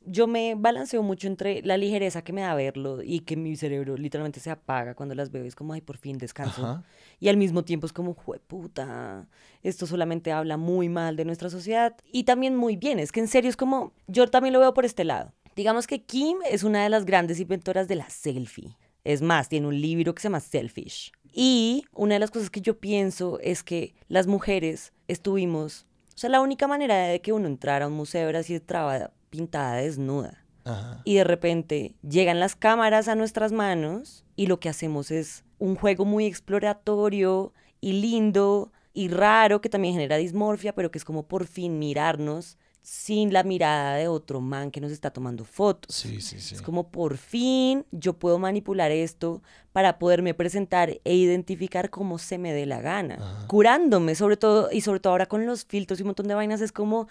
Yo 0.07 0.26
me 0.26 0.55
balanceo 0.55 1.02
mucho 1.02 1.26
entre 1.26 1.62
la 1.62 1.76
ligereza 1.76 2.22
que 2.22 2.32
me 2.32 2.42
da 2.42 2.55
verlo 2.55 3.02
y 3.02 3.20
que 3.20 3.36
mi 3.36 3.57
cerebro 3.57 3.96
literalmente 3.96 4.40
se 4.40 4.50
apaga 4.50 4.94
cuando 4.94 5.14
las 5.14 5.30
veo. 5.30 5.44
Es 5.44 5.55
como, 5.55 5.72
ay, 5.72 5.80
por 5.80 5.96
fin 5.96 6.18
descanso. 6.18 6.64
Ajá. 6.64 6.84
Y 7.20 7.28
al 7.28 7.36
mismo 7.36 7.64
tiempo 7.64 7.86
es 7.86 7.92
como, 7.92 8.14
puta, 8.14 9.26
esto 9.62 9.86
solamente 9.86 10.32
habla 10.32 10.57
muy 10.57 10.88
mal 10.88 11.16
de 11.16 11.24
nuestra 11.24 11.50
sociedad. 11.50 11.96
Y 12.12 12.24
también 12.24 12.57
muy 12.57 12.76
bien, 12.76 12.98
es 12.98 13.12
que 13.12 13.20
en 13.20 13.28
serio 13.28 13.48
es 13.48 13.57
como, 13.57 13.92
yo 14.07 14.26
también 14.28 14.52
lo 14.52 14.61
veo 14.61 14.74
por 14.74 14.84
este 14.84 15.05
lado. 15.05 15.32
Digamos 15.57 15.86
que 15.86 16.02
Kim 16.02 16.38
es 16.50 16.64
una 16.64 16.82
de 16.82 16.88
las 16.88 17.05
grandes 17.05 17.40
inventoras 17.40 17.88
de 17.88 17.94
la 17.94 18.11
selfie. 18.11 18.76
Es 19.05 19.22
más, 19.22 19.48
tiene 19.48 19.68
un 19.68 19.80
libro 19.80 20.14
que 20.14 20.22
se 20.22 20.28
llama 20.28 20.40
Selfish. 20.40 21.12
Y 21.32 21.84
una 21.92 22.14
de 22.14 22.20
las 22.20 22.30
cosas 22.30 22.50
que 22.50 22.61
yo 22.61 22.78
pienso 22.78 23.38
es 23.40 23.62
que 23.62 23.94
las 24.09 24.26
mujeres 24.26 24.92
estuvimos, 25.09 25.86
o 26.14 26.18
sea, 26.18 26.30
la 26.30 26.40
única 26.40 26.66
manera 26.66 26.96
de 27.09 27.20
que 27.20 27.32
uno 27.32 27.46
entrara 27.48 27.84
a 27.84 27.88
un 27.88 27.94
museo 27.94 28.28
era 28.28 28.42
si 28.42 28.55
estaba 28.55 29.12
pintada 29.35 29.76
desnuda. 29.76 30.45
Ajá. 30.64 31.03
Y 31.05 31.16
de 31.16 31.24
repente 31.24 31.97
llegan 32.09 32.39
las 32.39 32.55
cámaras 32.55 33.09
a 33.09 33.16
nuestras 33.16 33.51
manos 33.51 34.24
y 34.37 34.47
lo 34.47 34.61
que 34.61 34.68
hacemos 34.68 35.11
es 35.11 35.45
un 35.59 35.74
juego 35.74 36.05
muy 36.05 36.26
exploratorio 36.26 37.53
y 37.80 37.95
lindo 37.95 38.70
y 38.93 39.09
raro 39.09 39.61
que 39.61 39.68
también 39.68 39.95
genera 39.95 40.16
dismorfia, 40.16 40.72
pero 40.72 40.93
que 40.93 40.99
es 40.99 41.05
como 41.05 41.26
por 41.26 41.47
fin 41.47 41.80
mirarnos 41.80 42.59
sin 42.85 43.32
la 43.32 43.45
mirada 43.45 43.97
de 43.97 44.09
otro 44.09 44.43
man 44.43 44.70
que 44.70 44.78
nos 44.78 44.93
está 44.93 45.11
tomando 45.11 45.47
fotos. 45.47 45.95
Sí, 45.95 46.20
sí, 46.20 46.39
sí. 46.39 46.55
Es 46.55 46.61
como 46.61 46.91
por 46.91 47.16
fin 47.16 47.87
yo 47.91 48.12
puedo 48.12 48.39
manipular 48.39 48.93
esto 48.93 49.43
para 49.72 49.99
poderme 49.99 50.35
presentar 50.35 51.01
e 51.03 51.14
identificar 51.14 51.89
cómo 51.89 52.18
se 52.18 52.37
me 52.37 52.53
dé 52.53 52.66
la 52.66 52.82
gana. 52.82 53.14
Ajá. 53.14 53.47
Curándome, 53.47 54.14
sobre 54.14 54.37
todo, 54.37 54.68
y 54.70 54.82
sobre 54.82 55.01
todo 55.01 55.14
ahora 55.14 55.24
con 55.24 55.47
los 55.47 55.64
filtros 55.64 55.99
y 55.99 56.03
un 56.03 56.09
montón 56.09 56.28
de 56.28 56.35
vainas, 56.35 56.61
es 56.61 56.72
como, 56.72 57.09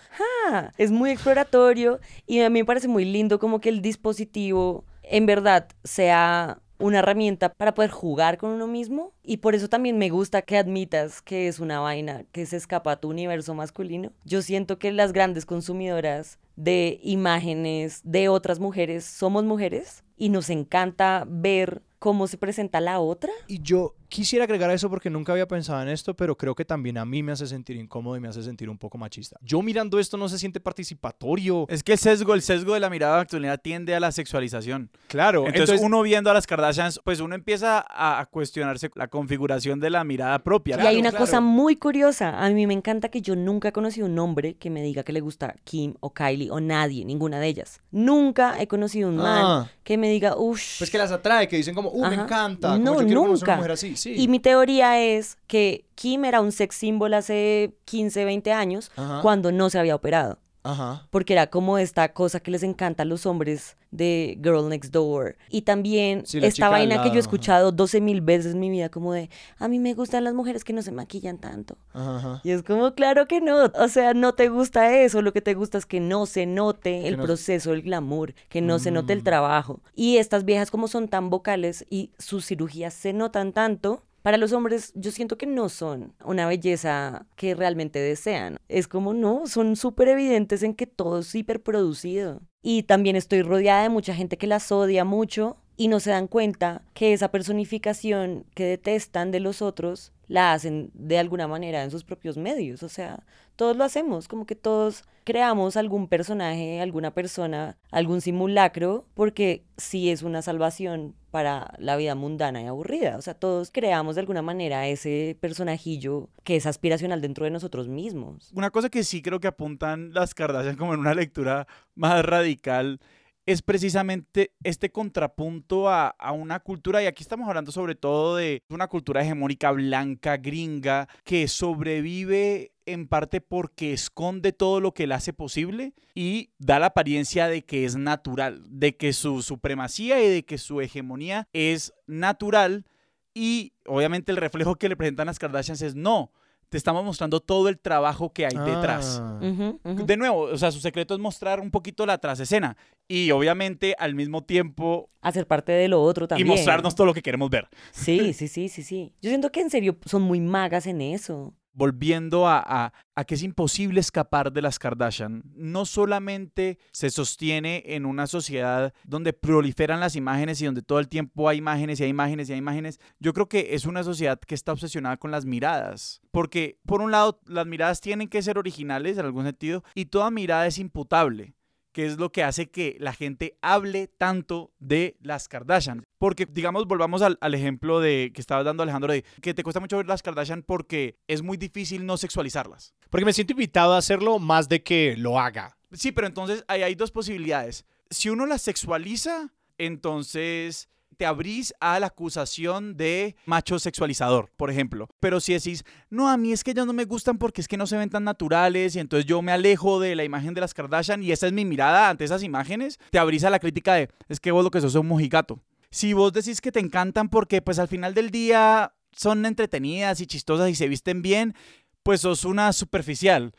¡ah! 0.48 0.72
Es 0.78 0.92
muy 0.92 1.10
exploratorio 1.10 2.00
y 2.28 2.42
a 2.42 2.52
mí 2.52 2.60
me 2.60 2.66
parece 2.66 2.88
muy 2.88 3.04
lindo 3.04 3.40
como 3.40 3.60
que 3.60 3.70
el 3.70 3.82
dispositivo 3.82 4.86
en 5.02 5.26
verdad 5.26 5.68
sea 5.84 6.62
una 6.84 7.00
herramienta 7.00 7.54
para 7.54 7.74
poder 7.74 7.92
jugar 7.92 8.38
con 8.38 8.52
uno 8.52 8.68
mismo 8.68 9.14
y 9.24 9.38
por 9.38 9.56
eso 9.56 9.70
también 9.70 9.98
me 9.98 10.10
gusta 10.10 10.42
que 10.42 10.58
admitas 10.58 11.22
que 11.22 11.48
es 11.48 11.60
una 11.60 11.80
vaina 11.80 12.26
que 12.34 12.46
se 12.46 12.58
escapa 12.58 12.92
a 12.92 13.00
tu 13.00 13.10
universo 13.10 13.54
masculino. 13.54 14.12
Yo 14.26 14.42
siento 14.42 14.78
que 14.80 14.92
las 14.92 15.14
grandes 15.14 15.46
consumidoras 15.46 16.40
de 16.58 17.00
imágenes 17.02 18.02
de 18.04 18.28
otras 18.28 18.60
mujeres 18.60 19.06
somos 19.06 19.46
mujeres 19.46 20.04
y 20.18 20.28
nos 20.28 20.50
encanta 20.50 21.26
ver 21.28 21.82
cómo 22.00 22.28
se 22.28 22.38
presenta 22.38 22.82
la 22.82 23.00
otra. 23.00 23.32
Y 23.48 23.62
yo 23.62 23.96
quisiera 24.14 24.46
agregar 24.46 24.70
a 24.70 24.76
eso 24.76 24.92
porque 24.92 25.10
nunca 25.10 25.32
había 25.32 25.48
pensado 25.48 25.82
en 25.82 25.88
esto, 25.88 26.14
pero 26.14 26.38
creo 26.38 26.54
que 26.54 26.64
también 26.64 27.00
a 27.00 27.06
mí 27.06 27.24
me 27.24 27.32
hace 27.32 27.48
sentir 27.48 27.78
incómodo 27.78 28.16
y 28.16 28.20
me 28.20 28.28
hace 28.28 28.44
sentir 28.44 28.70
un 28.70 28.78
poco 28.78 28.96
machista. 29.00 29.40
Yo 29.42 29.64
mirando 29.64 30.00
esto 30.00 30.18
no 30.18 30.30
se 30.30 30.38
siente 30.38 30.60
participatorio. 30.60 31.66
Es 31.68 31.82
que 31.82 31.94
el 31.94 31.98
sesgo, 31.98 32.36
el 32.36 32.44
sesgo 32.44 32.76
de 32.76 32.80
la 32.80 32.92
mirada 32.92 33.20
actualidad 33.20 33.60
tiende 33.60 33.96
a 33.96 34.00
la 34.00 34.12
sexualización. 34.12 34.92
Claro. 35.08 35.48
Entonces, 35.48 35.82
uno 35.82 36.04
viendo 36.04 36.30
a 36.30 36.34
las 36.36 36.46
Kardashians, 36.46 37.02
pues 37.04 37.22
uno 37.22 37.34
empieza 37.34 37.84
a 37.90 38.24
cuestionarse 38.28 38.92
la 38.94 39.08
configuración 39.08 39.80
de 39.80 39.90
la 39.90 40.04
mirada 40.04 40.38
propia. 40.44 40.78
y 40.80 40.86
hay 40.86 41.00
una 41.00 41.12
cosa 41.12 41.42
muy 41.42 41.76
curiosa. 41.78 42.40
A 42.40 42.48
mí 42.52 42.68
me 42.68 42.76
encanta 42.76 43.10
que 43.10 43.20
yo 43.20 43.36
nunca 43.36 43.70
he 43.70 43.72
conocido 43.72 44.06
un 44.06 44.20
hombre 44.20 44.54
que 44.58 44.70
me 44.70 44.84
diga 44.84 45.02
que 45.02 45.14
le 45.14 45.22
gusta 45.22 45.56
Kim 45.64 45.96
o 46.02 46.14
Kylie 46.14 46.52
o 46.52 46.60
nadie, 46.60 47.04
ninguna 47.04 47.40
de 47.40 47.48
ellas. 47.48 47.82
Nunca 47.90 48.62
he 48.62 48.68
conocido 48.68 49.10
un 49.10 49.18
man 49.18 49.44
ah. 49.44 49.72
que 49.84 49.98
me 49.98 50.08
diga, 50.12 50.36
uff. 50.38 50.78
Pues 50.78 50.92
que 50.92 51.00
las 51.00 51.12
atrae, 51.12 51.48
que 51.48 51.58
dicen 51.58 51.74
como, 51.74 51.90
uh, 51.90 52.06
me 52.08 52.14
encanta. 52.14 52.78
no, 52.78 53.02
nunca. 53.02 53.56
así. 53.72 53.96
Y 54.06 54.28
mi 54.28 54.40
teoría 54.40 55.00
es 55.00 55.38
que 55.48 55.86
Kim 55.96 56.26
era 56.26 56.42
un 56.42 56.52
sex 56.52 56.76
symbol 56.76 57.14
hace 57.14 57.74
15, 57.86 58.26
20 58.26 58.52
años 58.52 58.92
cuando 59.22 59.52
no 59.52 59.70
se 59.70 59.80
había 59.80 59.96
operado. 59.96 60.40
Ajá. 60.64 61.08
Porque 61.12 61.34
era 61.34 61.48
como 61.48 61.78
esta 61.78 62.14
cosa 62.14 62.40
que 62.40 62.52
les 62.52 62.64
encanta 62.64 63.04
a 63.04 63.06
los 63.06 63.26
hombres 63.26 63.76
de 63.92 64.40
Girl 64.42 64.68
Next 64.70 64.92
Door. 64.92 65.36
Y 65.50 65.62
también 65.64 66.24
esta 66.34 66.70
vaina 66.70 67.04
que 67.04 67.10
yo 67.10 67.16
he 67.16 67.20
escuchado 67.20 67.72
12 67.72 68.02
mil 68.02 68.22
veces 68.22 68.54
en 68.54 68.60
mi 68.60 68.70
vida, 68.70 68.90
como 68.90 69.14
de, 69.14 69.30
a 69.60 69.68
mí 69.68 69.78
me 69.80 69.94
gustan 69.94 70.24
las 70.24 70.34
mujeres 70.34 70.64
que 70.64 70.74
no 70.74 70.82
se 70.82 70.92
maquillan 70.92 71.38
tanto. 71.38 71.78
Ajá. 71.94 72.42
Y 72.44 72.52
es 72.52 72.64
como, 72.64 72.94
claro 72.96 73.28
que 73.28 73.42
no. 73.42 73.66
O 73.66 73.88
sea, 73.88 74.14
no 74.14 74.34
te 74.34 74.50
gusta 74.50 74.98
eso. 74.98 75.22
Lo 75.22 75.34
que 75.34 75.42
te 75.42 75.54
gusta 75.54 75.78
es 75.78 75.86
que 75.86 76.00
no 76.00 76.26
se 76.26 76.46
note 76.46 77.08
el 77.08 77.18
proceso, 77.18 77.74
el 77.74 77.82
glamour, 77.82 78.34
que 78.50 78.62
no 78.62 78.80
se 78.80 78.92
note 78.92 79.14
el 79.14 79.20
mm. 79.20 79.26
trabajo. 79.26 79.82
Y 79.96 80.18
estas 80.18 80.46
viejas 80.46 80.72
como 80.72 80.88
son 80.88 81.08
tan 81.08 81.30
vocales 81.30 81.86
y 81.90 82.12
sus 82.18 82.46
cirugías 82.46 82.94
se 82.94 83.14
notan 83.14 83.54
tanto, 83.54 84.04
para 84.24 84.38
los 84.38 84.54
hombres 84.54 84.94
yo 84.96 85.12
siento 85.12 85.38
que 85.38 85.46
no 85.46 85.70
son 85.70 86.16
una 86.24 86.48
belleza 86.48 87.28
que 87.36 87.54
realmente 87.54 88.00
desean. 88.00 88.58
Es 88.70 88.88
como 88.88 89.14
no, 89.14 89.46
son 89.46 89.76
súper 89.76 90.08
evidentes 90.08 90.64
en 90.64 90.74
que 90.74 90.88
todo 90.88 91.20
es 91.20 91.36
hiperproducido. 91.36 92.42
Y 92.62 92.84
también 92.84 93.18
estoy 93.18 93.42
rodeada 93.42 93.84
de 93.84 93.90
mucha 93.90 94.16
gente 94.16 94.38
que 94.38 94.48
las 94.48 94.72
odia 94.72 95.04
mucho 95.04 95.58
y 95.76 95.88
no 95.88 96.00
se 96.00 96.12
dan 96.12 96.28
cuenta 96.28 96.84
que 96.94 97.14
esa 97.14 97.30
personificación 97.30 98.46
que 98.54 98.66
detestan 98.66 99.32
de 99.32 99.40
los 99.40 99.62
otros 99.62 100.12
la 100.28 100.54
hacen 100.54 100.92
de 100.94 101.20
alguna 101.20 101.48
manera 101.48 101.84
en 101.84 101.92
sus 101.92 102.04
propios 102.04 102.38
medios. 102.38 102.84
O 102.84 102.90
sea, 102.90 103.24
todos 103.56 103.76
lo 103.76 103.84
hacemos, 103.84 104.28
como 104.28 104.46
que 104.46 104.56
todos 104.56 105.04
creamos 105.24 105.78
algún 105.78 106.08
personaje, 106.08 106.82
alguna 106.82 107.14
persona, 107.14 107.78
algún 107.92 108.22
simulacro, 108.22 109.06
porque 109.14 109.64
sí 109.78 110.10
es 110.10 110.24
una 110.24 110.42
salvación 110.42 111.16
para 111.32 111.74
la 111.78 111.96
vida 111.96 112.16
mundana 112.16 112.62
y 112.62 112.66
aburrida. 112.66 113.18
O 113.18 113.22
sea, 113.22 113.34
todos 113.34 113.72
creamos 113.72 114.16
de 114.16 114.22
alguna 114.22 114.42
manera 114.42 114.88
ese 114.88 115.38
personajillo 115.40 116.30
que 116.44 116.56
es 116.56 116.66
aspiracional 116.66 117.22
dentro 117.22 117.46
de 117.46 117.52
nosotros 117.52 117.88
mismos. 117.88 118.52
Una 118.54 118.70
cosa 118.70 118.90
que 118.90 119.04
sí 119.04 119.22
creo 119.22 119.40
que 119.40 119.48
apuntan 119.48 120.14
las 120.14 120.34
Kardashian 120.34 120.76
como 120.76 120.94
en 120.94 121.00
una 121.00 121.14
lectura 121.14 121.68
más 121.96 122.24
radical 122.26 123.00
es 123.46 123.62
precisamente 123.62 124.54
este 124.64 124.92
contrapunto 124.92 125.90
a, 125.90 126.16
una 126.34 126.60
cultura, 126.60 127.04
y 127.04 127.08
aquí 127.08 127.24
estamos 127.24 127.48
hablando 127.48 127.72
sobre 127.72 127.96
todo 127.96 128.38
de 128.38 128.64
una 128.70 128.88
cultura 128.88 129.22
hegemónica 129.22 129.72
blanca, 129.72 130.38
gringa, 130.38 131.08
que 131.24 131.48
sobrevive 131.48 132.72
en 132.86 133.08
parte 133.08 133.42
porque 133.42 133.94
esconde 133.94 134.52
todo 134.52 134.82
lo 134.82 134.94
que 134.94 135.08
le 135.08 135.14
hace 135.14 135.34
posible 135.34 135.94
y 136.14 136.52
da 136.58 136.80
la 136.80 136.88
apariencia 136.88 137.48
de 137.48 137.64
que 137.64 137.86
es 137.86 137.96
natural, 137.96 138.64
de 138.68 138.98
que 138.98 139.14
su 139.14 139.42
supremacía 139.42 140.24
y 140.24 140.30
de 140.30 140.44
que 140.44 140.58
su 140.58 140.82
hegemonía 140.82 141.48
es 141.54 141.94
natural 142.08 142.86
y 143.34 143.74
obviamente 143.86 144.32
el 144.32 144.38
reflejo 144.38 144.76
que 144.76 144.90
le 144.90 144.96
presentan 144.96 145.28
las 145.28 145.40
Kardashians 145.40 145.82
es 145.82 145.96
no, 145.96 146.32
te 146.74 146.78
estamos 146.78 147.06
mostrando 147.06 147.40
todo 147.40 147.70
el 147.70 147.78
trabajo 147.78 148.34
que 148.34 148.48
hay 148.48 148.58
detrás. 148.58 149.22
Ah. 149.22 149.40
De 149.84 150.18
nuevo, 150.18 150.40
o 150.40 150.58
sea, 150.58 150.72
su 150.72 150.80
secreto 150.80 151.14
es 151.14 151.20
mostrar 151.20 151.60
un 151.60 151.70
poquito 151.70 152.04
la 152.08 152.18
trasescena 152.18 152.76
y 153.08 153.30
obviamente 153.30 153.96
al 154.00 154.16
mismo 154.16 154.44
tiempo 154.44 155.12
hacer 155.22 155.46
parte 155.46 155.72
de 155.72 155.88
lo 155.88 156.02
otro 156.02 156.28
también. 156.28 156.48
Y 156.48 156.50
mostrarnos 156.50 156.96
todo 156.96 157.06
lo 157.06 157.14
que 157.14 157.22
queremos 157.22 157.52
ver. 157.52 157.70
Sí, 157.92 158.34
sí, 158.34 158.48
sí, 158.48 158.70
sí, 158.70 158.82
sí. 158.82 159.14
Yo 159.22 159.30
siento 159.30 159.52
que 159.52 159.62
en 159.62 159.70
serio 159.70 160.00
son 160.08 160.24
muy 160.24 160.40
magas 160.40 160.88
en 160.88 161.02
eso 161.02 161.54
volviendo 161.74 162.48
a, 162.48 162.94
que 163.28 163.36
es 163.36 163.44
imposible 163.44 164.00
escapar 164.00 164.52
de 164.52 164.62
las 164.62 164.80
Kardashian, 164.80 165.44
no 165.56 165.86
solamente 165.86 166.80
se 166.92 167.10
sostiene 167.10 167.84
en 167.86 168.06
una 168.06 168.28
sociedad 168.28 168.94
donde 169.04 169.34
proliferan 169.34 170.00
las 170.00 170.16
imágenes 170.16 170.62
y 170.62 170.66
donde 170.66 170.82
todo 170.82 171.00
el 171.00 171.10
tiempo 171.10 171.50
hay 171.50 171.58
imágenes 171.58 172.00
y 172.00 172.04
hay 172.04 172.10
imágenes 172.10 172.50
y 172.50 172.54
hay 172.54 172.60
imágenes, 172.60 173.00
yo 173.20 173.34
creo 173.34 173.48
que 173.48 173.76
es 173.76 173.86
una 173.86 174.04
sociedad 174.04 174.40
que 174.40 174.56
está 174.56 174.72
obsesionada 174.72 175.18
con 175.18 175.32
las 175.32 175.46
miradas, 175.46 176.22
porque 176.32 176.80
por 176.86 177.02
un 177.02 177.12
lado 177.12 177.40
las 177.46 177.66
miradas 177.66 178.02
tienen 178.02 178.28
que 178.28 178.42
ser 178.42 178.58
originales 178.58 179.18
en 179.18 179.26
algún 179.26 179.46
sentido 179.46 179.84
y 179.96 180.06
toda 180.06 180.32
mirada 180.32 180.68
es 180.68 180.78
imputable 180.78 181.56
que 181.94 182.06
es 182.06 182.18
lo 182.18 182.32
que 182.32 182.44
hace 182.44 182.70
que 182.70 182.98
la 183.00 183.14
gente 183.14 183.58
hable 183.62 184.08
tanto 184.08 184.74
de 184.80 185.16
las 185.22 185.48
Kardashian. 185.48 186.04
Porque, 186.18 186.46
digamos, 186.46 186.88
volvamos 186.88 187.22
al, 187.22 187.38
ejemplo 187.54 188.00
de 188.00 188.32
que 188.34 188.42
estabas 188.42 188.66
dando, 188.66 188.84
Alejandro, 188.84 189.14
de 189.14 189.24
que 189.42 189.54
te 189.54 189.64
cuesta 189.64 189.80
mucho 189.80 189.98
ver 189.98 190.08
las 190.08 190.24
Kardashian 190.24 190.64
porque 190.64 191.18
es 191.28 191.42
muy 191.42 191.56
difícil 191.56 192.06
no 192.06 192.18
sexualizarlas. 192.18 192.94
Porque 193.10 193.26
me 193.26 193.34
siento 193.34 193.54
invitado 193.54 193.94
a 193.94 194.00
hacerlo 194.00 194.40
más 194.40 194.68
de 194.68 194.82
que 194.84 195.16
lo 195.18 195.40
haga. 195.40 195.78
Sí, 195.92 196.12
pero 196.12 196.28
entonces 196.28 196.66
ahí 196.68 196.82
hay 196.82 196.96
dos 196.96 197.12
posibilidades. 197.12 197.86
Si 198.10 198.30
uno 198.30 198.46
las 198.48 198.64
sexualiza, 198.64 199.54
entonces 199.78 200.90
te 201.18 201.26
abrís 201.26 201.74
a 201.80 202.00
la 202.00 202.08
acusación 202.08 202.98
de 202.98 203.36
macho 203.46 203.80
sexualizador, 203.80 204.50
por 204.58 204.70
ejemplo. 204.70 205.08
Pero 205.20 205.40
si 205.40 205.54
decís, 205.54 205.84
no, 206.10 206.30
a 206.30 206.38
mí 206.38 206.52
es 206.52 206.64
que 206.64 206.72
ellas 206.72 206.86
no 206.86 206.94
me 206.94 207.06
gustan 207.06 207.38
porque 207.38 207.62
es 207.62 207.68
que 207.68 207.78
no 207.78 207.88
se 207.88 207.98
ven 207.98 208.10
tan 208.10 208.24
naturales 208.24 208.96
y 208.96 209.00
entonces 209.00 209.26
yo 209.26 209.42
me 209.42 209.52
alejo 209.52 210.00
de 210.00 210.16
la 210.16 210.24
imagen 210.24 210.54
de 210.54 210.62
las 210.62 210.74
Kardashian 210.74 211.24
y 211.24 211.32
esa 211.32 211.48
es 211.48 211.54
mi 211.54 211.66
mirada 211.66 212.10
ante 212.10 212.24
esas 212.24 212.44
imágenes, 212.44 213.00
te 213.12 213.20
abrís 213.20 213.44
a 213.44 213.50
la 213.50 213.60
crítica 213.60 213.94
de, 213.94 214.10
es 214.30 214.40
que 214.40 214.52
vos 214.52 214.64
lo 214.64 214.72
que 214.72 214.82
sos 214.82 214.94
es 214.94 215.00
un 215.00 215.08
mojigato. 215.08 215.60
Si 215.90 216.14
vos 216.14 216.34
decís 216.34 216.60
que 216.60 216.72
te 216.72 216.80
encantan 216.80 217.30
porque 217.30 217.62
pues 217.62 217.80
al 217.80 217.88
final 217.88 218.14
del 218.14 218.32
día 218.32 218.94
son 219.12 219.46
entretenidas 219.46 220.22
y 220.22 220.28
chistosas 220.28 220.70
y 220.70 220.76
se 220.76 220.88
visten 220.88 221.22
bien, 221.22 221.54
pues 222.02 222.22
sos 222.22 222.46
una 222.46 222.74
superficial. 222.74 223.54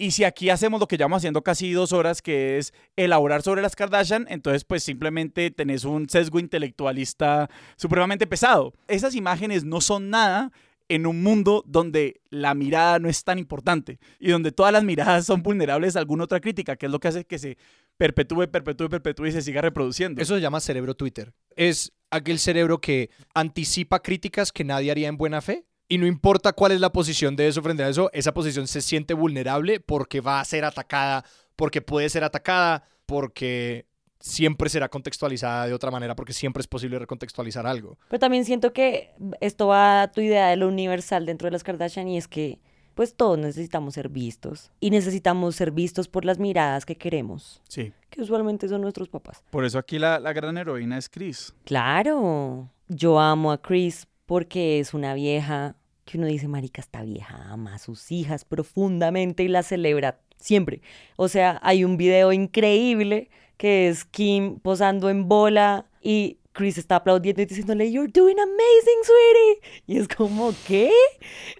Y 0.00 0.12
si 0.12 0.24
aquí 0.24 0.48
hacemos 0.48 0.80
lo 0.80 0.88
que 0.88 0.96
llevamos 0.96 1.18
haciendo 1.18 1.42
casi 1.42 1.72
dos 1.72 1.92
horas, 1.92 2.22
que 2.22 2.56
es 2.56 2.72
elaborar 2.96 3.42
sobre 3.42 3.60
las 3.60 3.76
Kardashian, 3.76 4.24
entonces 4.30 4.64
pues 4.64 4.82
simplemente 4.82 5.50
tenés 5.50 5.84
un 5.84 6.08
sesgo 6.08 6.40
intelectualista 6.40 7.50
supremamente 7.76 8.26
pesado. 8.26 8.72
Esas 8.88 9.14
imágenes 9.14 9.62
no 9.62 9.82
son 9.82 10.08
nada 10.08 10.52
en 10.88 11.06
un 11.06 11.22
mundo 11.22 11.62
donde 11.66 12.22
la 12.30 12.54
mirada 12.54 12.98
no 12.98 13.10
es 13.10 13.24
tan 13.24 13.38
importante 13.38 13.98
y 14.18 14.30
donde 14.30 14.52
todas 14.52 14.72
las 14.72 14.84
miradas 14.84 15.26
son 15.26 15.42
vulnerables 15.42 15.96
a 15.96 15.98
alguna 15.98 16.24
otra 16.24 16.40
crítica, 16.40 16.76
que 16.76 16.86
es 16.86 16.92
lo 16.92 16.98
que 16.98 17.08
hace 17.08 17.26
que 17.26 17.38
se 17.38 17.58
perpetúe, 17.98 18.50
perpetúe, 18.50 18.88
perpetúe 18.88 19.26
y 19.26 19.32
se 19.32 19.42
siga 19.42 19.60
reproduciendo. 19.60 20.22
Eso 20.22 20.34
se 20.34 20.40
llama 20.40 20.60
cerebro 20.60 20.94
Twitter. 20.94 21.34
Es 21.56 21.92
aquel 22.10 22.38
cerebro 22.38 22.80
que 22.80 23.10
anticipa 23.34 24.00
críticas 24.00 24.50
que 24.50 24.64
nadie 24.64 24.92
haría 24.92 25.08
en 25.08 25.18
buena 25.18 25.42
fe 25.42 25.66
y 25.90 25.98
no 25.98 26.06
importa 26.06 26.52
cuál 26.52 26.70
es 26.70 26.80
la 26.80 26.92
posición 26.92 27.34
de 27.34 27.48
eso 27.48 27.60
frente 27.62 27.82
a 27.82 27.88
eso, 27.88 28.10
esa 28.12 28.32
posición 28.32 28.68
se 28.68 28.80
siente 28.80 29.12
vulnerable 29.12 29.80
porque 29.80 30.20
va 30.20 30.38
a 30.38 30.44
ser 30.44 30.64
atacada, 30.64 31.24
porque 31.56 31.82
puede 31.82 32.08
ser 32.08 32.22
atacada, 32.22 32.84
porque 33.06 33.86
siempre 34.20 34.68
será 34.68 34.88
contextualizada 34.88 35.66
de 35.66 35.74
otra 35.74 35.90
manera, 35.90 36.14
porque 36.14 36.32
siempre 36.32 36.60
es 36.60 36.68
posible 36.68 36.96
recontextualizar 37.00 37.66
algo. 37.66 37.98
Pero 38.08 38.20
también 38.20 38.44
siento 38.44 38.72
que 38.72 39.10
esto 39.40 39.66
va 39.66 40.02
a 40.02 40.12
tu 40.12 40.20
idea 40.20 40.46
de 40.46 40.56
lo 40.56 40.68
universal 40.68 41.26
dentro 41.26 41.46
de 41.46 41.50
las 41.50 41.64
Kardashian 41.64 42.06
y 42.06 42.18
es 42.18 42.28
que 42.28 42.60
pues 42.94 43.16
todos 43.16 43.36
necesitamos 43.36 43.94
ser 43.94 44.10
vistos 44.10 44.70
y 44.78 44.90
necesitamos 44.90 45.56
ser 45.56 45.72
vistos 45.72 46.06
por 46.06 46.24
las 46.24 46.38
miradas 46.38 46.86
que 46.86 46.94
queremos. 46.94 47.62
Sí. 47.68 47.92
Que 48.10 48.22
usualmente 48.22 48.68
son 48.68 48.82
nuestros 48.82 49.08
papás. 49.08 49.42
Por 49.50 49.64
eso 49.64 49.76
aquí 49.78 49.98
la, 49.98 50.20
la 50.20 50.32
gran 50.32 50.56
heroína 50.56 50.98
es 50.98 51.08
Chris. 51.08 51.52
Claro. 51.64 52.70
Yo 52.86 53.18
amo 53.18 53.50
a 53.50 53.60
Chris 53.60 54.06
porque 54.26 54.78
es 54.78 54.94
una 54.94 55.14
vieja 55.14 55.74
que 56.10 56.18
uno 56.18 56.26
dice, 56.26 56.48
marica, 56.48 56.80
esta 56.80 57.02
vieja 57.02 57.50
ama 57.50 57.74
a 57.74 57.78
sus 57.78 58.10
hijas 58.10 58.44
profundamente 58.44 59.44
y 59.44 59.48
la 59.48 59.62
celebra 59.62 60.18
siempre. 60.36 60.82
O 61.16 61.28
sea, 61.28 61.60
hay 61.62 61.84
un 61.84 61.96
video 61.96 62.32
increíble 62.32 63.30
que 63.56 63.88
es 63.88 64.04
Kim 64.04 64.58
posando 64.58 65.08
en 65.10 65.28
bola 65.28 65.86
y 66.02 66.38
Chris 66.52 66.78
está 66.78 66.96
aplaudiendo 66.96 67.42
y 67.42 67.46
diciéndole, 67.46 67.92
You're 67.92 68.10
doing 68.12 68.38
amazing, 68.40 69.04
sweetie. 69.04 69.82
Y 69.86 69.98
es 69.98 70.08
como, 70.08 70.52
¿qué? 70.66 70.90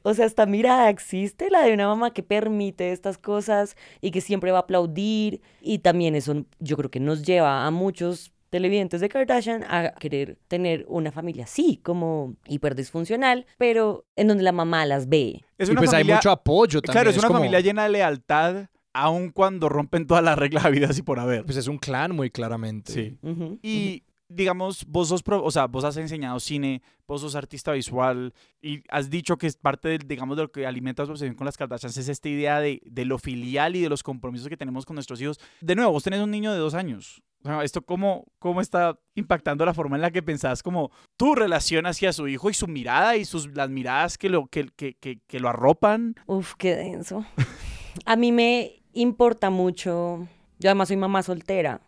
O 0.03 0.15
sea, 0.15 0.27
esta 0.27 0.47
mirada 0.47 0.91
existe, 0.91 1.49
la 1.49 1.63
de 1.63 1.73
una 1.73 1.87
mamá 1.87 2.13
que 2.13 2.25
permite 2.25 2.91
estas 2.91 3.19
cosas 3.19 3.77
y 4.01 4.11
que 4.11 4.21
siempre 4.21 4.51
va 4.51 4.59
a 4.59 4.63
aplaudir. 4.63 5.43
Y 5.61 5.79
también 5.79 6.17
eso 6.17 6.45
yo 6.59 6.77
creo 6.77 6.91
que 6.91 7.01
nos 7.01 7.23
lleva 7.23 7.67
a 7.67 7.71
muchos 7.71 8.33
televidentes 8.51 9.01
de 9.01 9.09
Kardashian 9.09 9.65
a 9.69 9.93
querer 9.95 10.37
tener 10.49 10.85
una 10.89 11.13
familia 11.13 11.45
así, 11.45 11.79
como 11.83 12.35
hiper 12.47 12.75
disfuncional, 12.75 13.47
pero 13.59 14.05
en 14.17 14.29
donde 14.29 14.43
la 14.45 14.53
mamá 14.53 14.85
las 14.87 15.09
ve. 15.09 15.41
Es 15.57 15.69
y 15.69 15.73
una 15.73 15.81
pues 15.81 15.91
hay 15.93 16.01
familia, 16.03 16.17
mucho 16.17 16.31
apoyo 16.31 16.83
también. 16.83 16.93
claro, 16.93 17.11
es 17.11 17.17
una 17.19 17.29
como- 17.29 17.39
familia 17.39 17.61
llena 17.61 17.85
de 17.85 17.91
lealtad, 17.91 18.67
aun 18.93 19.31
cuando 19.31 19.69
rompen 19.69 20.07
todas 20.07 20.25
las 20.25 20.37
reglas 20.39 20.65
habidas 20.65 20.99
y 20.99 21.03
por 21.03 21.21
haber. 21.21 21.45
Pues 21.45 21.57
es 21.57 21.69
un 21.69 21.79
clan 21.79 22.15
muy 22.15 22.31
claramente. 22.31 22.93
Sí. 22.93 23.19
Y 23.63 24.03
digamos, 24.31 24.87
vos 24.87 25.09
sos, 25.09 25.23
pro- 25.23 25.45
o 25.45 25.51
sea, 25.51 25.67
vos 25.67 25.85
has 25.85 25.97
enseñado 25.97 26.41
cine, 26.41 26.81
vos 27.07 27.21
sos 27.21 27.35
artista 27.35 27.73
visual 27.73 28.33
y 28.63 28.83
has 28.89 29.11
dicho 29.11 29.37
que 29.37 29.47
es 29.47 29.57
parte 29.57 29.89
del, 29.89 29.99
digamos, 30.07 30.37
de 30.37 30.45
lo 30.45 30.53
que 30.53 30.67
alimenta 30.67 31.05
tu 31.05 31.11
obsesión 31.11 31.35
con 31.35 31.45
las 31.45 31.57
Kardashians, 31.59 31.97
es 31.97 32.09
esta 32.09 32.29
idea 32.29 32.61
de, 32.61 32.81
de 32.87 33.05
lo 33.05 33.19
filial 33.19 33.77
y 33.77 33.83
de 33.83 33.89
los 33.89 34.03
compromisos 34.03 34.49
que 34.49 34.57
tenemos 34.57 34.87
con 34.87 34.95
nuestros 34.95 35.21
hijos. 35.21 35.39
De 35.61 35.75
nuevo, 35.75 35.93
vos 35.93 36.03
tenés 36.05 36.21
un 36.21 36.31
niño 36.31 36.53
de 36.53 36.59
dos 36.59 36.75
años. 36.75 37.23
O 37.43 37.49
sea, 37.49 37.65
¿Esto 37.65 37.83
cómo, 37.83 38.27
cómo 38.39 38.61
está 38.61 38.99
impactando 39.15 39.65
la 39.65 39.73
forma 39.75 39.97
en 39.97 40.03
la 40.03 40.11
que 40.11 40.23
pensás 40.23 40.63
como 40.63 40.91
tu 41.17 41.35
relación 41.35 41.87
hacia 41.87 42.13
su 42.13 42.29
hijo 42.29 42.51
y 42.51 42.55
su 42.55 42.67
mirada 42.69 43.17
y 43.17 43.25
sus, 43.25 43.47
las 43.57 43.71
miradas 43.71 44.19
que 44.19 44.29
lo, 44.29 44.47
que, 44.47 44.69
que, 44.77 44.95
que, 44.95 45.21
que 45.27 45.41
lo 45.41 45.49
arropan? 45.49 46.15
Uf, 46.27 46.55
qué 46.57 46.77
denso. 46.77 47.25
A 48.07 48.15
mí 48.17 48.31
me 48.31 48.83
importa 48.93 49.51
mucho. 49.51 50.29
Yo 50.59 50.69
además 50.69 50.89
soy 50.89 50.99
mamá 50.99 51.23
soltera. 51.23 51.81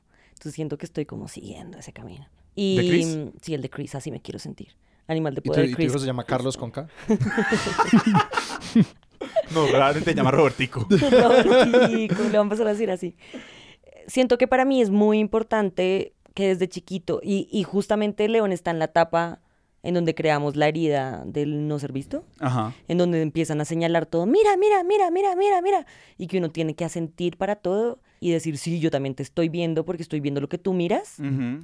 Entonces 0.43 0.57
siento 0.57 0.77
que 0.77 0.87
estoy 0.87 1.07
como 1.07 1.29
siguiendo 1.29 1.79
ese 1.79 1.93
camino. 1.93 2.27
Y 2.57 2.77
¿De 2.77 2.89
Chris? 2.89 3.19
sí, 3.43 3.55
el 3.55 3.63
de 3.63 3.71
Chris, 3.71 3.95
así 3.95 4.11
me 4.11 4.21
quiero 4.21 4.41
sentir. 4.41 4.71
Animal 5.07 5.37
de 5.37 5.39
¿Y 5.39 5.43
tu, 5.45 5.51
poder 5.53 5.67
y 5.67 5.71
tu 5.71 5.77
Chris. 5.77 5.91
hijo 5.91 5.99
se 6.01 6.07
llama 6.07 6.25
Carlos 6.25 6.57
Conca? 6.57 6.89
No, 9.55 9.67
realmente 9.69 10.11
te 10.11 10.17
llama 10.17 10.33
Robertico. 10.33 10.85
Robertico, 10.91 12.23
le 12.25 12.29
voy 12.31 12.37
a 12.37 12.41
empezar 12.41 12.67
a 12.67 12.71
decir 12.73 12.91
así. 12.91 13.15
Siento 14.09 14.37
que 14.37 14.49
para 14.49 14.65
mí 14.65 14.83
es 14.83 14.91
muy 14.91 15.21
importante 15.21 16.13
que 16.35 16.49
desde 16.49 16.69
chiquito, 16.69 17.21
y, 17.23 17.47
y 17.53 17.63
justamente 17.63 18.27
León 18.29 18.51
está 18.51 18.73
en 18.73 18.81
la 18.81 18.87
etapa 18.87 19.41
en 19.85 19.95
donde 19.95 20.17
creamos 20.17 20.57
la 20.57 20.67
herida 20.67 21.23
del 21.25 21.69
no 21.69 21.79
ser 21.79 21.93
visto, 21.93 22.25
Ajá. 22.41 22.75
en 22.89 22.99
donde 22.99 23.23
empiezan 23.23 23.61
a 23.61 23.65
señalar 23.65 24.07
todo, 24.07 24.27
mira, 24.27 24.57
mira, 24.57 24.83
mira, 24.83 25.09
mira, 25.13 25.37
mira, 25.37 25.63
mira, 25.63 25.87
y 26.19 26.27
que 26.27 26.39
uno 26.39 26.51
tiene 26.51 26.75
que 26.75 26.85
asentir 26.85 27.37
para 27.37 27.55
todo 27.55 28.01
y 28.23 28.31
decir, 28.31 28.57
sí, 28.57 28.79
yo 28.79 28.93
también 28.93 29.17
te 29.17 29.25
estoy 29.25 29.49
viendo 29.49 29.85
porque 29.85 30.05
estoy 30.05 30.21
viendo 30.21 30.41
lo 30.41 30.49
que 30.49 30.57
tú 30.57 30.73
miras. 30.75 31.17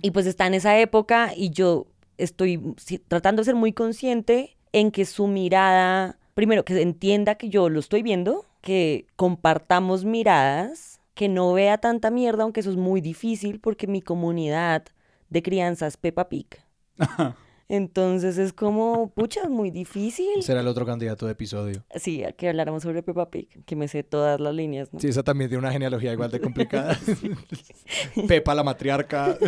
Y 0.02 0.10
pues 0.10 0.26
está 0.26 0.48
en 0.48 0.54
esa 0.54 0.76
época 0.80 1.32
y 1.36 1.50
yo 1.50 1.86
estoy 2.16 2.74
tratando 3.06 3.42
de 3.42 3.44
ser 3.44 3.54
muy 3.54 3.72
consciente 3.72 4.56
en 4.72 4.90
que 4.90 5.04
su 5.04 5.28
mirada, 5.28 6.18
primero, 6.34 6.64
que 6.64 6.82
entienda 6.82 7.36
que 7.36 7.48
yo 7.48 7.68
lo 7.68 7.78
estoy 7.78 8.02
viendo, 8.02 8.44
que 8.60 9.06
compartamos 9.14 10.04
miradas, 10.04 10.98
que 11.14 11.28
no 11.28 11.52
vea 11.52 11.78
tanta 11.78 12.10
mierda, 12.10 12.42
aunque 12.42 12.58
eso 12.58 12.70
es 12.70 12.76
muy 12.76 13.00
difícil 13.00 13.60
porque 13.60 13.86
mi 13.86 14.02
comunidad 14.02 14.82
de 15.30 15.42
crianza 15.44 15.86
es 15.86 15.96
Peppa 15.96 16.28
Pig. 16.28 16.48
Entonces 17.68 18.38
es 18.38 18.52
como, 18.54 19.10
pucha, 19.10 19.42
es 19.42 19.50
muy 19.50 19.70
difícil. 19.70 20.42
Será 20.42 20.60
el 20.60 20.68
otro 20.68 20.86
candidato 20.86 21.26
de 21.26 21.32
episodio. 21.32 21.84
Sí, 21.96 22.24
que 22.38 22.48
habláramos 22.48 22.82
sobre 22.82 23.02
Peppa 23.02 23.30
Pig, 23.30 23.48
que 23.66 23.76
me 23.76 23.88
sé 23.88 24.02
todas 24.02 24.40
las 24.40 24.54
líneas, 24.54 24.92
¿no? 24.92 25.00
Sí, 25.00 25.08
esa 25.08 25.22
también 25.22 25.50
tiene 25.50 25.60
una 25.60 25.70
genealogía 25.72 26.12
igual 26.12 26.30
de 26.30 26.40
complicada. 26.40 26.98
Pepa, 28.28 28.54
la 28.54 28.62
matriarca. 28.64 29.36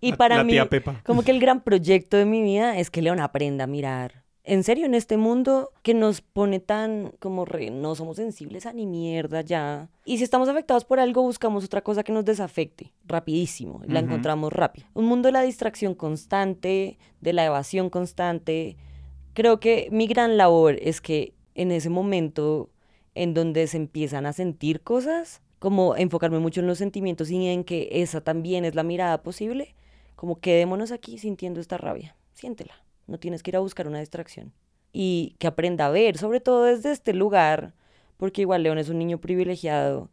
Y 0.00 0.10
La- 0.10 0.16
para 0.16 0.36
la 0.38 0.44
mí, 0.44 0.52
tía 0.54 0.68
Pepa. 0.68 1.00
como 1.04 1.22
que 1.22 1.30
el 1.30 1.38
gran 1.38 1.60
proyecto 1.62 2.16
de 2.16 2.24
mi 2.24 2.42
vida 2.42 2.78
es 2.78 2.90
que 2.90 3.00
León 3.00 3.20
aprenda 3.20 3.62
a 3.64 3.66
mirar. 3.68 4.21
En 4.44 4.64
serio, 4.64 4.86
en 4.86 4.94
este 4.94 5.16
mundo 5.16 5.70
que 5.82 5.94
nos 5.94 6.20
pone 6.20 6.58
tan 6.58 7.12
como 7.20 7.44
re, 7.44 7.70
no 7.70 7.94
somos 7.94 8.16
sensibles 8.16 8.66
a 8.66 8.72
ni 8.72 8.86
mierda 8.86 9.40
ya. 9.42 9.88
Y 10.04 10.18
si 10.18 10.24
estamos 10.24 10.48
afectados 10.48 10.84
por 10.84 10.98
algo, 10.98 11.22
buscamos 11.22 11.64
otra 11.64 11.82
cosa 11.82 12.02
que 12.02 12.10
nos 12.10 12.24
desafecte, 12.24 12.92
rapidísimo, 13.04 13.82
la 13.86 14.00
encontramos 14.00 14.52
rápido. 14.52 14.88
Un 14.94 15.06
mundo 15.06 15.28
de 15.28 15.32
la 15.32 15.42
distracción 15.42 15.94
constante, 15.94 16.98
de 17.20 17.32
la 17.32 17.44
evasión 17.44 17.88
constante. 17.88 18.76
Creo 19.32 19.60
que 19.60 19.88
mi 19.92 20.08
gran 20.08 20.36
labor 20.36 20.76
es 20.80 21.00
que 21.00 21.34
en 21.54 21.70
ese 21.70 21.88
momento 21.88 22.70
en 23.14 23.34
donde 23.34 23.66
se 23.68 23.76
empiezan 23.76 24.26
a 24.26 24.32
sentir 24.32 24.80
cosas, 24.80 25.40
como 25.58 25.94
enfocarme 25.94 26.40
mucho 26.40 26.60
en 26.60 26.66
los 26.66 26.78
sentimientos 26.78 27.30
y 27.30 27.46
en 27.46 27.62
que 27.62 27.88
esa 27.92 28.20
también 28.20 28.64
es 28.64 28.74
la 28.74 28.82
mirada 28.82 29.22
posible, 29.22 29.76
como 30.16 30.40
quedémonos 30.40 30.90
aquí 30.90 31.18
sintiendo 31.18 31.60
esta 31.60 31.78
rabia, 31.78 32.16
siéntela, 32.32 32.81
no 33.06 33.18
tienes 33.18 33.42
que 33.42 33.50
ir 33.50 33.56
a 33.56 33.60
buscar 33.60 33.88
una 33.88 34.00
distracción. 34.00 34.52
Y 34.92 35.36
que 35.38 35.46
aprenda 35.46 35.86
a 35.86 35.90
ver, 35.90 36.18
sobre 36.18 36.40
todo 36.40 36.64
desde 36.64 36.92
este 36.92 37.14
lugar, 37.14 37.74
porque 38.16 38.42
igual 38.42 38.62
León 38.62 38.78
es 38.78 38.88
un 38.88 38.98
niño 38.98 39.18
privilegiado, 39.18 40.10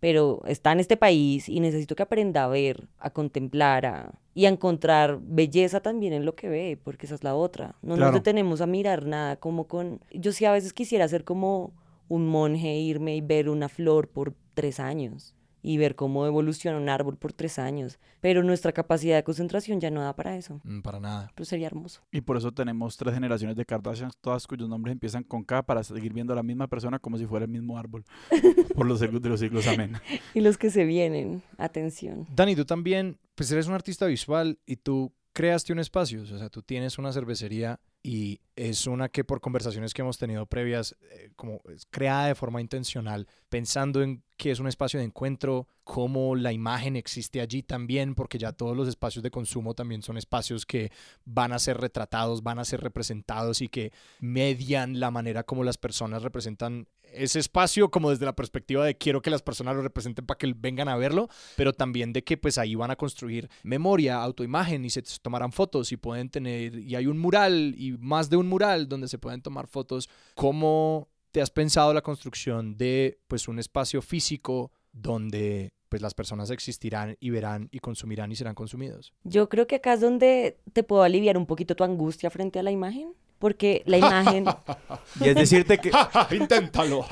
pero 0.00 0.42
está 0.46 0.72
en 0.72 0.80
este 0.80 0.96
país 0.96 1.48
y 1.48 1.60
necesito 1.60 1.94
que 1.96 2.02
aprenda 2.02 2.44
a 2.44 2.48
ver, 2.48 2.88
a 2.98 3.10
contemplar 3.10 3.86
a- 3.86 4.18
y 4.34 4.44
a 4.44 4.48
encontrar 4.50 5.18
belleza 5.22 5.80
también 5.80 6.12
en 6.12 6.24
lo 6.26 6.34
que 6.34 6.48
ve, 6.48 6.78
porque 6.82 7.06
esa 7.06 7.14
es 7.14 7.24
la 7.24 7.34
otra. 7.34 7.76
No 7.82 7.94
Claro. 7.94 8.12
nos 8.12 8.20
detenemos 8.20 8.60
a 8.60 8.66
mirar 8.66 9.06
nada 9.06 9.36
como 9.36 9.66
con... 9.66 10.00
Yo 10.12 10.32
sí 10.32 10.44
a 10.44 10.52
veces 10.52 10.72
quisiera 10.72 11.08
ser 11.08 11.24
como 11.24 11.72
un 12.08 12.26
monje, 12.28 12.74
irme 12.76 13.16
y 13.16 13.20
ver 13.20 13.48
una 13.48 13.68
flor 13.68 14.08
por 14.08 14.34
tres 14.54 14.78
años 14.80 15.34
y 15.66 15.78
ver 15.78 15.96
cómo 15.96 16.26
evoluciona 16.26 16.78
un 16.78 16.88
árbol 16.88 17.16
por 17.16 17.32
tres 17.32 17.58
años, 17.58 17.98
pero 18.20 18.44
nuestra 18.44 18.70
capacidad 18.70 19.16
de 19.16 19.24
concentración 19.24 19.80
ya 19.80 19.90
no 19.90 20.00
da 20.00 20.14
para 20.14 20.36
eso. 20.36 20.60
Mm, 20.62 20.80
Para 20.80 21.00
nada. 21.00 21.32
Pero 21.34 21.44
sería 21.44 21.66
hermoso. 21.66 22.02
Y 22.12 22.20
por 22.20 22.36
eso 22.36 22.52
tenemos 22.52 22.96
tres 22.96 23.14
generaciones 23.14 23.56
de 23.56 23.64
Kardashians, 23.64 24.16
todas 24.18 24.46
cuyos 24.46 24.68
nombres 24.68 24.92
empiezan 24.92 25.24
con 25.24 25.42
K 25.42 25.64
para 25.64 25.82
seguir 25.82 26.12
viendo 26.12 26.32
a 26.32 26.36
la 26.36 26.44
misma 26.44 26.68
persona 26.68 27.00
como 27.00 27.18
si 27.18 27.26
fuera 27.26 27.46
el 27.46 27.50
mismo 27.50 27.76
árbol. 27.76 28.04
Por 28.76 28.86
los 28.86 29.00
siglos 29.00 29.20
de 29.20 29.28
los 29.28 29.40
siglos, 29.40 29.66
amén. 29.66 29.94
Y 30.34 30.40
los 30.40 30.56
que 30.56 30.70
se 30.70 30.84
vienen, 30.84 31.42
atención. 31.58 32.28
Dani, 32.32 32.54
tú 32.54 32.64
también, 32.64 33.18
pues 33.34 33.50
eres 33.50 33.66
un 33.66 33.74
artista 33.74 34.06
visual 34.06 34.60
y 34.66 34.76
tú 34.76 35.12
creaste 35.32 35.72
un 35.72 35.80
espacio, 35.80 36.22
o 36.22 36.26
sea, 36.26 36.48
tú 36.48 36.62
tienes 36.62 36.96
una 36.96 37.12
cervecería 37.12 37.80
y 38.06 38.40
es 38.54 38.86
una 38.86 39.08
que 39.08 39.24
por 39.24 39.40
conversaciones 39.40 39.92
que 39.92 40.00
hemos 40.00 40.16
tenido 40.16 40.46
previas, 40.46 40.96
eh, 41.10 41.32
como 41.34 41.60
es 41.74 41.86
creada 41.90 42.28
de 42.28 42.36
forma 42.36 42.60
intencional, 42.60 43.26
pensando 43.48 44.00
en 44.00 44.22
que 44.36 44.52
es 44.52 44.60
un 44.60 44.68
espacio 44.68 45.00
de 45.00 45.06
encuentro, 45.06 45.66
cómo 45.82 46.36
la 46.36 46.52
imagen 46.52 46.94
existe 46.94 47.40
allí 47.40 47.64
también, 47.64 48.14
porque 48.14 48.38
ya 48.38 48.52
todos 48.52 48.76
los 48.76 48.86
espacios 48.86 49.24
de 49.24 49.32
consumo 49.32 49.74
también 49.74 50.02
son 50.02 50.18
espacios 50.18 50.64
que 50.64 50.92
van 51.24 51.52
a 51.52 51.58
ser 51.58 51.78
retratados, 51.78 52.44
van 52.44 52.60
a 52.60 52.64
ser 52.64 52.80
representados 52.80 53.60
y 53.60 53.66
que 53.66 53.92
median 54.20 55.00
la 55.00 55.10
manera 55.10 55.42
como 55.42 55.64
las 55.64 55.76
personas 55.76 56.22
representan 56.22 56.86
ese 57.12 57.38
espacio 57.38 57.90
como 57.90 58.10
desde 58.10 58.24
la 58.24 58.36
perspectiva 58.36 58.84
de 58.84 58.96
quiero 58.96 59.22
que 59.22 59.30
las 59.30 59.42
personas 59.42 59.76
lo 59.76 59.82
representen 59.82 60.26
para 60.26 60.38
que 60.38 60.52
vengan 60.56 60.88
a 60.88 60.96
verlo, 60.96 61.28
pero 61.56 61.72
también 61.72 62.12
de 62.12 62.24
que 62.24 62.36
pues 62.36 62.58
ahí 62.58 62.74
van 62.74 62.90
a 62.90 62.96
construir 62.96 63.48
memoria, 63.62 64.22
autoimagen 64.22 64.84
y 64.84 64.90
se 64.90 65.02
tomarán 65.22 65.52
fotos 65.52 65.92
y 65.92 65.96
pueden 65.96 66.28
tener, 66.28 66.78
y 66.78 66.94
hay 66.94 67.06
un 67.06 67.18
mural 67.18 67.74
y 67.76 67.92
más 67.98 68.30
de 68.30 68.36
un 68.36 68.48
mural 68.48 68.88
donde 68.88 69.08
se 69.08 69.18
pueden 69.18 69.42
tomar 69.42 69.66
fotos. 69.66 70.08
¿Cómo 70.34 71.08
te 71.32 71.40
has 71.40 71.50
pensado 71.50 71.92
la 71.92 72.02
construcción 72.02 72.76
de 72.76 73.18
pues 73.28 73.48
un 73.48 73.58
espacio 73.58 74.02
físico 74.02 74.72
donde 74.92 75.72
pues 75.88 76.02
las 76.02 76.14
personas 76.14 76.50
existirán 76.50 77.16
y 77.20 77.30
verán 77.30 77.68
y 77.70 77.78
consumirán 77.78 78.32
y 78.32 78.36
serán 78.36 78.54
consumidos? 78.54 79.12
Yo 79.24 79.48
creo 79.48 79.66
que 79.66 79.76
acá 79.76 79.94
es 79.94 80.00
donde 80.00 80.58
te 80.72 80.82
puedo 80.82 81.02
aliviar 81.02 81.36
un 81.36 81.46
poquito 81.46 81.76
tu 81.76 81.84
angustia 81.84 82.30
frente 82.30 82.58
a 82.58 82.62
la 82.62 82.70
imagen, 82.70 83.14
porque 83.38 83.82
la 83.86 83.98
imagen, 83.98 84.44
Y 85.20 85.28
es 85.28 85.34
decirte 85.34 85.78
que 85.78 85.90
Inténtalo, 86.36 87.04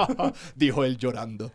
dijo 0.56 0.84
él 0.84 0.96
llorando. 0.96 1.52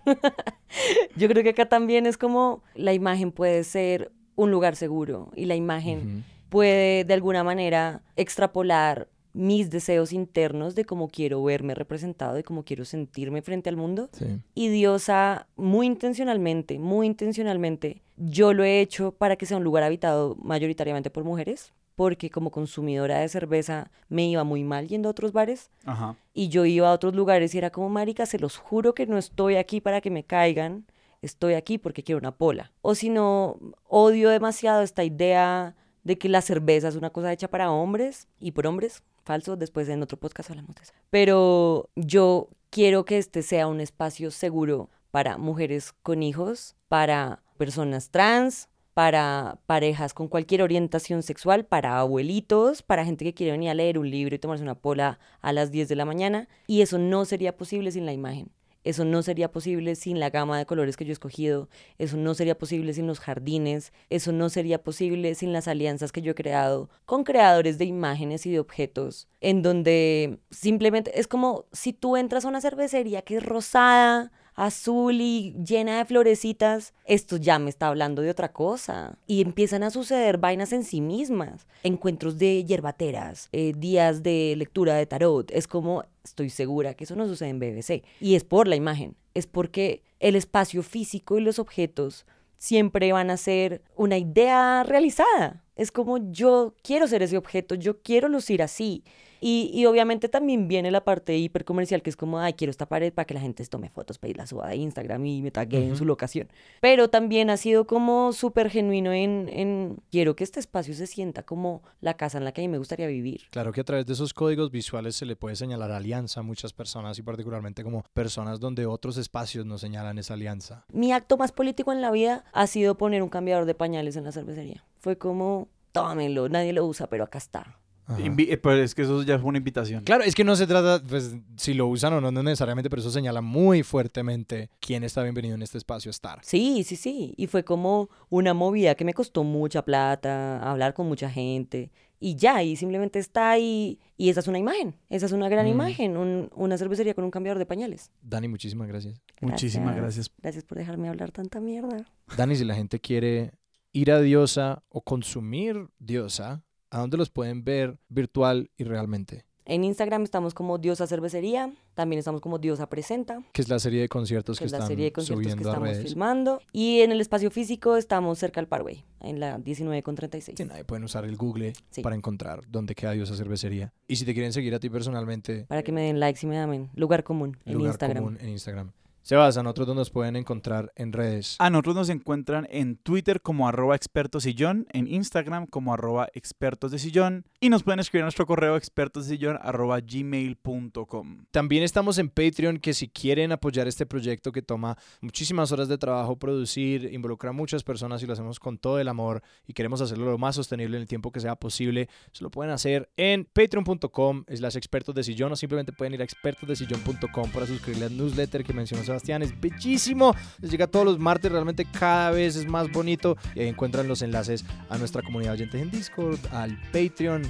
yo 1.15 1.27
creo 1.27 1.43
que 1.43 1.49
acá 1.49 1.67
también 1.67 2.05
es 2.05 2.17
como 2.17 2.63
la 2.75 2.93
imagen 2.93 3.31
puede 3.31 3.63
ser 3.63 4.11
un 4.35 4.51
lugar 4.51 4.75
seguro 4.75 5.31
y 5.35 5.45
la 5.45 5.55
imagen 5.55 6.23
puede 6.49 7.03
de 7.03 7.13
alguna 7.13 7.43
manera 7.43 8.01
extrapolar 8.15 9.07
mis 9.33 9.69
deseos 9.69 10.11
internos 10.11 10.75
de 10.75 10.85
cómo 10.85 11.07
quiero 11.07 11.41
verme 11.43 11.73
representado 11.73 12.37
y 12.37 12.43
cómo 12.43 12.63
quiero 12.63 12.85
sentirme 12.85 13.41
frente 13.41 13.69
al 13.69 13.77
mundo. 13.77 14.09
Sí. 14.11 14.25
Y 14.53 14.67
Diosa, 14.69 15.47
muy 15.55 15.87
intencionalmente, 15.87 16.79
muy 16.79 17.07
intencionalmente, 17.07 18.01
yo 18.17 18.53
lo 18.53 18.63
he 18.63 18.81
hecho 18.81 19.13
para 19.13 19.35
que 19.35 19.45
sea 19.45 19.57
un 19.57 19.63
lugar 19.63 19.83
habitado 19.83 20.35
mayoritariamente 20.41 21.09
por 21.09 21.23
mujeres, 21.23 21.73
porque 22.01 22.31
como 22.31 22.49
consumidora 22.49 23.19
de 23.19 23.29
cerveza 23.29 23.91
me 24.09 24.25
iba 24.25 24.43
muy 24.43 24.63
mal 24.63 24.87
yendo 24.87 25.07
a 25.07 25.11
otros 25.11 25.33
bares 25.33 25.69
Ajá. 25.85 26.15
y 26.33 26.49
yo 26.49 26.65
iba 26.65 26.89
a 26.89 26.93
otros 26.93 27.13
lugares 27.13 27.53
y 27.53 27.59
era 27.59 27.69
como, 27.69 27.89
marica, 27.89 28.25
se 28.25 28.39
los 28.39 28.57
juro 28.57 28.95
que 28.95 29.05
no 29.05 29.19
estoy 29.19 29.55
aquí 29.57 29.81
para 29.81 30.01
que 30.01 30.09
me 30.09 30.23
caigan, 30.23 30.87
estoy 31.21 31.53
aquí 31.53 31.77
porque 31.77 32.01
quiero 32.01 32.17
una 32.17 32.35
pola. 32.35 32.71
O 32.81 32.95
si 32.95 33.09
no, 33.09 33.59
odio 33.87 34.31
demasiado 34.31 34.81
esta 34.81 35.03
idea 35.03 35.75
de 36.03 36.17
que 36.17 36.27
la 36.27 36.41
cerveza 36.41 36.87
es 36.87 36.95
una 36.95 37.11
cosa 37.11 37.31
hecha 37.31 37.49
para 37.49 37.69
hombres 37.69 38.27
y 38.39 38.53
por 38.53 38.65
hombres. 38.65 39.03
Falso, 39.23 39.55
después 39.55 39.87
en 39.87 40.01
otro 40.01 40.17
podcast 40.17 40.49
hablamos 40.49 40.73
de 40.77 40.81
eso. 40.81 40.93
Pero 41.11 41.87
yo 41.95 42.49
quiero 42.71 43.05
que 43.05 43.19
este 43.19 43.43
sea 43.43 43.67
un 43.67 43.79
espacio 43.79 44.31
seguro 44.31 44.89
para 45.11 45.37
mujeres 45.37 45.93
con 46.01 46.23
hijos, 46.23 46.75
para 46.87 47.43
personas 47.59 48.09
trans, 48.09 48.69
para 48.93 49.59
parejas 49.65 50.13
con 50.13 50.27
cualquier 50.27 50.61
orientación 50.61 51.23
sexual, 51.23 51.65
para 51.65 51.99
abuelitos, 51.99 52.81
para 52.81 53.05
gente 53.05 53.25
que 53.25 53.33
quiere 53.33 53.53
venir 53.53 53.69
a 53.69 53.73
leer 53.73 53.97
un 53.97 54.09
libro 54.09 54.35
y 54.35 54.39
tomarse 54.39 54.63
una 54.63 54.75
pola 54.75 55.19
a 55.41 55.53
las 55.53 55.71
10 55.71 55.87
de 55.89 55.95
la 55.95 56.05
mañana. 56.05 56.47
Y 56.67 56.81
eso 56.81 56.97
no 56.97 57.25
sería 57.25 57.55
posible 57.55 57.91
sin 57.91 58.05
la 58.05 58.13
imagen. 58.13 58.51
Eso 58.83 59.05
no 59.05 59.21
sería 59.21 59.51
posible 59.51 59.95
sin 59.95 60.19
la 60.19 60.31
gama 60.31 60.57
de 60.57 60.65
colores 60.65 60.97
que 60.97 61.05
yo 61.05 61.11
he 61.11 61.13
escogido. 61.13 61.69
Eso 61.99 62.17
no 62.17 62.33
sería 62.33 62.57
posible 62.57 62.93
sin 62.93 63.05
los 63.05 63.19
jardines. 63.19 63.93
Eso 64.09 64.31
no 64.31 64.49
sería 64.49 64.81
posible 64.81 65.35
sin 65.35 65.53
las 65.53 65.67
alianzas 65.67 66.11
que 66.11 66.23
yo 66.23 66.31
he 66.31 66.35
creado 66.35 66.89
con 67.05 67.23
creadores 67.23 67.77
de 67.77 67.85
imágenes 67.85 68.45
y 68.45 68.51
de 68.51 68.59
objetos. 68.59 69.27
En 69.39 69.61
donde 69.61 70.39
simplemente 70.49 71.19
es 71.19 71.27
como 71.27 71.65
si 71.71 71.93
tú 71.93 72.17
entras 72.17 72.43
a 72.43 72.47
una 72.47 72.61
cervecería 72.61 73.21
que 73.21 73.37
es 73.37 73.43
rosada, 73.43 74.31
azul 74.61 75.21
y 75.21 75.55
llena 75.65 75.97
de 75.97 76.05
florecitas, 76.05 76.93
esto 77.05 77.37
ya 77.37 77.57
me 77.57 77.71
está 77.71 77.87
hablando 77.87 78.21
de 78.21 78.29
otra 78.29 78.53
cosa. 78.53 79.17
Y 79.25 79.41
empiezan 79.41 79.81
a 79.81 79.89
suceder 79.89 80.37
vainas 80.37 80.71
en 80.71 80.83
sí 80.83 81.01
mismas. 81.01 81.65
Encuentros 81.81 82.37
de 82.37 82.63
hierbateras, 82.63 83.49
eh, 83.53 83.73
días 83.75 84.21
de 84.21 84.53
lectura 84.55 84.93
de 84.95 85.07
tarot. 85.07 85.49
Es 85.51 85.67
como, 85.67 86.03
estoy 86.23 86.51
segura 86.51 86.93
que 86.93 87.05
eso 87.05 87.15
no 87.15 87.27
sucede 87.27 87.49
en 87.49 87.59
BBC. 87.59 88.03
Y 88.19 88.35
es 88.35 88.43
por 88.43 88.67
la 88.67 88.75
imagen. 88.75 89.15
Es 89.33 89.47
porque 89.47 90.03
el 90.19 90.35
espacio 90.35 90.83
físico 90.83 91.39
y 91.39 91.41
los 91.41 91.57
objetos 91.57 92.27
siempre 92.59 93.11
van 93.11 93.31
a 93.31 93.37
ser 93.37 93.81
una 93.95 94.19
idea 94.19 94.83
realizada. 94.83 95.63
Es 95.75 95.91
como 95.91 96.19
yo 96.31 96.75
quiero 96.83 97.07
ser 97.07 97.23
ese 97.23 97.37
objeto, 97.37 97.73
yo 97.73 97.99
quiero 98.03 98.29
lucir 98.29 98.61
así. 98.61 99.03
Y, 99.43 99.85
obviamente 99.87 100.29
también 100.29 100.67
viene 100.67 100.91
la 100.91 101.03
parte 101.03 101.35
hipercomercial 101.35 102.03
que 102.03 102.11
es 102.11 102.15
como, 102.15 102.39
ay, 102.39 102.53
quiero 102.53 102.69
esta 102.69 102.85
pared 102.85 103.11
para 103.11 103.25
que 103.25 103.33
la 103.33 103.41
gente 103.41 103.65
tome 103.65 103.89
fotos 103.89 104.19
para 104.19 104.29
ir 104.29 104.37
la 104.37 104.45
suba 104.45 104.67
de 104.67 104.75
Instagram 104.75 105.25
y 105.25 105.41
me 105.41 105.49
tague 105.49 105.83
en 105.83 105.95
su 105.95 106.05
locación. 106.05 106.47
Pero 106.79 107.09
también 107.09 107.49
ha 107.49 107.57
sido 107.57 107.87
como 107.87 108.33
súper 108.33 108.69
genuino 108.69 109.11
en, 109.11 109.49
en, 109.51 109.97
quiero 110.11 110.35
que 110.35 110.43
este 110.43 110.59
espacio 110.59 110.93
se 110.93 111.07
sienta 111.07 111.41
como 111.41 111.81
la 112.01 112.13
casa 112.13 112.37
en 112.37 112.43
la 112.43 112.51
que 112.51 112.61
a 112.61 112.63
mí 112.63 112.67
me 112.67 112.77
gustaría 112.77 113.07
vivir. 113.07 113.41
Claro 113.49 113.71
que 113.71 113.81
a 113.81 113.83
través 113.83 114.05
de 114.05 114.13
esos 114.13 114.33
códigos 114.33 114.69
visuales 114.69 115.15
se 115.15 115.25
le 115.25 115.35
puede 115.35 115.55
señalar 115.55 115.91
alianza 115.91 116.41
a 116.41 116.43
muchas 116.43 116.71
personas 116.71 117.17
y 117.17 117.23
particularmente 117.23 117.83
como 117.83 118.03
personas 118.13 118.59
donde 118.59 118.85
otros 118.85 119.17
espacios 119.17 119.65
no 119.65 119.79
señalan 119.79 120.19
esa 120.19 120.35
alianza. 120.35 120.85
Mi 120.93 121.13
acto 121.13 121.37
más 121.37 121.51
político 121.51 121.91
en 121.91 122.01
la 122.01 122.11
vida 122.11 122.45
ha 122.53 122.67
sido 122.67 122.95
poner 122.95 123.23
un 123.23 123.29
cambiador 123.29 123.65
de 123.65 123.73
pañales 123.73 124.15
en 124.17 124.23
la 124.23 124.31
cervecería. 124.31 124.85
Fue 124.99 125.17
como, 125.17 125.67
tómenlo, 125.93 126.47
nadie 126.47 126.73
lo 126.73 126.85
usa, 126.85 127.07
pero 127.07 127.23
acá 127.23 127.39
está. 127.39 127.80
Eh, 128.19 128.57
pues 128.57 128.79
es 128.79 128.95
que 128.95 129.03
eso 129.03 129.23
ya 129.23 129.39
fue 129.39 129.49
una 129.49 129.57
invitación. 129.57 130.03
Claro, 130.03 130.23
es 130.23 130.35
que 130.35 130.43
no 130.43 130.55
se 130.55 130.67
trata, 130.67 131.01
pues, 131.07 131.35
si 131.57 131.73
lo 131.73 131.87
usan 131.87 132.13
o 132.13 132.21
no, 132.21 132.31
no 132.31 132.43
necesariamente, 132.43 132.89
pero 132.89 133.01
eso 133.01 133.11
señala 133.11 133.41
muy 133.41 133.83
fuertemente 133.83 134.69
quién 134.79 135.03
está 135.03 135.23
bienvenido 135.23 135.55
en 135.55 135.61
este 135.61 135.77
espacio 135.77 136.09
a 136.09 136.11
estar. 136.11 136.39
Sí, 136.43 136.83
sí, 136.83 136.95
sí. 136.95 137.33
Y 137.37 137.47
fue 137.47 137.63
como 137.63 138.09
una 138.29 138.53
movida 138.53 138.95
que 138.95 139.05
me 139.05 139.13
costó 139.13 139.43
mucha 139.43 139.83
plata, 139.83 140.59
hablar 140.59 140.93
con 140.93 141.07
mucha 141.07 141.29
gente. 141.29 141.91
Y 142.23 142.35
ya, 142.35 142.61
y 142.61 142.75
simplemente 142.75 143.17
está 143.17 143.49
ahí. 143.49 143.99
Y 144.15 144.29
esa 144.29 144.41
es 144.41 144.47
una 144.47 144.59
imagen. 144.59 144.95
Esa 145.09 145.25
es 145.25 145.31
una 145.31 145.49
gran 145.49 145.65
mm. 145.65 145.69
imagen. 145.69 146.49
una 146.53 146.77
cervecería 146.77 147.15
con 147.15 147.23
un 147.23 147.31
cambiador 147.31 147.57
de 147.57 147.65
pañales. 147.65 148.11
Dani, 148.21 148.47
muchísimas 148.47 148.87
gracias. 148.87 149.19
Muchísimas 149.41 149.95
gracias. 149.95 150.31
Gracias 150.37 150.63
por 150.63 150.77
dejarme 150.77 151.09
hablar 151.09 151.31
tanta 151.31 151.59
mierda. 151.59 152.05
Dani, 152.37 152.55
si 152.55 152.63
la 152.63 152.75
gente 152.75 152.99
quiere 152.99 153.53
ir 153.91 154.11
a 154.11 154.21
Diosa 154.21 154.83
o 154.89 155.01
consumir 155.01 155.87
Diosa, 155.97 156.63
¿A 156.91 156.99
dónde 156.99 157.15
los 157.15 157.29
pueden 157.29 157.63
ver 157.63 157.97
virtual 158.09 158.69
y 158.77 158.83
realmente? 158.83 159.45
En 159.63 159.85
Instagram 159.85 160.23
estamos 160.23 160.53
como 160.53 160.77
Diosa 160.77 161.07
Cervecería, 161.07 161.71
también 161.93 162.19
estamos 162.19 162.41
como 162.41 162.59
Diosa 162.59 162.89
Presenta. 162.89 163.41
Que 163.53 163.61
es 163.61 163.69
la 163.69 163.79
serie 163.79 164.01
de 164.01 164.09
conciertos 164.09 164.59
que, 164.59 164.65
están 164.65 164.85
serie 164.87 165.05
de 165.05 165.13
conciertos 165.13 165.55
que 165.55 165.63
estamos 165.63 165.97
filmando. 165.99 166.61
Y 166.73 166.99
en 166.99 167.13
el 167.13 167.21
espacio 167.21 167.49
físico 167.49 167.95
estamos 167.95 168.39
cerca 168.39 168.59
al 168.59 168.67
Parway, 168.67 169.05
en 169.21 169.39
la 169.39 169.57
19 169.57 170.03
con 170.03 170.15
36. 170.15 170.57
Sí, 170.57 170.65
nadie 170.65 170.83
pueden 170.83 171.05
usar 171.05 171.23
el 171.23 171.37
Google 171.37 171.71
para 172.03 172.15
encontrar 172.17 172.61
dónde 172.67 172.93
queda 172.93 173.11
Diosa 173.11 173.37
Cervecería. 173.37 173.93
Y 174.09 174.17
si 174.17 174.25
te 174.25 174.33
quieren 174.33 174.51
seguir 174.51 174.75
a 174.75 174.79
ti 174.79 174.89
personalmente... 174.89 175.65
Para 175.69 175.83
que 175.83 175.93
me 175.93 176.01
den 176.01 176.19
likes 176.19 176.41
y 176.43 176.47
me 176.47 176.57
damen. 176.57 176.89
Lugar 176.95 177.23
común 177.23 177.57
en 177.63 177.73
lugar 177.75 177.91
Instagram. 177.91 178.23
Común 178.23 178.37
en 178.41 178.49
Instagram. 178.49 178.91
Sebas, 179.23 179.55
a 179.55 179.61
nosotros 179.63 179.95
nos 179.95 180.09
pueden 180.09 180.35
encontrar 180.35 180.91
en 180.95 181.13
redes. 181.13 181.55
A 181.59 181.69
nosotros 181.69 181.95
nos 181.95 182.09
encuentran 182.09 182.67
en 182.71 182.95
Twitter 182.97 183.39
como 183.41 183.67
arroba 183.67 183.95
expertosillón, 183.95 184.87
en 184.93 185.07
Instagram 185.07 185.67
como 185.67 185.93
arroba 185.93 186.27
expertos 186.33 186.91
de 186.91 186.97
sillón 186.97 187.45
y 187.59 187.69
nos 187.69 187.83
pueden 187.83 187.99
escribir 187.99 188.23
a 188.23 188.25
nuestro 188.25 188.47
correo 188.47 188.75
expertosdesillón 188.75 189.59
arroba 189.61 189.99
gmail.com. 189.99 191.45
También 191.51 191.83
estamos 191.83 192.17
en 192.17 192.29
Patreon 192.29 192.79
que 192.79 192.95
si 192.95 193.09
quieren 193.09 193.51
apoyar 193.51 193.87
este 193.87 194.07
proyecto 194.07 194.51
que 194.51 194.63
toma 194.63 194.97
muchísimas 195.21 195.71
horas 195.71 195.87
de 195.87 195.99
trabajo 195.99 196.37
producir, 196.37 197.13
involucra 197.13 197.51
a 197.51 197.53
muchas 197.53 197.83
personas 197.83 198.23
y 198.23 198.25
lo 198.25 198.33
hacemos 198.33 198.59
con 198.59 198.79
todo 198.79 198.99
el 198.99 199.07
amor 199.07 199.43
y 199.67 199.73
queremos 199.73 200.01
hacerlo 200.01 200.31
lo 200.31 200.39
más 200.39 200.55
sostenible 200.55 200.97
en 200.97 201.01
el 201.01 201.07
tiempo 201.07 201.31
que 201.31 201.39
sea 201.39 201.55
posible, 201.55 202.09
se 202.31 202.43
lo 202.43 202.49
pueden 202.49 202.73
hacer 202.73 203.11
en 203.17 203.45
patreon.com 203.45 204.45
las 204.47 204.75
expertos 204.75 205.13
de 205.13 205.23
sillón 205.23 205.51
o 205.51 205.55
simplemente 205.55 205.93
pueden 205.93 206.15
ir 206.15 206.21
a 206.21 206.23
expertosdesillón.com 206.23 207.51
para 207.51 207.67
suscribirle 207.67 208.05
al 208.05 208.17
newsletter 208.17 208.63
que 208.63 208.73
mencionó 208.73 209.03
Sebastián. 209.11 209.41
Es 209.41 209.59
bellísimo. 209.59 210.35
Les 210.59 210.71
llega 210.71 210.87
todos 210.87 211.05
los 211.05 211.19
martes. 211.19 211.51
Realmente 211.51 211.85
cada 211.85 212.31
vez 212.31 212.55
es 212.55 212.67
más 212.67 212.91
bonito. 212.91 213.37
Y 213.55 213.61
ahí 213.61 213.67
encuentran 213.67 214.07
los 214.07 214.21
enlaces 214.21 214.65
a 214.89 214.97
nuestra 214.97 215.21
comunidad 215.21 215.51
de 215.51 215.63
oyentes 215.63 215.81
en 215.81 215.91
Discord, 215.91 216.39
al 216.51 216.77
Patreon 216.91 217.43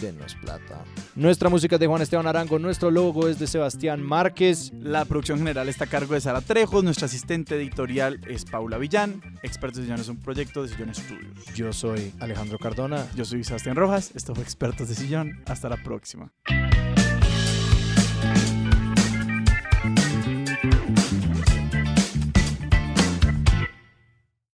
Denos 0.00 0.34
plata. 0.34 0.84
Nuestra 1.14 1.48
música 1.48 1.76
es 1.76 1.80
de 1.80 1.86
Juan 1.86 2.02
Esteban 2.02 2.26
Arango, 2.26 2.58
nuestro 2.58 2.90
logo 2.90 3.28
es 3.28 3.38
de 3.38 3.46
Sebastián 3.46 4.02
Márquez. 4.02 4.72
La 4.80 5.04
producción 5.04 5.38
general 5.38 5.68
está 5.68 5.84
a 5.84 5.88
cargo 5.88 6.14
de 6.14 6.20
Sara 6.20 6.40
Trejos, 6.40 6.82
nuestra 6.82 7.06
asistente 7.06 7.54
editorial 7.54 8.20
es 8.26 8.44
Paula 8.44 8.78
Villán. 8.78 9.22
Expertos 9.42 9.78
de 9.78 9.84
Sillón 9.84 10.00
es 10.00 10.08
un 10.08 10.18
proyecto 10.18 10.62
de 10.62 10.68
Sillón 10.68 10.94
Studios. 10.94 11.44
Yo 11.54 11.72
soy 11.72 12.12
Alejandro 12.20 12.58
Cardona. 12.58 13.06
Yo 13.14 13.24
soy 13.24 13.44
Sebastián 13.44 13.76
Rojas, 13.76 14.10
esto 14.14 14.34
fue 14.34 14.42
Expertos 14.42 14.88
de 14.88 14.94
Sillón. 14.94 15.42
Hasta 15.46 15.68
la 15.68 15.76
próxima. 15.76 16.32